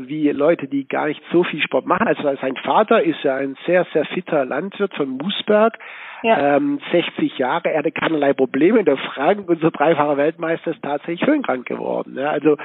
wie 0.07 0.31
Leute, 0.31 0.69
die 0.69 0.87
gar 0.87 1.09
nicht 1.09 1.21
so 1.33 1.43
viel 1.43 1.61
Sport 1.61 1.87
machen. 1.87 2.07
Also 2.07 2.23
sein 2.41 2.55
Vater 2.63 3.03
ist 3.03 3.21
ja 3.25 3.35
ein 3.35 3.57
sehr, 3.67 3.85
sehr 3.93 4.05
fitter 4.05 4.45
Landwirt 4.45 4.95
von 4.95 5.09
Moosberg, 5.09 5.77
ja. 6.23 6.57
ähm, 6.57 6.79
60 6.93 7.37
Jahre, 7.39 7.73
er 7.73 7.81
hatte 7.81 7.91
keinerlei 7.91 8.33
Probleme. 8.33 8.85
Der 8.85 8.97
Frank, 8.97 9.49
unser 9.49 9.73
dreifacher 9.73 10.17
Weltmeister, 10.17 10.71
ist 10.71 10.83
tatsächlich 10.83 11.27
höhenkrank 11.27 11.67
geworden. 11.67 12.17
Ja, 12.17 12.31
also 12.31 12.57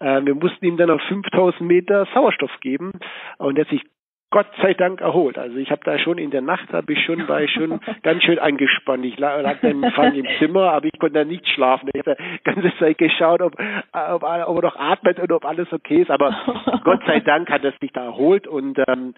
äh, 0.00 0.24
wir 0.24 0.34
mussten 0.34 0.64
ihm 0.64 0.76
dann 0.76 0.90
auf 0.90 1.00
5000 1.02 1.60
Meter 1.60 2.06
Sauerstoff 2.12 2.58
geben 2.60 2.92
und 3.38 3.56
er 3.56 3.64
hat 3.64 3.70
sich 3.70 3.82
Gott 4.30 4.46
sei 4.62 4.74
Dank 4.74 5.00
erholt. 5.00 5.38
Also 5.38 5.56
ich 5.56 5.72
habe 5.72 5.82
da 5.84 5.98
schon 5.98 6.16
in 6.18 6.30
der 6.30 6.40
Nacht 6.40 6.72
habe 6.72 6.92
ich 6.92 7.04
schon 7.04 7.26
war 7.26 7.42
ich 7.42 7.50
schon 7.50 7.80
ganz 8.02 8.22
schön 8.22 8.38
angespannt. 8.38 9.04
Ich 9.04 9.18
lag, 9.18 9.42
lag 9.42 9.58
dann 9.60 9.82
im 10.14 10.26
Zimmer, 10.38 10.70
aber 10.70 10.86
ich 10.86 10.98
konnte 11.00 11.18
da 11.18 11.24
nicht 11.24 11.48
schlafen. 11.48 11.90
Ich 11.92 11.98
habe 11.98 12.16
die 12.16 12.44
ganze 12.44 12.72
Zeit 12.78 12.98
geschaut, 12.98 13.42
ob, 13.42 13.54
ob, 13.58 14.22
ob 14.22 14.22
er 14.22 14.62
noch 14.62 14.76
atmet 14.76 15.18
und 15.18 15.32
ob 15.32 15.44
alles 15.44 15.72
okay 15.72 16.02
ist. 16.02 16.10
Aber 16.10 16.34
Gott 16.84 17.00
sei 17.06 17.20
Dank 17.20 17.50
hat 17.50 17.64
er 17.64 17.72
sich 17.80 17.92
da 17.92 18.04
erholt 18.04 18.46
und 18.46 18.78
ähm, 18.86 19.14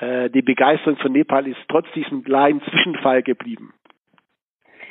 äh, 0.00 0.30
die 0.30 0.42
Begeisterung 0.42 0.96
von 0.96 1.12
Nepal 1.12 1.46
ist 1.46 1.60
trotz 1.68 1.86
diesem 1.92 2.24
kleinen 2.24 2.62
Zwischenfall 2.62 3.22
geblieben. 3.22 3.74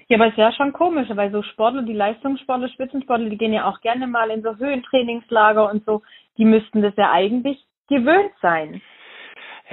Ja, 0.07 0.17
aber 0.17 0.27
es 0.27 0.33
ist 0.33 0.37
ja 0.37 0.51
schon 0.51 0.73
komisch, 0.73 1.07
weil 1.15 1.31
so 1.31 1.41
Sportler, 1.41 1.81
die 1.81 1.93
Leistungssportler, 1.93 2.69
Spitzensportler, 2.69 3.29
die 3.29 3.37
gehen 3.37 3.53
ja 3.53 3.67
auch 3.67 3.81
gerne 3.81 4.05
mal 4.05 4.29
in 4.29 4.43
so 4.43 4.55
Höhentrainingslager 4.55 5.71
und 5.71 5.85
so, 5.85 6.03
die 6.37 6.45
müssten 6.45 6.81
das 6.81 6.95
ja 6.97 7.11
eigentlich 7.11 7.57
gewöhnt 7.89 8.31
sein. 8.41 8.81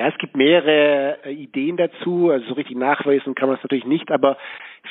Ja, 0.00 0.08
es 0.08 0.16
gibt 0.16 0.34
mehrere 0.34 1.18
äh, 1.26 1.30
Ideen 1.30 1.76
dazu. 1.76 2.30
Also 2.30 2.46
so 2.46 2.54
richtig 2.54 2.74
nachweisen 2.74 3.34
kann 3.34 3.48
man 3.48 3.58
es 3.58 3.62
natürlich 3.62 3.84
nicht, 3.84 4.10
aber 4.10 4.38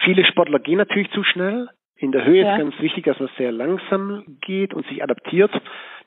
viele 0.03 0.23
Sportler 0.23 0.59
gehen 0.59 0.77
natürlich 0.77 1.09
zu 1.09 1.23
schnell. 1.23 1.67
In 1.97 2.11
der 2.11 2.25
Höhe 2.25 2.43
ja. 2.43 2.53
ist 2.53 2.59
ganz 2.59 2.79
wichtig, 2.79 3.05
dass 3.05 3.19
man 3.19 3.29
sehr 3.35 3.51
langsam 3.51 4.23
geht 4.39 4.71
und 4.75 4.85
sich 4.85 5.01
adaptiert. 5.01 5.51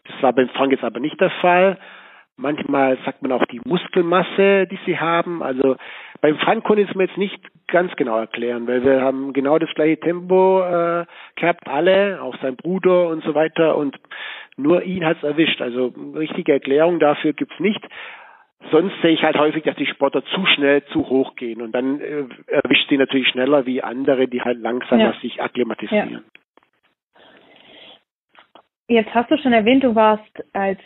Das 0.05 0.23
war 0.23 0.33
beim 0.33 0.49
Frank 0.51 0.71
jetzt 0.71 0.85
aber 0.85 1.01
nicht 1.01 1.21
der 1.21 1.31
Fall. 1.31 1.79
Manchmal 2.37 2.97
sagt 3.05 3.23
man 3.23 3.33
auch 3.33 3.45
die 3.47 3.61
Muskelmasse, 3.65 4.69
die 4.69 4.79
sie 4.87 4.97
haben. 4.97 5.43
Also 5.43 5.75
beim 6.21 6.39
Frank 6.39 6.63
konnte 6.63 6.83
ich 6.83 6.89
es 6.89 6.95
mir 6.95 7.07
jetzt 7.07 7.19
nicht 7.19 7.41
ganz 7.67 7.95
genau 7.97 8.21
erklären, 8.21 8.69
weil 8.69 8.85
wir 8.85 9.03
haben 9.03 9.33
genau 9.33 9.59
das 9.59 9.71
gleiche 9.75 9.99
Tempo 9.99 10.63
äh, 10.63 11.07
gehabt, 11.35 11.67
alle, 11.67 12.23
auch 12.23 12.37
sein 12.41 12.55
Bruder 12.55 13.09
und 13.09 13.25
so 13.25 13.35
weiter. 13.35 13.77
Und 13.77 13.97
nur 14.57 14.85
ihn 14.85 15.05
hat 15.05 15.17
es 15.17 15.25
erwischt. 15.25 15.61
Also 15.61 15.93
richtige 16.15 16.53
Erklärung 16.53 17.01
dafür 17.01 17.33
gibt's 17.33 17.59
nicht. 17.59 17.85
Sonst 18.73 18.95
sehe 19.03 19.11
ich 19.11 19.23
halt 19.23 19.37
häufig, 19.37 19.65
dass 19.65 19.77
die 19.77 19.87
Sportler 19.87 20.25
zu 20.25 20.47
schnell 20.47 20.83
zu 20.87 21.07
hoch 21.09 21.37
gehen 21.37 21.61
und 21.61 21.73
dann 21.73 22.01
äh, 22.01 22.25
erwischt 22.47 22.89
sie 22.89 22.97
natürlich 22.97 23.29
schneller 23.29 23.67
wie 23.67 23.83
andere, 23.83 24.29
die 24.29 24.41
halt 24.41 24.59
langsamer 24.59 25.13
ja. 25.13 25.21
sich 25.21 25.43
akklimatisieren. 25.43 26.11
Ja. 26.11 26.21
Jetzt 28.89 29.15
hast 29.15 29.31
du 29.31 29.37
schon 29.37 29.53
erwähnt, 29.53 29.85
du 29.85 29.95
warst 29.95 30.43
als 30.55 30.81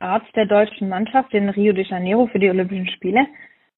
Arzt 0.00 0.34
der 0.34 0.46
deutschen 0.46 0.88
Mannschaft 0.88 1.32
in 1.32 1.48
Rio 1.48 1.72
de 1.72 1.84
Janeiro 1.84 2.26
für 2.26 2.40
die 2.40 2.50
Olympischen 2.50 2.88
Spiele. 2.88 3.26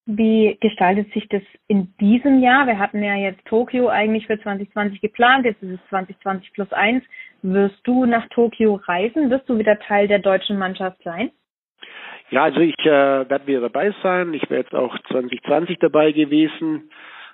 Wie 0.07 0.57
gestaltet 0.59 1.13
sich 1.13 1.27
das 1.29 1.43
in 1.67 1.93
diesem 1.99 2.41
Jahr? 2.41 2.65
Wir 2.65 2.79
hatten 2.79 3.03
ja 3.03 3.15
jetzt 3.15 3.45
Tokio 3.45 3.89
eigentlich 3.89 4.25
für 4.25 4.39
2020 4.39 5.01
geplant, 5.01 5.45
jetzt 5.45 5.61
ist 5.61 5.79
es 5.79 5.89
2020 5.89 6.51
plus 6.53 6.73
eins. 6.73 7.03
Wirst 7.43 7.79
du 7.83 8.05
nach 8.05 8.27
Tokio 8.29 8.75
reisen? 8.75 9.29
Wirst 9.29 9.47
du 9.47 9.59
wieder 9.59 9.77
Teil 9.79 10.07
der 10.07 10.19
deutschen 10.19 10.57
Mannschaft 10.57 11.01
sein? 11.03 11.29
Ja, 12.31 12.43
also 12.43 12.61
ich 12.61 12.79
äh, 12.79 13.29
werde 13.29 13.45
wieder 13.45 13.61
dabei 13.61 13.93
sein. 14.01 14.33
Ich 14.33 14.49
wäre 14.49 14.61
jetzt 14.61 14.73
auch 14.73 14.97
2020 15.11 15.79
dabei 15.79 16.13
gewesen 16.13 16.89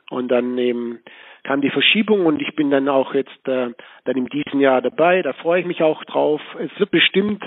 und 0.10 0.29
dann 0.29 0.57
eben 0.57 0.99
kam 1.43 1.62
die 1.62 1.69
Verschiebung 1.69 2.25
und 2.25 2.41
ich 2.41 2.55
bin 2.55 2.71
dann 2.71 2.89
auch 2.89 3.13
jetzt 3.13 3.47
äh, 3.47 3.69
dann 4.05 4.17
in 4.17 4.25
diesem 4.25 4.60
Jahr 4.60 4.81
dabei. 4.81 5.21
Da 5.21 5.33
freue 5.33 5.62
ich 5.62 5.67
mich 5.67 5.83
auch 5.83 6.03
drauf. 6.05 6.41
Es 6.60 6.77
wird 6.79 6.89
bestimmt 6.89 7.43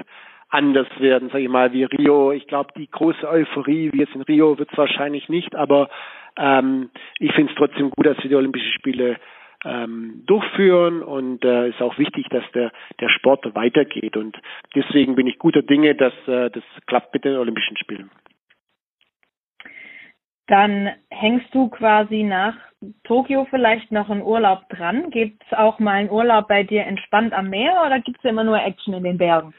anders 0.48 0.86
werden, 1.00 1.28
sage 1.30 1.42
ich 1.42 1.48
mal, 1.48 1.72
wie 1.72 1.84
Rio. 1.84 2.30
Ich 2.30 2.46
glaube, 2.46 2.70
die 2.76 2.88
große 2.88 3.28
Euphorie 3.28 3.90
wie 3.92 3.98
jetzt 3.98 4.14
in 4.14 4.22
Rio 4.22 4.56
wird 4.58 4.70
es 4.70 4.78
wahrscheinlich 4.78 5.28
nicht, 5.28 5.54
aber 5.56 5.90
ähm, 6.38 6.90
ich 7.18 7.32
finde 7.32 7.52
es 7.52 7.58
trotzdem 7.58 7.90
gut, 7.90 8.06
dass 8.06 8.18
wir 8.22 8.30
die 8.30 8.36
Olympischen 8.36 8.72
Spiele 8.72 9.16
ähm, 9.64 10.23
durchführen 10.27 11.03
und 11.03 11.44
äh, 11.44 11.68
ist 11.68 11.83
auch 11.83 11.99
wichtig, 11.99 12.27
dass 12.31 12.44
der, 12.53 12.73
der 13.01 13.09
Sport 13.09 13.55
weitergeht 13.55 14.16
und 14.16 14.37
deswegen 14.75 15.14
bin 15.14 15.27
ich 15.27 15.38
guter 15.38 15.62
Dinge, 15.62 15.94
dass 15.94 16.14
äh, 16.27 16.51
das 16.51 16.64
klappt 16.87 17.12
mit 17.14 17.25
den 17.25 17.37
Olympischen 17.37 17.77
Spielen. 17.77 18.11
Dann 20.46 20.90
hängst 21.11 21.55
du 21.55 21.68
quasi 21.68 22.25
nach 22.25 22.57
Tokio 23.05 23.46
vielleicht 23.51 23.92
noch 23.92 24.11
einen 24.11 24.23
Urlaub 24.23 24.68
dran? 24.70 25.11
Gibt 25.11 25.44
es 25.44 25.57
auch 25.57 25.79
mal 25.79 25.92
einen 25.92 26.11
Urlaub 26.11 26.49
bei 26.49 26.64
dir 26.64 26.85
entspannt 26.87 27.33
am 27.33 27.51
Meer 27.51 27.83
oder 27.87 28.01
gibt 28.01 28.18
es 28.18 28.29
immer 28.29 28.42
nur 28.42 28.61
Action 28.61 28.94
in 28.94 29.05
den 29.05 29.18
Bergen? 29.18 29.55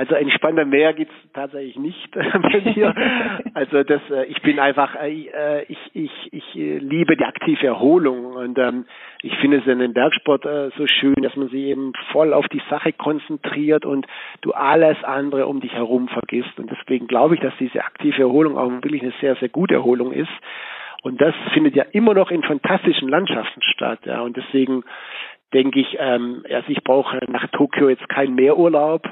Also 0.00 0.14
entspannter 0.14 0.64
Meer 0.64 0.94
gibt's 0.94 1.14
tatsächlich 1.34 1.76
nicht 1.76 2.10
bei 2.12 2.62
mir. 2.74 2.94
Also 3.52 3.82
das, 3.82 4.00
äh, 4.10 4.24
ich 4.26 4.40
bin 4.40 4.58
einfach, 4.58 4.94
äh, 4.94 5.26
äh, 5.26 5.64
ich, 5.68 5.78
ich, 5.92 6.10
ich 6.32 6.54
liebe 6.54 7.18
die 7.18 7.24
aktive 7.24 7.66
Erholung 7.66 8.32
und 8.32 8.56
ähm, 8.58 8.86
ich 9.22 9.36
finde 9.40 9.58
es 9.58 9.66
in 9.66 9.78
dem 9.78 9.92
Bergsport 9.92 10.44
so 10.78 10.86
schön, 10.86 11.16
dass 11.20 11.36
man 11.36 11.48
sich 11.48 11.64
eben 11.64 11.92
voll 12.12 12.32
auf 12.32 12.48
die 12.48 12.62
Sache 12.70 12.94
konzentriert 12.94 13.84
und 13.84 14.06
du 14.40 14.52
alles 14.52 14.96
andere 15.04 15.46
um 15.46 15.60
dich 15.60 15.74
herum 15.74 16.08
vergisst. 16.08 16.58
Und 16.58 16.70
deswegen 16.70 17.06
glaube 17.06 17.34
ich, 17.34 17.42
dass 17.42 17.52
diese 17.60 17.84
aktive 17.84 18.22
Erholung 18.22 18.56
auch 18.56 18.70
wirklich 18.70 19.02
eine 19.02 19.12
sehr, 19.20 19.36
sehr 19.36 19.50
gute 19.50 19.74
Erholung 19.74 20.12
ist. 20.12 20.32
Und 21.02 21.20
das 21.20 21.34
findet 21.52 21.76
ja 21.76 21.84
immer 21.92 22.14
noch 22.14 22.30
in 22.30 22.42
fantastischen 22.42 23.10
Landschaften 23.10 23.60
statt. 23.60 24.00
Ja. 24.04 24.22
Und 24.22 24.38
deswegen 24.38 24.82
denke 25.52 25.80
ich, 25.80 25.96
ähm, 25.98 26.44
also 26.48 26.68
ich 26.68 26.82
brauche 26.84 27.18
nach 27.28 27.46
Tokio 27.48 27.88
jetzt 27.88 28.08
keinen 28.08 28.34
Mehrurlaub. 28.34 29.08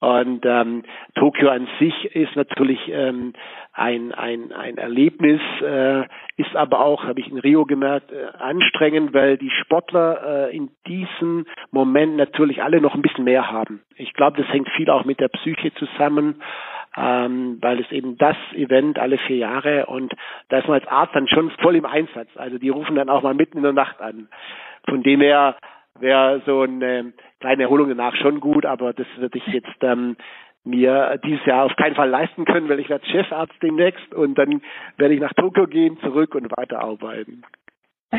Und 0.00 0.44
ähm, 0.44 0.82
Tokio 1.14 1.48
an 1.48 1.68
sich 1.78 2.14
ist 2.14 2.34
natürlich 2.36 2.80
ähm, 2.90 3.32
ein, 3.72 4.12
ein, 4.12 4.52
ein 4.52 4.78
Erlebnis, 4.78 5.40
äh, 5.62 6.02
ist 6.36 6.54
aber 6.54 6.80
auch, 6.80 7.04
habe 7.04 7.20
ich 7.20 7.30
in 7.30 7.38
Rio 7.38 7.64
gemerkt, 7.64 8.12
äh, 8.12 8.26
anstrengend, 8.38 9.14
weil 9.14 9.36
die 9.38 9.50
Sportler 9.50 10.48
äh, 10.50 10.56
in 10.56 10.70
diesem 10.86 11.46
Moment 11.70 12.16
natürlich 12.16 12.62
alle 12.62 12.80
noch 12.80 12.94
ein 12.94 13.02
bisschen 13.02 13.24
mehr 13.24 13.50
haben. 13.50 13.82
Ich 13.96 14.12
glaube, 14.14 14.42
das 14.42 14.52
hängt 14.52 14.68
viel 14.70 14.90
auch 14.90 15.04
mit 15.04 15.20
der 15.20 15.28
Psyche 15.28 15.72
zusammen. 15.74 16.42
Ähm, 16.96 17.58
weil 17.60 17.78
es 17.78 17.92
eben 17.92 18.18
das 18.18 18.36
Event 18.52 18.98
alle 18.98 19.16
vier 19.16 19.36
Jahre 19.36 19.86
und 19.86 20.12
da 20.48 20.58
ist 20.58 20.66
man 20.66 20.80
als 20.80 20.88
Arzt 20.88 21.14
dann 21.14 21.28
schon 21.28 21.48
voll 21.62 21.76
im 21.76 21.86
Einsatz. 21.86 22.28
Also 22.34 22.58
die 22.58 22.68
rufen 22.68 22.96
dann 22.96 23.08
auch 23.08 23.22
mal 23.22 23.32
mitten 23.32 23.58
in 23.58 23.62
der 23.62 23.72
Nacht 23.72 24.00
an. 24.00 24.26
Von 24.90 25.02
dem 25.04 25.20
her 25.20 25.56
wäre 26.00 26.42
so 26.44 26.62
eine 26.62 27.12
kleine 27.38 27.62
Erholung 27.62 27.88
danach 27.88 28.16
schon 28.16 28.40
gut, 28.40 28.66
aber 28.66 28.92
das 28.92 29.06
würde 29.16 29.38
ich 29.38 29.46
jetzt 29.46 29.82
ähm, 29.82 30.16
mir 30.64 31.18
dieses 31.24 31.46
Jahr 31.46 31.64
auf 31.64 31.76
keinen 31.76 31.94
Fall 31.94 32.10
leisten 32.10 32.44
können, 32.44 32.68
weil 32.68 32.80
ich 32.80 32.88
werde 32.88 33.06
Chefarzt 33.06 33.54
demnächst 33.62 34.12
und 34.12 34.36
dann 34.36 34.60
werde 34.96 35.14
ich 35.14 35.20
nach 35.20 35.32
Tokio 35.34 35.66
gehen, 35.66 35.96
zurück 36.00 36.34
und 36.34 36.50
weiterarbeiten. 36.56 37.44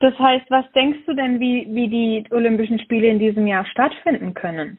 das 0.00 0.18
heißt, 0.18 0.50
was 0.50 0.70
denkst 0.72 1.06
du 1.06 1.14
denn, 1.14 1.38
wie, 1.38 1.66
wie 1.70 1.88
die 1.88 2.24
Olympischen 2.32 2.80
Spiele 2.80 3.06
in 3.06 3.20
diesem 3.20 3.46
Jahr 3.46 3.64
stattfinden 3.66 4.34
können? 4.34 4.78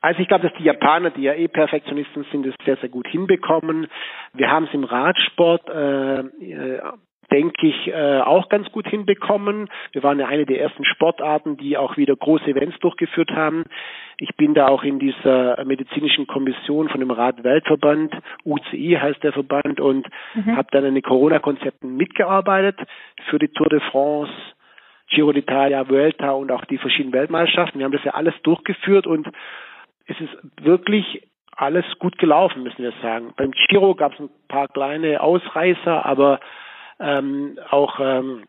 Also 0.00 0.20
ich 0.20 0.28
glaube, 0.28 0.48
dass 0.48 0.56
die 0.58 0.64
Japaner, 0.64 1.10
die 1.10 1.22
ja 1.22 1.34
eh 1.34 1.48
Perfektionisten 1.48 2.24
sind, 2.30 2.46
es 2.46 2.54
sehr, 2.64 2.76
sehr 2.76 2.88
gut 2.88 3.06
hinbekommen. 3.08 3.88
Wir 4.32 4.50
haben 4.50 4.64
es 4.64 4.72
im 4.72 4.84
Radsport 4.84 5.68
äh, 5.68 6.78
denke 7.30 7.66
ich, 7.66 7.88
äh, 7.88 8.20
auch 8.20 8.48
ganz 8.48 8.70
gut 8.72 8.88
hinbekommen. 8.88 9.68
Wir 9.92 10.02
waren 10.02 10.18
ja 10.18 10.26
eine 10.26 10.46
der 10.46 10.60
ersten 10.60 10.84
Sportarten, 10.84 11.56
die 11.56 11.76
auch 11.76 11.96
wieder 11.96 12.16
große 12.16 12.46
Events 12.46 12.78
durchgeführt 12.80 13.30
haben. 13.30 13.64
Ich 14.18 14.34
bin 14.36 14.54
da 14.54 14.68
auch 14.68 14.82
in 14.82 14.98
dieser 14.98 15.62
medizinischen 15.64 16.26
Kommission 16.26 16.88
von 16.88 17.00
dem 17.00 17.10
Rad-Weltverband, 17.10 18.14
UCI 18.44 18.98
heißt 19.00 19.22
der 19.22 19.32
Verband, 19.32 19.80
und 19.80 20.08
mhm. 20.34 20.56
habe 20.56 20.68
dann 20.72 20.84
an 20.84 20.94
den 20.94 21.02
Corona-Konzepten 21.02 21.96
mitgearbeitet 21.96 22.78
für 23.28 23.38
die 23.38 23.48
Tour 23.48 23.68
de 23.68 23.80
France, 23.90 24.32
Giro 25.10 25.30
d'Italia, 25.30 25.88
Vuelta 25.88 26.32
und 26.32 26.50
auch 26.50 26.64
die 26.64 26.78
verschiedenen 26.78 27.12
Weltmeisterschaften. 27.12 27.78
Wir 27.78 27.84
haben 27.84 27.92
das 27.92 28.04
ja 28.04 28.14
alles 28.14 28.34
durchgeführt 28.42 29.06
und 29.06 29.28
es 30.06 30.20
ist 30.20 30.36
wirklich 30.62 31.22
alles 31.58 31.84
gut 31.98 32.18
gelaufen, 32.18 32.62
müssen 32.62 32.82
wir 32.82 32.92
sagen. 33.02 33.32
Beim 33.36 33.50
Giro 33.50 33.94
gab 33.94 34.14
es 34.14 34.20
ein 34.20 34.30
paar 34.48 34.68
kleine 34.68 35.20
Ausreißer, 35.20 36.06
aber 36.06 36.40
ähm, 37.00 37.58
auch 37.70 38.00
ähm, 38.00 38.44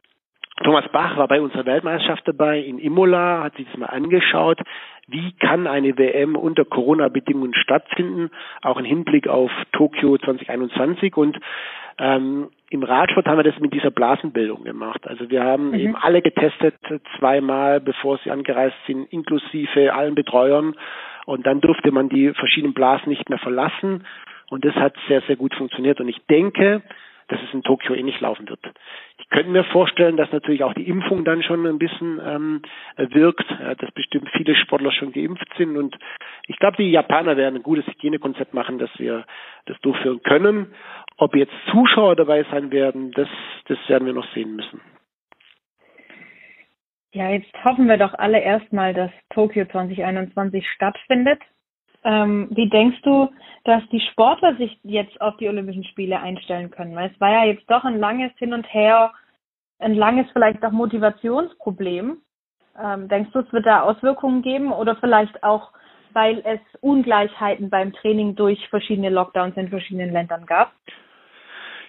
Thomas 0.63 0.85
Bach 0.91 1.17
war 1.17 1.27
bei 1.27 1.39
unserer 1.39 1.65
Weltmeisterschaft 1.65 2.27
dabei 2.27 2.59
in 2.59 2.79
Imola, 2.79 3.43
hat 3.43 3.55
sich 3.55 3.65
das 3.67 3.77
mal 3.77 3.87
angeschaut, 3.87 4.59
wie 5.07 5.31
kann 5.33 5.67
eine 5.67 5.97
WM 5.97 6.35
unter 6.35 6.65
Corona-Bedingungen 6.65 7.53
stattfinden, 7.55 8.29
auch 8.61 8.77
im 8.77 8.85
Hinblick 8.85 9.27
auf 9.27 9.51
Tokio 9.71 10.17
2021 10.17 11.15
und 11.15 11.39
ähm, 11.97 12.49
im 12.69 12.83
Radsport 12.83 13.27
haben 13.27 13.37
wir 13.37 13.43
das 13.43 13.59
mit 13.59 13.73
dieser 13.73 13.91
Blasenbildung 13.91 14.63
gemacht. 14.63 15.05
Also 15.07 15.29
wir 15.29 15.43
haben 15.43 15.69
mhm. 15.69 15.79
eben 15.79 15.95
alle 15.95 16.21
getestet 16.21 16.75
zweimal, 17.17 17.81
bevor 17.81 18.19
sie 18.23 18.31
angereist 18.31 18.75
sind, 18.87 19.11
inklusive 19.11 19.93
allen 19.93 20.15
Betreuern. 20.15 20.75
Und 21.25 21.45
dann 21.45 21.61
durfte 21.61 21.91
man 21.91 22.07
die 22.07 22.33
verschiedenen 22.33 22.73
Blasen 22.73 23.09
nicht 23.09 23.29
mehr 23.29 23.39
verlassen. 23.39 24.05
Und 24.49 24.65
das 24.65 24.75
hat 24.75 24.95
sehr, 25.07 25.21
sehr 25.21 25.35
gut 25.35 25.53
funktioniert. 25.55 25.99
Und 25.99 26.07
ich 26.07 26.19
denke, 26.29 26.81
dass 27.29 27.39
es 27.41 27.53
in 27.53 27.63
Tokio 27.63 27.95
ähnlich 27.95 28.19
laufen 28.19 28.49
wird. 28.49 28.59
Ich 29.17 29.29
könnte 29.29 29.51
mir 29.51 29.63
vorstellen, 29.63 30.17
dass 30.17 30.31
natürlich 30.31 30.63
auch 30.63 30.73
die 30.73 30.87
Impfung 30.87 31.23
dann 31.23 31.43
schon 31.43 31.65
ein 31.65 31.79
bisschen 31.79 32.19
ähm, 32.23 32.61
wirkt, 32.97 33.49
ja, 33.49 33.75
dass 33.75 33.91
bestimmt 33.91 34.29
viele 34.35 34.55
Sportler 34.55 34.91
schon 34.91 35.13
geimpft 35.13 35.47
sind 35.57 35.77
und 35.77 35.97
ich 36.47 36.57
glaube, 36.57 36.77
die 36.77 36.91
Japaner 36.91 37.37
werden 37.37 37.57
ein 37.57 37.63
gutes 37.63 37.85
Hygienekonzept 37.87 38.53
machen, 38.53 38.79
dass 38.79 38.89
wir 38.97 39.25
das 39.65 39.79
durchführen 39.81 40.21
können. 40.23 40.73
Ob 41.17 41.35
jetzt 41.35 41.53
Zuschauer 41.71 42.15
dabei 42.15 42.45
sein 42.51 42.71
werden, 42.71 43.11
das, 43.11 43.29
das 43.67 43.77
werden 43.87 44.05
wir 44.05 44.13
noch 44.13 44.27
sehen 44.33 44.55
müssen. 44.55 44.81
Ja, 47.11 47.29
jetzt 47.29 47.51
hoffen 47.63 47.87
wir 47.87 47.97
doch 47.97 48.13
alle 48.13 48.39
erstmal, 48.39 48.93
dass 48.93 49.11
Tokio 49.29 49.65
2021 49.65 50.67
stattfindet. 50.69 51.41
Ähm, 52.03 52.47
wie 52.51 52.69
denkst 52.69 53.01
du, 53.03 53.29
dass 53.65 53.83
die 53.91 53.99
Sportler 54.11 54.55
sich 54.55 54.79
jetzt 54.83 55.19
auf 55.21 55.37
die 55.37 55.49
Olympischen 55.49 55.83
Spiele 55.83 56.19
einstellen 56.19 56.71
können? 56.71 56.95
Weil 56.95 57.11
es 57.13 57.19
war 57.19 57.31
ja 57.31 57.45
jetzt 57.45 57.69
doch 57.69 57.83
ein 57.83 57.99
langes 57.99 58.31
Hin 58.37 58.53
und 58.53 58.71
Her, 58.73 59.11
ein 59.79 59.95
langes 59.95 60.27
vielleicht 60.31 60.63
auch 60.63 60.71
Motivationsproblem. 60.71 62.17
Ähm, 62.81 63.07
denkst 63.09 63.31
du, 63.33 63.39
es 63.39 63.51
wird 63.51 63.65
da 63.65 63.81
Auswirkungen 63.81 64.41
geben 64.41 64.71
oder 64.71 64.95
vielleicht 64.95 65.43
auch, 65.43 65.71
weil 66.13 66.41
es 66.45 66.59
Ungleichheiten 66.81 67.69
beim 67.69 67.93
Training 67.93 68.35
durch 68.35 68.67
verschiedene 68.69 69.09
Lockdowns 69.09 69.57
in 69.57 69.69
verschiedenen 69.69 70.11
Ländern 70.11 70.45
gab? 70.45 70.71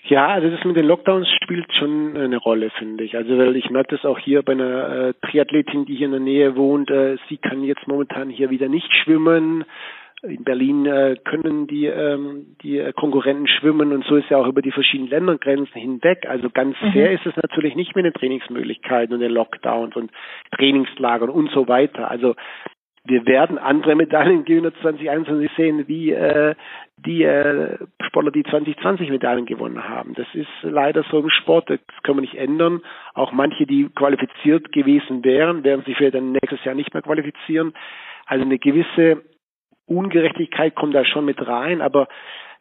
Ja, 0.05 0.29
also 0.29 0.49
das 0.49 0.65
mit 0.65 0.77
den 0.77 0.87
Lockdowns 0.87 1.29
spielt 1.43 1.73
schon 1.75 2.17
eine 2.17 2.39
Rolle, 2.39 2.71
finde 2.71 3.05
ich. 3.05 3.17
Also 3.17 3.37
weil 3.39 3.55
ich 3.57 3.71
merke 3.71 3.97
das 3.97 4.05
auch 4.05 4.19
hier 4.19 4.43
bei 4.43 4.53
einer 4.53 4.89
äh, 4.89 5.15
Triathletin, 5.23 5.85
die 5.85 5.95
hier 5.95 6.07
in 6.07 6.13
der 6.13 6.21
Nähe 6.21 6.57
wohnt. 6.57 6.91
Äh, 6.91 7.19
sie 7.29 7.37
kann 7.37 7.63
jetzt 7.63 7.87
momentan 7.87 8.31
hier 8.31 8.51
wieder 8.51 8.69
nicht 8.69 8.91
schwimmen. 9.05 9.65
In 10.23 10.45
Berlin 10.45 10.85
äh, 10.85 11.17
können 11.25 11.67
die 11.67 11.87
ähm, 11.87 12.57
die 12.63 12.79
äh, 12.79 12.93
Konkurrenten 12.93 13.49
schwimmen 13.49 13.93
und 13.93 14.05
so 14.05 14.17
ist 14.17 14.29
ja 14.29 14.37
auch 14.37 14.47
über 14.47 14.61
die 14.61 14.71
verschiedenen 14.71 15.09
Ländergrenzen 15.09 15.81
hinweg. 15.81 16.27
Also 16.29 16.51
ganz 16.51 16.77
mhm. 16.83 16.93
fair 16.93 17.13
ist 17.13 17.25
es 17.25 17.35
natürlich 17.37 17.75
nicht 17.75 17.97
mit 17.97 18.05
den 18.05 18.13
Trainingsmöglichkeiten 18.13 19.15
und 19.15 19.21
den 19.21 19.33
Lockdowns 19.33 19.97
und 19.97 20.11
Trainingslagern 20.55 21.31
und 21.31 21.51
so 21.53 21.69
weiter. 21.69 22.11
Also 22.11 22.35
wir 23.05 23.25
werden 23.25 23.57
andere 23.57 23.95
Medaillengewinner 23.95 24.75
2021 24.83 25.51
sehen, 25.57 25.89
wie 25.89 26.13
äh, 26.13 26.55
die 26.99 27.23
äh, 27.23 27.79
Sportler, 28.03 28.31
die 28.31 28.43
2020 28.43 29.09
Medaillen 29.09 29.47
gewonnen 29.47 29.89
haben. 29.89 30.13
Das 30.15 30.27
ist 30.35 30.49
leider 30.63 31.03
so 31.11 31.21
im 31.21 31.31
Sport, 31.31 31.71
das 31.71 31.81
können 32.03 32.19
wir 32.19 32.23
nicht 32.23 32.35
ändern. 32.35 32.83
Auch 33.15 33.33
manche, 33.33 33.67
die 33.67 33.89
qualifiziert 33.89 34.71
gewesen 34.73 35.25
wären, 35.25 35.65
werden 35.65 35.83
sich 35.87 35.97
vielleicht 35.97 36.15
dann 36.15 36.33
nächstes 36.33 36.63
Jahr 36.65 36.75
nicht 36.75 36.93
mehr 36.93 37.03
qualifizieren. 37.03 37.73
Also 38.27 38.45
eine 38.45 38.59
gewisse 38.59 39.23
Ungerechtigkeit 39.91 40.75
kommt 40.75 40.95
da 40.95 41.05
schon 41.05 41.25
mit 41.25 41.47
rein, 41.47 41.81
aber 41.81 42.09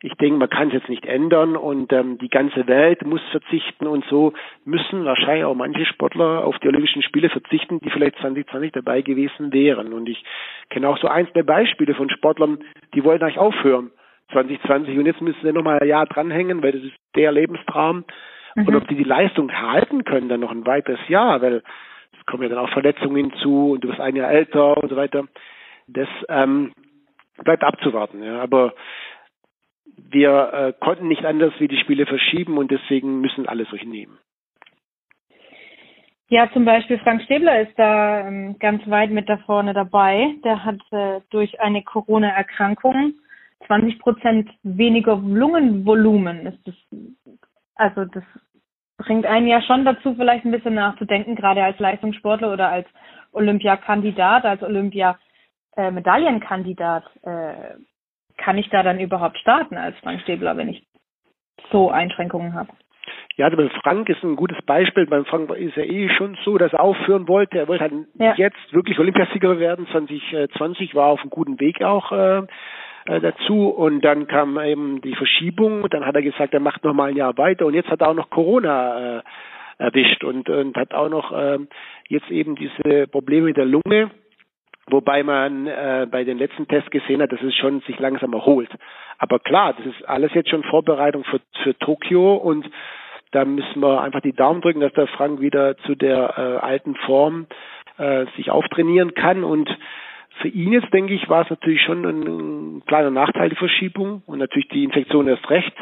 ich 0.02 0.14
denke, 0.14 0.40
man 0.40 0.50
kann 0.50 0.70
es 0.70 0.76
jetzt 0.76 0.90
nicht 0.90 1.06
ändern 1.06 1.58
und 1.58 1.92
ähm, 1.92 2.18
die 2.20 2.30
ganze 2.30 2.68
Welt 2.68 3.06
muss 3.06 3.22
verzichten 3.32 3.86
und 3.86 4.06
so 4.06 4.34
müssen 4.64 5.04
wahrscheinlich 5.04 5.44
auch 5.44 5.56
manche 5.56 5.86
Sportler 5.86 6.46
auf 6.46 6.58
die 6.60 6.70
Olympischen 6.70 7.02
Spiele 7.02 7.30
verzichten, 7.30 7.82
die 7.82 7.90
vielleicht 7.90 8.18
2020 8.20 8.72
dabei 8.72 9.02
gewesen 9.02 9.52
wären. 9.52 9.92
Und 9.92 10.08
ich 10.08 10.24
kenne 10.70 10.88
auch 10.88 10.98
so 11.00 11.10
einzelne 11.10 11.44
Beispiele 11.44 11.96
von 11.96 12.10
Sportlern, 12.10 12.60
die 12.94 13.04
wollten 13.04 13.26
eigentlich 13.26 13.40
aufhören 13.40 13.92
2020 14.32 14.98
und 14.98 15.06
jetzt 15.06 15.22
müssen 15.22 15.42
sie 15.42 15.52
nochmal 15.52 15.80
ein 15.80 15.88
Jahr 15.88 16.06
dranhängen, 16.06 16.64
weil 16.64 16.72
das 16.72 16.84
ist 16.84 16.96
der 17.16 17.34
Lebenstraum. 17.34 18.06
Mhm. 18.56 18.68
Und 18.68 18.76
ob 18.76 18.88
die 18.88 18.96
die 18.96 19.04
Leistung 19.04 19.52
halten 19.52 20.06
können, 20.06 20.30
dann 20.30 20.40
noch 20.40 20.52
ein 20.52 20.66
weiteres 20.66 21.00
Jahr, 21.10 21.42
weil 21.42 21.62
es 22.18 22.26
kommen 22.26 22.44
ja 22.44 22.50
dann 22.50 22.60
auch 22.60 22.70
Verletzungen 22.70 23.18
hinzu 23.18 23.72
und 23.72 23.84
du 23.84 23.90
bist 23.90 24.00
ein 24.00 24.16
Jahr 24.16 24.32
älter 24.32 24.78
und 24.78 24.90
so 24.90 24.96
weiter. 24.96 25.26
Das 25.88 26.08
ähm, 26.30 26.72
bleibt 27.44 27.64
abzuwarten. 27.64 28.24
Ja. 28.24 28.42
Aber 28.42 28.74
wir 29.98 30.54
äh, 30.54 30.74
konnten 30.80 31.08
nicht 31.08 31.26
anders 31.26 31.54
wie 31.60 31.68
die 31.68 31.78
Spiele 31.78 32.06
verschieben 32.06 32.58
und 32.58 32.72
deswegen 32.72 33.22
müssen 33.22 33.48
alle 33.48 33.66
so 33.66 33.78
hinnehmen. 33.78 34.18
Ja, 36.32 36.48
zum 36.54 36.64
Beispiel 36.64 37.00
Frank 37.00 37.24
Stäbler 37.24 37.62
ist 37.62 37.74
da 37.78 38.28
ähm, 38.28 38.58
ganz 38.60 38.88
weit 38.88 39.10
mit 39.10 39.28
da 39.28 39.38
vorne 39.38 39.74
dabei. 39.74 40.36
Der 40.44 40.64
hat 40.64 40.80
äh, 40.92 41.22
durch 41.32 41.60
eine 41.60 41.82
Corona-Erkrankung 41.82 43.14
20 43.66 44.00
Prozent 44.00 44.50
weniger 44.62 45.16
Lungenvolumen. 45.16 46.46
Ist 46.46 46.68
das, 46.68 46.76
also 47.76 48.06
das 48.06 48.24
bringt 48.98 49.26
einen 49.26 49.48
ja 49.48 49.62
schon 49.64 49.86
dazu, 49.86 50.14
vielleicht 50.14 50.46
ein 50.46 50.52
bisschen 50.52 50.76
nachzudenken, 50.76 51.36
gerade 51.36 51.64
als 51.64 51.80
Leistungssportler 51.80 52.54
oder 52.54 52.70
als 52.70 52.88
Olympiakandidat, 53.32 54.46
als 54.46 54.62
Olympia-Medaillenkandidat. 54.62 55.29
Äh, 57.22 57.76
kann 58.38 58.58
ich 58.58 58.70
da 58.70 58.84
dann 58.84 59.00
überhaupt 59.00 59.38
starten 59.38 59.78
als 59.78 59.98
Frank 60.00 60.22
Stäbler, 60.22 60.58
wenn 60.58 60.70
ich 60.70 60.84
so 61.72 61.90
Einschränkungen 61.90 62.54
habe? 62.54 62.70
Ja, 63.36 63.48
also 63.48 63.70
Frank 63.84 64.10
ist 64.10 64.24
ein 64.24 64.36
gutes 64.36 64.62
Beispiel. 64.66 65.06
Beim 65.06 65.26
Frank 65.26 65.50
ist 65.52 65.76
ja 65.78 65.84
eh 65.84 66.10
schon 66.10 66.38
so, 66.44 66.58
dass 66.58 66.74
er 66.74 66.82
aufhören 66.82 67.28
wollte. 67.28 67.58
Er 67.58 67.68
wollte 67.68 67.84
halt 67.84 67.94
ja. 68.16 68.34
jetzt 68.36 68.74
wirklich 68.74 69.00
Olympiasieger 69.00 69.60
werden. 69.60 69.88
2020 69.88 70.94
war 70.94 71.08
auf 71.08 71.22
einem 71.22 71.30
guten 71.30 71.60
Weg 71.60 71.82
auch 71.82 72.12
äh, 72.12 72.40
äh, 73.06 73.22
dazu. 73.22 73.70
Und 73.70 74.02
dann 74.02 74.28
kam 74.28 74.60
eben 74.60 75.02
die 75.02 75.16
Verschiebung. 75.16 75.90
Dann 75.90 76.06
hat 76.06 76.16
er 76.16 76.22
gesagt, 76.22 76.54
er 76.54 76.60
macht 76.60 76.84
noch 76.84 76.94
mal 76.94 77.10
ein 77.10 77.16
Jahr 77.16 77.38
weiter. 77.38 77.66
Und 77.66 77.76
jetzt 77.76 77.90
hat 77.90 78.02
er 78.02 78.10
auch 78.10 78.14
noch 78.14 78.30
Corona 78.30 79.20
äh, 79.20 79.22
erwischt 79.78 80.26
und, 80.26 80.50
und 80.50 80.76
hat 80.76 80.94
auch 80.94 81.10
noch 81.10 81.32
äh, 81.32 81.60
jetzt 82.10 82.30
eben 82.30 82.56
diese 82.56 83.08
Probleme 83.08 83.48
mit 83.48 83.58
der 83.58 83.66
Lunge 83.66 84.12
wobei 84.92 85.24
man 85.24 85.68
äh, 85.68 86.08
bei 86.10 86.24
den 86.24 86.38
letzten 86.38 86.68
Tests 86.68 86.90
gesehen 86.92 87.22
hat, 87.22 87.32
dass 87.32 87.42
es 87.42 87.56
schon 87.56 87.82
sich 87.82 88.00
langsam 88.00 88.34
erholt. 88.34 88.70
Aber 89.18 89.40
klar, 89.40 89.74
das 89.74 89.86
ist 89.86 90.08
alles 90.08 90.34
jetzt 90.34 90.50
schon 90.50 90.64
Vorbereitung 90.64 91.24
für, 91.26 91.42
für 91.64 91.78
Tokio 91.78 92.36
und 92.36 92.70
da 93.32 93.46
müssen 93.46 93.82
wir 93.82 94.02
einfach 94.02 94.22
die 94.22 94.34
Daumen 94.34 94.62
drücken, 94.62 94.80
dass 94.80 94.94
der 94.94 95.08
Frank 95.08 95.40
wieder 95.40 95.78
zu 95.80 95.96
der 95.96 96.34
äh, 96.38 96.66
alten 96.66 96.96
Form 96.96 97.46
äh, 97.98 98.26
sich 98.38 98.50
auftrainieren 98.50 99.14
kann 99.14 99.44
und 99.44 99.70
für 100.42 100.48
ihn 100.48 100.74
jetzt, 100.74 100.94
denke 100.94 101.14
ich, 101.14 101.30
war 101.30 101.44
es 101.44 101.50
natürlich 101.50 101.82
schon 101.82 102.06
ein, 102.06 102.78
ein 102.78 102.86
kleiner 102.86 103.12
Nachteil, 103.12 103.50
die 103.50 103.56
Verschiebung 103.56 104.24
und 104.26 104.40
natürlich 104.40 104.68
die 104.70 104.84
Infektion 104.84 105.28
erst 105.28 105.50
recht. 105.50 105.74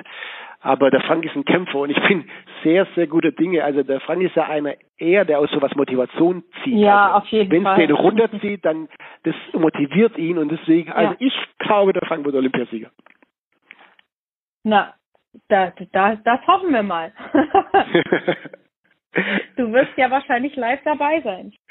Aber 0.59 0.89
der 0.89 1.01
Frank 1.01 1.23
ist 1.23 1.35
ein 1.35 1.45
Kämpfer 1.45 1.79
und 1.79 1.91
ich 1.91 2.07
bin 2.07 2.27
sehr, 2.63 2.87
sehr 2.95 3.07
guter 3.07 3.31
Dinge. 3.31 3.63
Also 3.63 3.83
der 3.83 3.99
Frank 4.01 4.23
ist 4.23 4.35
ja 4.35 4.45
einer 4.45 4.73
eher, 4.97 5.23
der 5.23 5.39
aus 5.39 5.51
sowas 5.51 5.73
Motivation 5.75 6.43
zieht. 6.63 6.75
Ja, 6.75 7.05
also, 7.05 7.17
auf 7.17 7.27
jeden 7.27 7.63
Fall. 7.63 7.77
Wenn 7.77 7.83
es 7.83 7.87
den 7.87 7.95
runterzieht, 7.95 8.65
dann 8.65 8.89
das 9.23 9.35
motiviert 9.53 10.17
ihn 10.17 10.37
und 10.37 10.49
deswegen, 10.49 10.91
also 10.91 11.11
ja. 11.11 11.17
ich 11.19 11.33
glaube, 11.59 11.93
der 11.93 12.05
Frank 12.07 12.25
wird 12.25 12.35
Olympiasieger. 12.35 12.89
Na, 14.63 14.93
da, 15.47 15.71
da, 15.91 16.15
das 16.15 16.47
hoffen 16.47 16.73
wir 16.73 16.83
mal. 16.83 17.13
du 19.55 19.71
wirst 19.71 19.95
ja 19.95 20.09
wahrscheinlich 20.09 20.55
live 20.55 20.81
dabei 20.83 21.21
sein. 21.21 21.53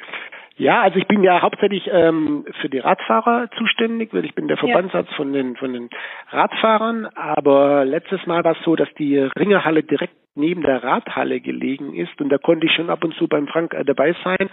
Ja, 0.58 0.80
also 0.80 0.98
ich 0.98 1.06
bin 1.06 1.22
ja 1.22 1.42
hauptsächlich 1.42 1.88
ähm, 1.92 2.46
für 2.60 2.70
die 2.70 2.78
Radfahrer 2.78 3.50
zuständig, 3.58 4.14
weil 4.14 4.24
ich 4.24 4.34
bin 4.34 4.48
der 4.48 4.56
Verbandsarzt 4.56 5.10
ja. 5.10 5.16
von 5.16 5.32
den 5.32 5.56
von 5.56 5.72
den 5.72 5.90
Radfahrern. 6.30 7.06
Aber 7.14 7.84
letztes 7.84 8.24
Mal 8.26 8.42
war 8.42 8.52
es 8.52 8.64
so, 8.64 8.74
dass 8.74 8.88
die 8.94 9.18
Ringerhalle 9.18 9.82
direkt 9.82 10.14
neben 10.34 10.62
der 10.62 10.82
Radhalle 10.82 11.40
gelegen 11.40 11.94
ist 11.94 12.20
und 12.20 12.28
da 12.28 12.38
konnte 12.38 12.66
ich 12.66 12.72
schon 12.72 12.90
ab 12.90 13.02
und 13.04 13.14
zu 13.14 13.26
beim 13.26 13.48
Frank 13.48 13.74
äh, 13.74 13.84
dabei 13.84 14.14
sein. 14.22 14.48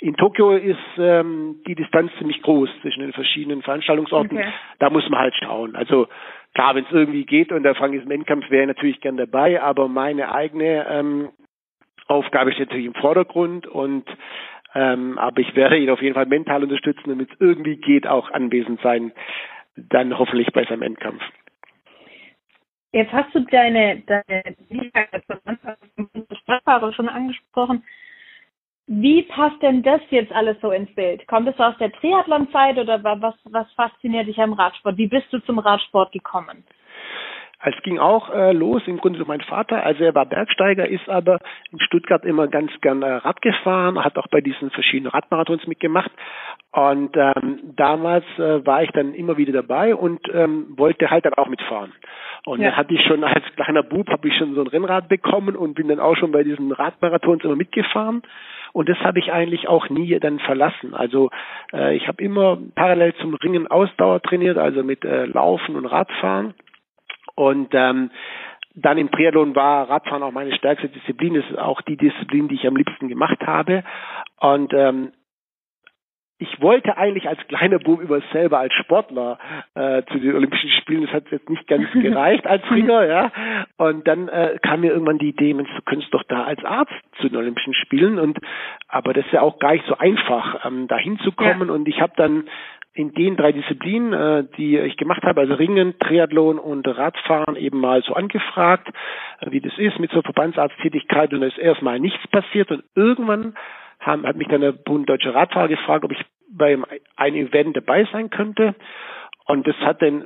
In 0.00 0.16
Tokio 0.16 0.52
ist 0.52 0.78
ähm, 0.98 1.60
die 1.66 1.74
Distanz 1.74 2.12
ziemlich 2.18 2.42
groß 2.42 2.68
zwischen 2.82 3.00
den 3.00 3.12
verschiedenen 3.12 3.62
Veranstaltungsorten. 3.62 4.36
Okay. 4.36 4.52
Da 4.78 4.90
muss 4.90 5.08
man 5.08 5.20
halt 5.20 5.34
schauen. 5.42 5.76
Also 5.76 6.08
klar, 6.54 6.74
wenn 6.74 6.84
es 6.84 6.92
irgendwie 6.92 7.24
geht 7.24 7.52
und 7.52 7.62
der 7.62 7.74
Frank 7.74 7.94
ist 7.94 8.04
im 8.04 8.10
Endkampf, 8.10 8.50
wäre 8.50 8.62
ich 8.62 8.68
natürlich 8.68 9.00
gern 9.00 9.16
dabei, 9.16 9.60
aber 9.62 9.88
meine 9.88 10.32
eigene 10.32 10.86
ähm, 10.88 11.28
Aufgabe 12.06 12.52
steht 12.52 12.68
natürlich 12.68 12.86
im 12.86 12.94
Vordergrund 12.94 13.66
und 13.66 14.04
ähm, 14.74 15.18
aber 15.18 15.40
ich 15.40 15.54
werde 15.54 15.78
ihn 15.78 15.90
auf 15.90 16.02
jeden 16.02 16.14
Fall 16.14 16.26
mental 16.26 16.62
unterstützen, 16.62 17.10
damit 17.10 17.30
es 17.30 17.40
irgendwie 17.40 17.76
geht, 17.76 18.06
auch 18.06 18.30
anwesend 18.30 18.80
sein, 18.80 19.12
dann 19.76 20.18
hoffentlich 20.18 20.52
bei 20.52 20.64
seinem 20.64 20.82
Endkampf. 20.82 21.22
Jetzt 22.92 23.12
hast 23.12 23.34
du 23.34 23.40
deine, 23.40 24.02
deine 24.06 24.54
Sprachfahrer 26.40 26.92
schon 26.92 27.08
angesprochen. 27.08 27.84
Wie 28.86 29.22
passt 29.22 29.62
denn 29.62 29.82
das 29.82 30.00
jetzt 30.10 30.30
alles 30.30 30.60
so 30.60 30.70
ins 30.70 30.94
Bild? 30.94 31.26
Kommt 31.26 31.48
es 31.48 31.58
aus 31.58 31.76
der 31.78 31.90
Triathlon-Zeit 31.90 32.78
oder 32.78 33.02
was, 33.02 33.34
was 33.44 33.72
fasziniert 33.72 34.28
dich 34.28 34.38
am 34.38 34.52
Radsport? 34.52 34.98
Wie 34.98 35.06
bist 35.08 35.32
du 35.32 35.38
zum 35.40 35.58
Radsport 35.58 36.12
gekommen? 36.12 36.64
Es 37.66 37.74
ging 37.82 37.98
auch 37.98 38.30
äh, 38.30 38.52
los, 38.52 38.82
im 38.86 38.98
Grunde 38.98 39.18
durch 39.18 39.28
meinen 39.28 39.40
Vater. 39.40 39.84
Also 39.84 40.04
er 40.04 40.14
war 40.14 40.26
Bergsteiger, 40.26 40.86
ist 40.86 41.08
aber 41.08 41.38
in 41.72 41.80
Stuttgart 41.80 42.24
immer 42.24 42.46
ganz 42.46 42.70
gerne 42.82 43.24
Rad 43.24 43.40
gefahren, 43.40 44.04
hat 44.04 44.18
auch 44.18 44.26
bei 44.28 44.42
diesen 44.42 44.70
verschiedenen 44.70 45.10
Radmarathons 45.10 45.66
mitgemacht. 45.66 46.10
Und 46.72 47.16
ähm, 47.16 47.60
damals 47.76 48.24
äh, 48.36 48.66
war 48.66 48.82
ich 48.82 48.90
dann 48.90 49.14
immer 49.14 49.38
wieder 49.38 49.52
dabei 49.52 49.94
und 49.94 50.20
ähm, 50.32 50.66
wollte 50.76 51.10
halt 51.10 51.24
dann 51.24 51.34
auch 51.34 51.48
mitfahren. 51.48 51.92
Und 52.44 52.60
ja. 52.60 52.68
dann 52.68 52.76
hatte 52.76 52.92
ich 52.92 53.02
schon 53.02 53.24
als 53.24 53.44
kleiner 53.56 53.82
Bub, 53.82 54.10
habe 54.10 54.28
ich 54.28 54.36
schon 54.36 54.54
so 54.54 54.60
ein 54.60 54.66
Rennrad 54.66 55.08
bekommen 55.08 55.56
und 55.56 55.74
bin 55.74 55.88
dann 55.88 56.00
auch 56.00 56.16
schon 56.16 56.32
bei 56.32 56.42
diesen 56.42 56.70
Radmarathons 56.70 57.44
immer 57.44 57.56
mitgefahren. 57.56 58.22
Und 58.74 58.88
das 58.88 58.98
habe 58.98 59.20
ich 59.20 59.32
eigentlich 59.32 59.68
auch 59.68 59.88
nie 59.88 60.18
dann 60.18 60.40
verlassen. 60.40 60.94
Also 60.94 61.30
äh, 61.72 61.96
ich 61.96 62.08
habe 62.08 62.22
immer 62.22 62.58
parallel 62.74 63.14
zum 63.14 63.34
Ringen 63.34 63.68
Ausdauer 63.68 64.20
trainiert, 64.20 64.58
also 64.58 64.82
mit 64.82 65.04
äh, 65.04 65.26
Laufen 65.26 65.76
und 65.76 65.86
Radfahren. 65.86 66.54
Und 67.34 67.68
ähm, 67.72 68.10
dann 68.74 68.98
im 68.98 69.10
Triathlon 69.10 69.54
war 69.54 69.88
Radfahren 69.88 70.22
auch 70.22 70.32
meine 70.32 70.54
stärkste 70.54 70.88
Disziplin. 70.88 71.34
Das 71.34 71.48
ist 71.50 71.58
auch 71.58 71.80
die 71.82 71.96
Disziplin, 71.96 72.48
die 72.48 72.56
ich 72.56 72.66
am 72.66 72.76
liebsten 72.76 73.08
gemacht 73.08 73.40
habe. 73.46 73.84
Und 74.40 74.72
ähm, 74.72 75.12
ich 76.38 76.60
wollte 76.60 76.96
eigentlich 76.96 77.28
als 77.28 77.38
kleiner 77.46 77.78
Bub 77.78 78.00
über 78.00 78.20
selber 78.32 78.58
als 78.58 78.74
Sportler 78.74 79.38
äh, 79.74 80.02
zu 80.10 80.18
den 80.18 80.34
Olympischen 80.34 80.70
Spielen. 80.70 81.02
Das 81.02 81.12
hat 81.12 81.30
jetzt 81.30 81.48
nicht 81.48 81.66
ganz 81.68 81.90
gereicht 81.92 82.46
als 82.46 82.68
Ringer, 82.70 83.06
ja. 83.06 83.32
Und 83.76 84.06
dann 84.08 84.28
äh, 84.28 84.58
kam 84.60 84.80
mir 84.80 84.92
irgendwann 84.92 85.18
die 85.18 85.28
Idee, 85.28 85.54
Mensch, 85.54 85.70
du 85.74 85.82
könntest 85.82 86.12
doch 86.12 86.24
da 86.24 86.42
als 86.44 86.64
Arzt 86.64 86.92
zu 87.20 87.28
den 87.28 87.36
Olympischen 87.36 87.74
Spielen. 87.74 88.18
Und 88.18 88.38
aber 88.88 89.12
das 89.12 89.24
ist 89.26 89.32
ja 89.32 89.42
auch 89.42 89.60
gar 89.60 89.72
nicht 89.72 89.86
so 89.86 89.96
einfach, 89.96 90.66
ähm, 90.66 90.88
da 90.88 90.96
hinzukommen. 90.96 91.68
Ja. 91.68 91.74
Und 91.74 91.86
ich 91.86 92.00
habe 92.00 92.12
dann 92.16 92.48
in 92.94 93.12
den 93.12 93.36
drei 93.36 93.52
Disziplinen, 93.52 94.12
äh, 94.12 94.44
die 94.56 94.78
ich 94.78 94.96
gemacht 94.96 95.22
habe, 95.24 95.40
also 95.40 95.54
Ringen, 95.54 95.98
Triathlon 95.98 96.58
und 96.58 96.86
Radfahren, 96.86 97.56
eben 97.56 97.80
mal 97.80 98.02
so 98.02 98.14
angefragt, 98.14 98.88
äh, 99.40 99.50
wie 99.50 99.60
das 99.60 99.76
ist 99.78 99.98
mit 99.98 100.12
so 100.12 100.22
Verbandsarzttätigkeit 100.22 101.32
und 101.32 101.40
da 101.40 101.46
ist 101.48 101.58
erstmal 101.58 101.98
nichts 101.98 102.26
passiert 102.28 102.70
und 102.70 102.84
irgendwann 102.94 103.54
haben, 103.98 104.26
hat 104.26 104.36
mich 104.36 104.48
dann 104.48 104.60
der 104.60 104.72
Bund 104.72 105.08
Deutscher 105.08 105.34
Radfahrer 105.34 105.68
gefragt, 105.68 106.04
ob 106.04 106.12
ich 106.12 106.24
bei 106.48 106.78
einem 107.16 107.34
Event 107.34 107.76
dabei 107.76 108.06
sein 108.12 108.30
könnte 108.30 108.76
und 109.46 109.66
das 109.66 109.76
hat 109.78 110.00
den 110.00 110.24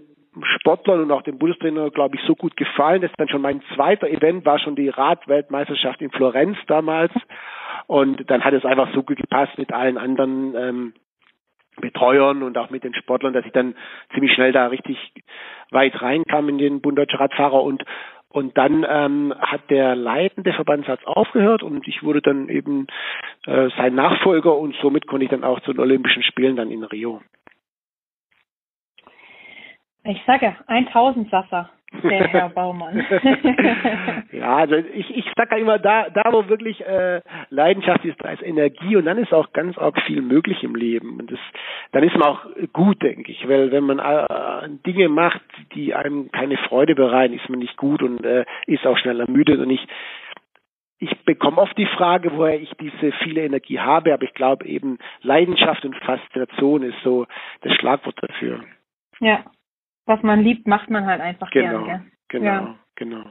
Sportlern 0.57 1.01
und 1.01 1.11
auch 1.11 1.23
dem 1.23 1.39
Bundestrainer, 1.39 1.91
glaube 1.91 2.17
ich, 2.17 2.23
so 2.27 2.35
gut 2.35 2.57
gefallen. 2.57 3.01
Das 3.01 3.11
ist 3.11 3.19
dann 3.19 3.29
schon 3.29 3.43
mein 3.43 3.63
zweiter 3.75 4.09
Event, 4.09 4.45
war 4.45 4.59
schon 4.59 4.77
die 4.77 4.89
Radweltmeisterschaft 4.89 6.01
in 6.01 6.11
Florenz 6.11 6.57
damals. 6.67 7.13
Und 7.87 8.31
dann 8.31 8.45
hat 8.45 8.53
es 8.53 8.65
einfach 8.65 8.93
so 8.95 9.03
gut 9.03 9.17
gepasst 9.17 9.57
mit 9.59 9.73
allen 9.73 9.99
anderen 9.99 10.55
ähm, 10.55 10.93
Betreuern 11.81 12.43
und 12.43 12.57
auch 12.59 12.71
mit 12.71 12.85
den 12.85 12.95
Sportlern, 12.95 13.33
dass 13.33 13.45
ich 13.45 13.53
dann 13.53 13.75
ziemlich 14.15 14.33
schnell 14.33 14.53
da 14.53 14.67
richtig 14.67 14.97
weit 15.71 16.01
reinkam 16.01 16.49
in 16.49 16.59
den 16.59 16.81
Bund 16.81 16.99
Deutscher 16.99 17.21
Radfahrer 17.21 17.63
und 17.63 17.85
und 18.31 18.59
dann 18.59 18.85
ähm, 18.87 19.35
hat 19.39 19.71
der 19.71 19.97
leitende 19.97 20.53
Verbandsarzt 20.53 21.07
aufgehört 21.07 21.63
und 21.63 21.89
ich 21.89 22.03
wurde 22.03 22.21
dann 22.21 22.51
eben 22.51 22.87
äh, 23.47 23.71
sein 23.79 23.95
Nachfolger 23.95 24.55
und 24.55 24.77
somit 24.83 25.07
konnte 25.07 25.25
ich 25.25 25.31
dann 25.31 25.45
auch 25.45 25.61
zu 25.61 25.73
den 25.73 25.81
Olympischen 25.81 26.23
Spielen 26.23 26.55
dann 26.55 26.71
in 26.71 26.85
Rio. 26.85 27.23
Ich 30.05 30.23
sage, 30.27 30.57
1000 30.67 31.31
Sasser 31.31 31.71
der 32.03 32.29
Herr 32.29 32.49
Baumann. 32.55 33.05
ja, 34.33 34.57
also 34.57 34.77
ich, 34.77 35.17
ich 35.17 35.25
sage 35.37 35.57
ja 35.57 35.57
immer, 35.59 35.79
da, 35.79 36.09
da 36.11 36.33
wo 36.33 36.49
wirklich 36.49 36.81
äh, 36.87 37.21
Leidenschaft 37.51 38.05
ist, 38.05 38.23
da 38.23 38.31
ist 38.31 38.43
Energie 38.43 38.97
und 38.97 39.07
dann 39.07 39.19
ist 39.19 39.33
auch 39.33 39.53
ganz 39.53 39.77
arg 39.79 40.01
viel 40.03 40.23
möglich 40.23 40.63
im 40.63 40.75
Leben. 40.75 41.19
Und 41.19 41.33
das, 41.33 41.39
dann 41.93 42.03
ist 42.05 42.17
man 42.17 42.29
auch 42.29 42.47
gut, 42.73 43.03
denke 43.03 43.33
ich, 43.33 43.49
weil 43.49 43.73
wenn 43.73 43.85
man 43.85 43.99
äh, 43.99 44.69
Dinge 44.87 45.09
macht, 45.09 45.41
die 45.75 45.95
einem 45.95 46.31
keine 46.31 46.57
Freude 46.57 46.95
bereiten, 46.95 47.35
ist 47.35 47.49
man 47.49 47.59
nicht 47.59 47.77
gut 47.77 48.03
und 48.03 48.25
äh, 48.25 48.45
ist 48.67 48.87
auch 48.87 48.99
schneller 48.99 49.29
müde. 49.29 49.59
Und 49.59 49.71
ich, 49.71 49.87
ich 50.99 51.17
bekomme 51.25 51.59
oft 51.59 51.77
die 51.79 51.87
Frage, 51.87 52.33
woher 52.35 52.61
ich 52.61 52.73
diese 52.81 53.13
viele 53.23 53.45
Energie 53.45 53.79
habe, 53.79 54.13
aber 54.13 54.25
ich 54.25 54.35
glaube 54.35 54.67
eben 54.67 54.99
Leidenschaft 55.23 55.85
und 55.85 55.97
Faszination 55.97 56.83
ist 56.83 56.99
so 57.03 57.27
das 57.63 57.73
Schlagwort 57.75 58.17
dafür. 58.21 58.61
Ja, 59.21 59.45
was 60.09 60.23
man 60.23 60.41
liebt, 60.41 60.67
macht 60.67 60.91
man 60.91 61.07
halt 61.07 61.21
einfach 61.21 61.51
genau, 61.51 61.85
gern. 61.85 62.11
Genau, 62.29 62.45
ja. 62.45 62.75
genau. 62.97 63.25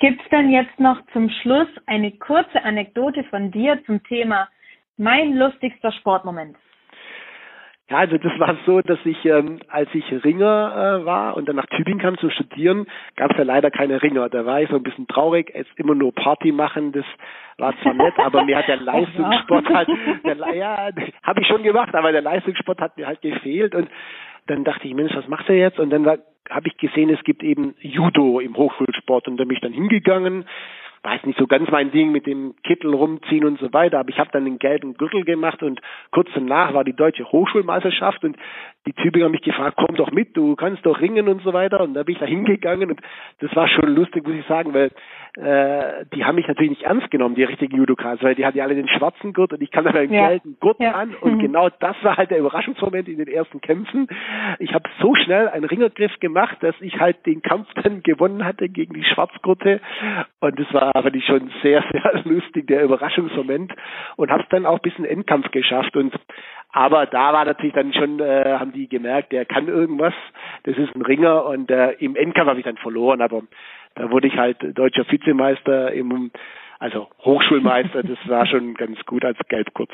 Gibt 0.00 0.22
es 0.22 0.28
denn 0.30 0.50
jetzt 0.50 0.78
noch 0.78 1.00
zum 1.12 1.28
Schluss 1.28 1.68
eine 1.86 2.12
kurze 2.12 2.62
Anekdote 2.64 3.24
von 3.24 3.50
dir 3.50 3.82
zum 3.84 4.02
Thema 4.04 4.48
mein 4.96 5.34
lustigster 5.34 5.92
Sportmoment? 5.92 6.56
Ja, 7.90 7.98
also 7.98 8.18
das 8.18 8.38
war 8.38 8.54
so, 8.66 8.82
dass 8.82 8.98
ich, 9.04 9.24
ähm, 9.24 9.60
als 9.68 9.88
ich 9.94 10.04
Ringer 10.22 11.00
äh, 11.00 11.06
war 11.06 11.36
und 11.38 11.48
dann 11.48 11.56
nach 11.56 11.66
Tübingen 11.66 12.00
kam 12.00 12.18
zum 12.18 12.28
Studieren, 12.30 12.86
gab 13.16 13.30
es 13.30 13.38
ja 13.38 13.44
leider 13.44 13.70
keine 13.70 14.02
Ringer. 14.02 14.28
Da 14.28 14.44
war 14.44 14.60
ich 14.60 14.68
so 14.68 14.76
ein 14.76 14.82
bisschen 14.82 15.08
traurig, 15.08 15.50
jetzt 15.54 15.70
immer 15.76 15.94
nur 15.94 16.14
Party 16.14 16.52
machen, 16.52 16.92
das 16.92 17.06
war 17.56 17.74
zwar 17.80 17.94
nett, 17.94 18.12
aber 18.18 18.44
mir 18.44 18.58
hat 18.58 18.68
der 18.68 18.76
Leistungssport 18.76 19.68
halt, 19.70 19.88
der, 20.22 20.54
ja, 20.54 20.90
habe 21.22 21.40
ich 21.40 21.46
schon 21.46 21.62
gemacht, 21.62 21.94
aber 21.94 22.12
der 22.12 22.20
Leistungssport 22.20 22.78
hat 22.78 22.96
mir 22.98 23.06
halt 23.06 23.22
gefehlt 23.22 23.74
und 23.74 23.88
dann 24.48 24.64
dachte 24.64 24.88
ich, 24.88 24.94
Mensch, 24.94 25.14
was 25.14 25.28
macht 25.28 25.48
er 25.48 25.56
jetzt? 25.56 25.78
Und 25.78 25.90
dann 25.90 26.06
habe 26.06 26.68
ich 26.68 26.76
gesehen, 26.78 27.10
es 27.10 27.22
gibt 27.24 27.42
eben 27.42 27.74
Judo 27.80 28.40
im 28.40 28.56
Hochschulsport 28.56 29.28
und 29.28 29.36
da 29.36 29.44
bin 29.44 29.54
ich 29.54 29.62
dann 29.62 29.72
hingegangen, 29.72 30.44
war 31.02 31.14
jetzt 31.14 31.26
nicht 31.26 31.38
so 31.38 31.46
ganz 31.46 31.70
mein 31.70 31.90
Ding 31.90 32.10
mit 32.10 32.26
dem 32.26 32.54
Kittel 32.64 32.92
rumziehen 32.92 33.44
und 33.44 33.60
so 33.60 33.72
weiter, 33.72 34.00
aber 34.00 34.08
ich 34.08 34.18
habe 34.18 34.30
dann 34.32 34.44
den 34.44 34.58
gelben 34.58 34.94
Gürtel 34.94 35.24
gemacht 35.24 35.62
und 35.62 35.80
kurz 36.10 36.28
danach 36.34 36.74
war 36.74 36.84
die 36.84 36.96
deutsche 36.96 37.30
Hochschulmeisterschaft 37.30 38.24
und 38.24 38.36
die 38.88 38.94
Tübinger 38.94 39.26
haben 39.26 39.32
mich 39.32 39.42
gefragt, 39.42 39.76
komm 39.76 39.96
doch 39.96 40.10
mit, 40.12 40.34
du 40.34 40.56
kannst 40.56 40.84
doch 40.86 40.98
ringen 40.98 41.28
und 41.28 41.42
so 41.42 41.52
weiter 41.52 41.80
und 41.80 41.92
da 41.92 42.04
bin 42.04 42.14
ich 42.14 42.20
da 42.20 42.26
hingegangen 42.26 42.90
und 42.90 43.00
das 43.40 43.54
war 43.54 43.68
schon 43.68 43.94
lustig, 43.94 44.26
muss 44.26 44.36
ich 44.36 44.46
sagen, 44.46 44.72
weil 44.72 44.90
äh, 45.36 46.06
die 46.14 46.24
haben 46.24 46.36
mich 46.36 46.48
natürlich 46.48 46.70
nicht 46.70 46.84
ernst 46.84 47.10
genommen, 47.10 47.34
die 47.34 47.44
richtigen 47.44 47.76
Judokas, 47.76 48.22
weil 48.22 48.34
die 48.34 48.46
hatten 48.46 48.56
ja 48.56 48.64
alle 48.64 48.74
den 48.74 48.88
schwarzen 48.88 49.34
Gurt 49.34 49.52
und 49.52 49.60
ich 49.60 49.70
kam 49.70 49.84
dann 49.84 49.94
einen 49.94 50.12
ja. 50.12 50.28
gelben 50.28 50.56
Gurt 50.58 50.80
ja. 50.80 50.92
an 50.92 51.14
und 51.20 51.34
mhm. 51.34 51.38
genau 51.40 51.68
das 51.68 51.96
war 52.02 52.16
halt 52.16 52.30
der 52.30 52.38
Überraschungsmoment 52.38 53.08
in 53.08 53.18
den 53.18 53.28
ersten 53.28 53.60
Kämpfen. 53.60 54.08
Ich 54.58 54.72
habe 54.72 54.88
so 55.02 55.14
schnell 55.14 55.48
einen 55.48 55.64
Ringergriff 55.64 56.18
gemacht, 56.18 56.56
dass 56.60 56.74
ich 56.80 56.98
halt 56.98 57.26
den 57.26 57.42
Kampf 57.42 57.68
dann 57.82 58.02
gewonnen 58.02 58.46
hatte 58.46 58.70
gegen 58.70 58.94
die 58.94 59.04
Schwarzgurte 59.04 59.82
und 60.40 60.58
das 60.58 60.72
war 60.72 60.96
aber 60.96 61.10
schon 61.20 61.50
sehr, 61.62 61.84
sehr 61.92 62.22
lustig, 62.24 62.66
der 62.68 62.84
Überraschungsmoment 62.84 63.74
und 64.16 64.30
habe 64.30 64.44
es 64.44 64.48
dann 64.48 64.64
auch 64.64 64.78
bis 64.78 64.96
in 64.96 65.04
den 65.04 65.12
Endkampf 65.12 65.50
geschafft 65.50 65.94
und 65.94 66.14
aber 66.70 67.06
da 67.06 67.32
war 67.32 67.44
natürlich 67.44 67.74
dann 67.74 67.92
schon, 67.92 68.20
äh, 68.20 68.56
haben 68.58 68.72
die 68.72 68.88
gemerkt, 68.88 69.32
der 69.32 69.44
kann 69.44 69.68
irgendwas, 69.68 70.14
das 70.64 70.76
ist 70.76 70.94
ein 70.94 71.02
Ringer 71.02 71.46
und 71.46 71.70
äh, 71.70 71.92
im 71.92 72.14
Endkampf 72.14 72.48
habe 72.48 72.60
ich 72.60 72.66
dann 72.66 72.76
verloren, 72.76 73.22
aber 73.22 73.42
da 73.94 74.10
wurde 74.10 74.28
ich 74.28 74.36
halt 74.36 74.58
deutscher 74.76 75.10
Vizemeister 75.10 75.92
im, 75.92 76.30
also 76.78 77.08
Hochschulmeister, 77.24 78.02
das 78.02 78.18
war 78.26 78.46
schon 78.46 78.74
ganz 78.74 78.98
gut 79.06 79.24
als 79.24 79.38
Gelbkurt. 79.48 79.90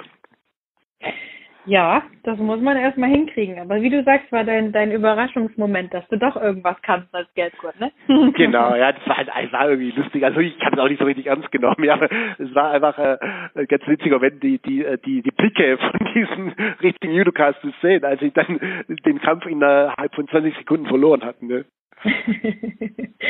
Ja, 1.66 2.02
das 2.24 2.38
muss 2.38 2.60
man 2.60 2.76
erstmal 2.76 3.08
hinkriegen. 3.08 3.58
Aber 3.58 3.80
wie 3.80 3.88
du 3.88 4.02
sagst, 4.04 4.30
war 4.30 4.44
dein, 4.44 4.72
dein 4.72 4.92
Überraschungsmoment, 4.92 5.94
dass 5.94 6.06
du 6.08 6.18
doch 6.18 6.36
irgendwas 6.36 6.76
kannst 6.82 7.14
als 7.14 7.32
Geldgurt, 7.34 7.78
ne? 7.80 7.90
genau, 8.36 8.74
ja, 8.74 8.92
das 8.92 9.06
war 9.08 9.16
halt 9.16 9.30
es 9.42 9.52
war 9.52 9.70
irgendwie 9.70 9.90
lustig. 9.92 10.24
Also 10.24 10.40
ich 10.40 10.54
habe 10.60 10.76
es 10.76 10.82
auch 10.82 10.88
nicht 10.88 10.98
so 10.98 11.06
richtig 11.06 11.26
ernst 11.26 11.50
genommen, 11.50 11.84
ja. 11.84 11.98
Es 12.38 12.54
war 12.54 12.72
einfach 12.72 12.98
äh, 12.98 13.16
ein 13.54 13.66
ganz 13.66 13.86
witziger 13.86 14.16
Moment, 14.16 14.42
die, 14.42 14.58
die, 14.58 14.84
äh, 14.84 14.98
die, 14.98 15.22
die 15.22 15.30
Blicke 15.30 15.78
von 15.78 16.06
diesen 16.14 16.52
richtigen 16.82 17.14
Judokas 17.14 17.58
zu 17.60 17.72
sehen, 17.80 18.04
als 18.04 18.20
ich 18.20 18.34
dann 18.34 18.58
den 19.06 19.20
Kampf 19.20 19.46
innerhalb 19.46 20.14
von 20.14 20.28
20 20.28 20.56
Sekunden 20.58 20.86
verloren 20.86 21.24
hatten, 21.24 21.46
ne? 21.46 21.64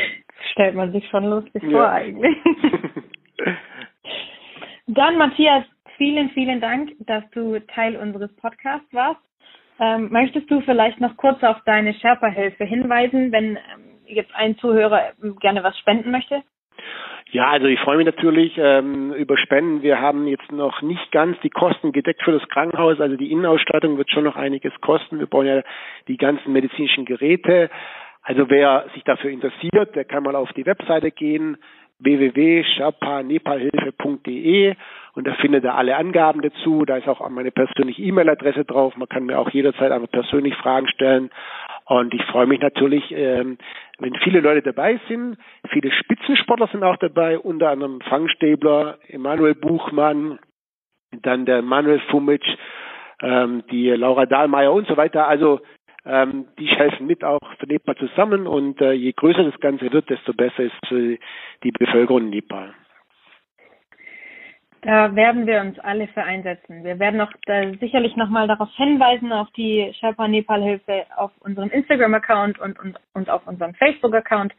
Stellt 0.51 0.75
man 0.75 0.91
sich 0.91 1.07
schon 1.09 1.25
lustig 1.25 1.63
ja. 1.63 1.69
vor 1.69 1.89
eigentlich. 1.89 2.35
Dann, 4.87 5.17
Matthias, 5.17 5.63
vielen, 5.97 6.29
vielen 6.31 6.61
Dank, 6.61 6.91
dass 6.99 7.23
du 7.31 7.59
Teil 7.67 7.95
unseres 7.95 8.33
Podcasts 8.35 8.91
warst. 8.93 9.21
Ähm, 9.79 10.09
möchtest 10.11 10.49
du 10.49 10.61
vielleicht 10.61 11.01
noch 11.01 11.17
kurz 11.17 11.43
auf 11.43 11.57
deine 11.65 11.93
Sherpa-Hilfe 11.93 12.63
hinweisen, 12.63 13.31
wenn 13.31 13.57
ähm, 13.57 13.99
jetzt 14.05 14.33
ein 14.33 14.57
Zuhörer 14.57 15.11
gerne 15.41 15.63
was 15.63 15.77
spenden 15.79 16.11
möchte? 16.11 16.43
Ja, 17.31 17.49
also 17.49 17.65
ich 17.67 17.79
freue 17.79 17.97
mich 17.97 18.05
natürlich 18.05 18.53
ähm, 18.57 19.11
über 19.13 19.37
Spenden. 19.37 19.81
Wir 19.81 19.99
haben 19.99 20.27
jetzt 20.27 20.51
noch 20.51 20.81
nicht 20.81 21.11
ganz 21.11 21.37
die 21.41 21.49
Kosten 21.49 21.91
gedeckt 21.91 22.21
für 22.23 22.31
das 22.31 22.47
Krankenhaus. 22.49 23.01
Also 23.01 23.17
die 23.17 23.31
Innenausstattung 23.31 23.97
wird 23.97 24.11
schon 24.11 24.23
noch 24.23 24.35
einiges 24.35 24.73
kosten. 24.79 25.19
Wir 25.19 25.25
brauchen 25.25 25.47
ja 25.47 25.61
die 26.07 26.17
ganzen 26.17 26.53
medizinischen 26.53 27.03
Geräte. 27.03 27.69
Also 28.21 28.49
wer 28.49 28.85
sich 28.93 29.03
dafür 29.03 29.31
interessiert, 29.31 29.95
der 29.95 30.05
kann 30.05 30.23
mal 30.23 30.35
auf 30.35 30.53
die 30.53 30.65
Webseite 30.65 31.11
gehen 31.11 31.57
www.sherpanepalhilfe.de 31.99 34.75
und 35.15 35.25
da 35.25 35.33
findet 35.35 35.63
ihr 35.63 35.73
alle 35.73 35.95
Angaben 35.95 36.41
dazu. 36.41 36.83
Da 36.85 36.97
ist 36.97 37.07
auch 37.07 37.27
meine 37.29 37.51
persönliche 37.51 38.01
E-Mail-Adresse 38.01 38.65
drauf. 38.65 38.95
Man 38.97 39.07
kann 39.07 39.25
mir 39.25 39.39
auch 39.39 39.49
jederzeit 39.49 39.91
einfach 39.91 40.11
persönlich 40.11 40.55
Fragen 40.55 40.87
stellen. 40.89 41.29
Und 41.85 42.13
ich 42.13 42.23
freue 42.25 42.47
mich 42.47 42.59
natürlich, 42.59 43.11
ähm, 43.11 43.57
wenn 43.99 44.13
viele 44.23 44.41
Leute 44.41 44.61
dabei 44.61 44.99
sind. 45.07 45.37
Viele 45.69 45.91
Spitzensportler 45.91 46.67
sind 46.67 46.83
auch 46.83 46.97
dabei, 46.97 47.39
unter 47.39 47.69
anderem 47.69 48.01
Fangstäbler, 48.01 48.97
Emanuel 49.07 49.55
Buchmann, 49.55 50.39
dann 51.21 51.45
der 51.45 51.61
Manuel 51.61 51.99
Fumic, 52.11 52.43
ähm, 53.21 53.63
die 53.71 53.89
Laura 53.91 54.25
Dahlmeier 54.25 54.73
und 54.73 54.87
so 54.87 54.97
weiter. 54.97 55.27
Also 55.27 55.61
ähm, 56.05 56.45
die 56.59 56.67
helfen 56.67 57.07
mit 57.07 57.23
auch 57.23 57.41
für 57.59 57.67
Nepal 57.67 57.95
zusammen 57.95 58.47
und 58.47 58.79
äh, 58.81 58.93
je 58.93 59.11
größer 59.11 59.43
das 59.43 59.59
Ganze 59.59 59.91
wird, 59.91 60.09
desto 60.09 60.33
besser 60.33 60.63
ist 60.63 60.87
für 60.87 61.17
die 61.63 61.71
Bevölkerung 61.71 62.23
in 62.23 62.29
Nepal. 62.29 62.73
Da 64.85 65.15
werden 65.15 65.47
wir 65.47 65.61
uns 65.61 65.79
alle 65.79 66.07
für 66.09 66.21
einsetzen. 66.21 66.83
Wir 66.83 66.99
werden 66.99 67.19
auch 67.19 67.31
sicherlich 67.79 68.15
nochmal 68.17 68.47
darauf 68.47 68.69
hinweisen, 68.75 69.33
auf 69.33 69.49
die 69.57 69.91
Sherpa 69.99 70.27
Nepal 70.27 70.61
Hilfe 70.61 71.05
auf 71.17 71.31
unserem 71.39 71.71
Instagram-Account 71.71 72.59
und, 72.59 72.77
und, 72.77 72.99
und 73.15 73.29
auf 73.31 73.47
unserem 73.47 73.73
Facebook-Account 73.73 74.53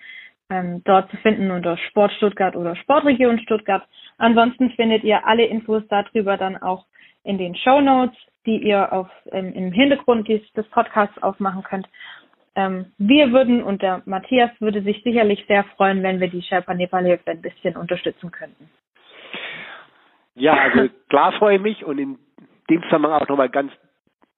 ähm, 0.50 0.82
dort 0.84 1.08
zu 1.12 1.16
finden 1.18 1.52
unter 1.52 1.76
Sport 1.76 2.12
Stuttgart 2.14 2.56
oder 2.56 2.74
Sportregion 2.74 3.38
Stuttgart. 3.38 3.86
Ansonsten 4.18 4.70
findet 4.70 5.04
ihr 5.04 5.24
alle 5.24 5.44
Infos 5.44 5.84
darüber 5.88 6.36
dann 6.36 6.56
auch 6.56 6.86
in 7.22 7.38
den 7.38 7.54
Show 7.54 7.80
Notes, 7.80 8.16
die 8.46 8.58
ihr 8.58 8.92
auf, 8.92 9.08
ähm, 9.32 9.52
im 9.52 9.72
Hintergrund 9.72 10.28
des, 10.28 10.42
Podcasts 10.70 11.22
aufmachen 11.22 11.62
könnt. 11.62 11.88
Ähm, 12.54 12.86
wir 12.96 13.32
würden 13.32 13.62
und 13.62 13.82
der 13.82 14.02
Matthias 14.06 14.50
würde 14.60 14.82
sich 14.82 15.02
sicherlich 15.02 15.44
sehr 15.46 15.64
freuen, 15.76 16.02
wenn 16.02 16.20
wir 16.20 16.28
die 16.28 16.42
Sherpa 16.42 16.72
Nepal 16.72 17.04
Hilfe 17.04 17.30
ein 17.30 17.42
bisschen 17.42 17.76
unterstützen 17.76 18.30
könnten. 18.30 18.70
Ja, 20.34 20.54
also 20.54 20.88
klar 21.08 21.32
freue 21.32 21.56
ich 21.56 21.62
mich 21.62 21.84
und 21.84 21.98
in 21.98 22.18
dem 22.70 22.82
Zusammenhang 22.84 23.20
auch 23.22 23.28
nochmal 23.28 23.50
ganz 23.50 23.72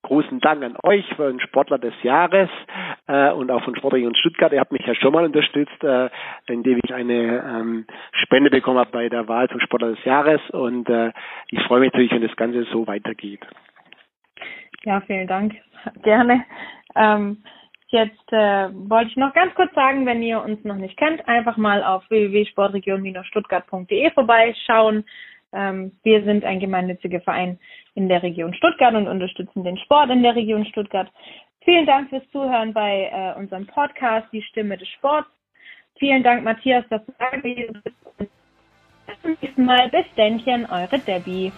großen 0.01 0.39
Dank 0.39 0.63
an 0.63 0.77
euch 0.83 1.05
für 1.15 1.29
den 1.29 1.39
Sportler 1.39 1.77
des 1.77 1.93
Jahres 2.03 2.49
äh, 3.07 3.31
und 3.31 3.51
auch 3.51 3.63
von 3.63 3.75
Sportregion 3.75 4.15
Stuttgart. 4.15 4.51
Ihr 4.53 4.59
habt 4.59 4.71
mich 4.71 4.85
ja 4.85 4.95
schon 4.95 5.11
mal 5.11 5.25
unterstützt, 5.25 5.83
äh, 5.83 6.09
indem 6.47 6.79
ich 6.83 6.93
eine 6.93 7.43
ähm, 7.45 7.85
Spende 8.13 8.49
bekommen 8.49 8.79
habe 8.79 8.91
bei 8.91 9.09
der 9.09 9.27
Wahl 9.27 9.49
zum 9.49 9.59
Sportler 9.59 9.89
des 9.89 10.03
Jahres 10.05 10.41
und 10.51 10.89
äh, 10.89 11.11
ich 11.49 11.61
freue 11.63 11.81
mich 11.81 11.91
natürlich, 11.91 12.11
wenn 12.11 12.21
das 12.21 12.35
Ganze 12.35 12.63
so 12.65 12.87
weitergeht. 12.87 13.45
Ja, 14.85 15.01
vielen 15.01 15.27
Dank. 15.27 15.55
Gerne. 16.03 16.45
Ähm, 16.95 17.43
jetzt 17.87 18.31
äh, 18.31 18.69
wollte 18.73 19.11
ich 19.11 19.17
noch 19.17 19.33
ganz 19.33 19.53
kurz 19.55 19.73
sagen, 19.73 20.05
wenn 20.05 20.23
ihr 20.23 20.41
uns 20.41 20.63
noch 20.63 20.75
nicht 20.75 20.97
kennt, 20.97 21.27
einfach 21.27 21.57
mal 21.57 21.83
auf 21.83 22.09
www.sportregion-stuttgart.de 22.09 24.11
vorbeischauen. 24.11 25.05
Ähm, 25.51 25.91
wir 26.03 26.23
sind 26.23 26.45
ein 26.45 26.59
gemeinnütziger 26.59 27.21
Verein 27.21 27.59
in 27.95 28.07
der 28.07 28.23
Region 28.23 28.53
Stuttgart 28.53 28.93
und 28.93 29.07
unterstützen 29.07 29.63
den 29.63 29.77
Sport 29.77 30.11
in 30.11 30.23
der 30.23 30.35
Region 30.35 30.65
Stuttgart. 30.65 31.11
Vielen 31.61 31.85
Dank 31.85 32.09
fürs 32.09 32.27
Zuhören 32.31 32.73
bei 32.73 33.09
äh, 33.11 33.39
unserem 33.39 33.67
Podcast 33.67 34.27
Die 34.31 34.43
Stimme 34.43 34.77
des 34.77 34.87
Sports. 34.89 35.29
Vielen 35.97 36.23
Dank, 36.23 36.43
Matthias, 36.43 36.85
dass 36.89 37.05
du 37.05 37.13
da 37.19 37.31
bist. 37.41 37.83
Bis 38.17 39.21
zum 39.21 39.37
nächsten 39.41 39.65
Mal. 39.65 39.89
Bis 39.89 40.05
Dännchen, 40.15 40.65
eure 40.65 40.99
Debbie. 40.99 41.51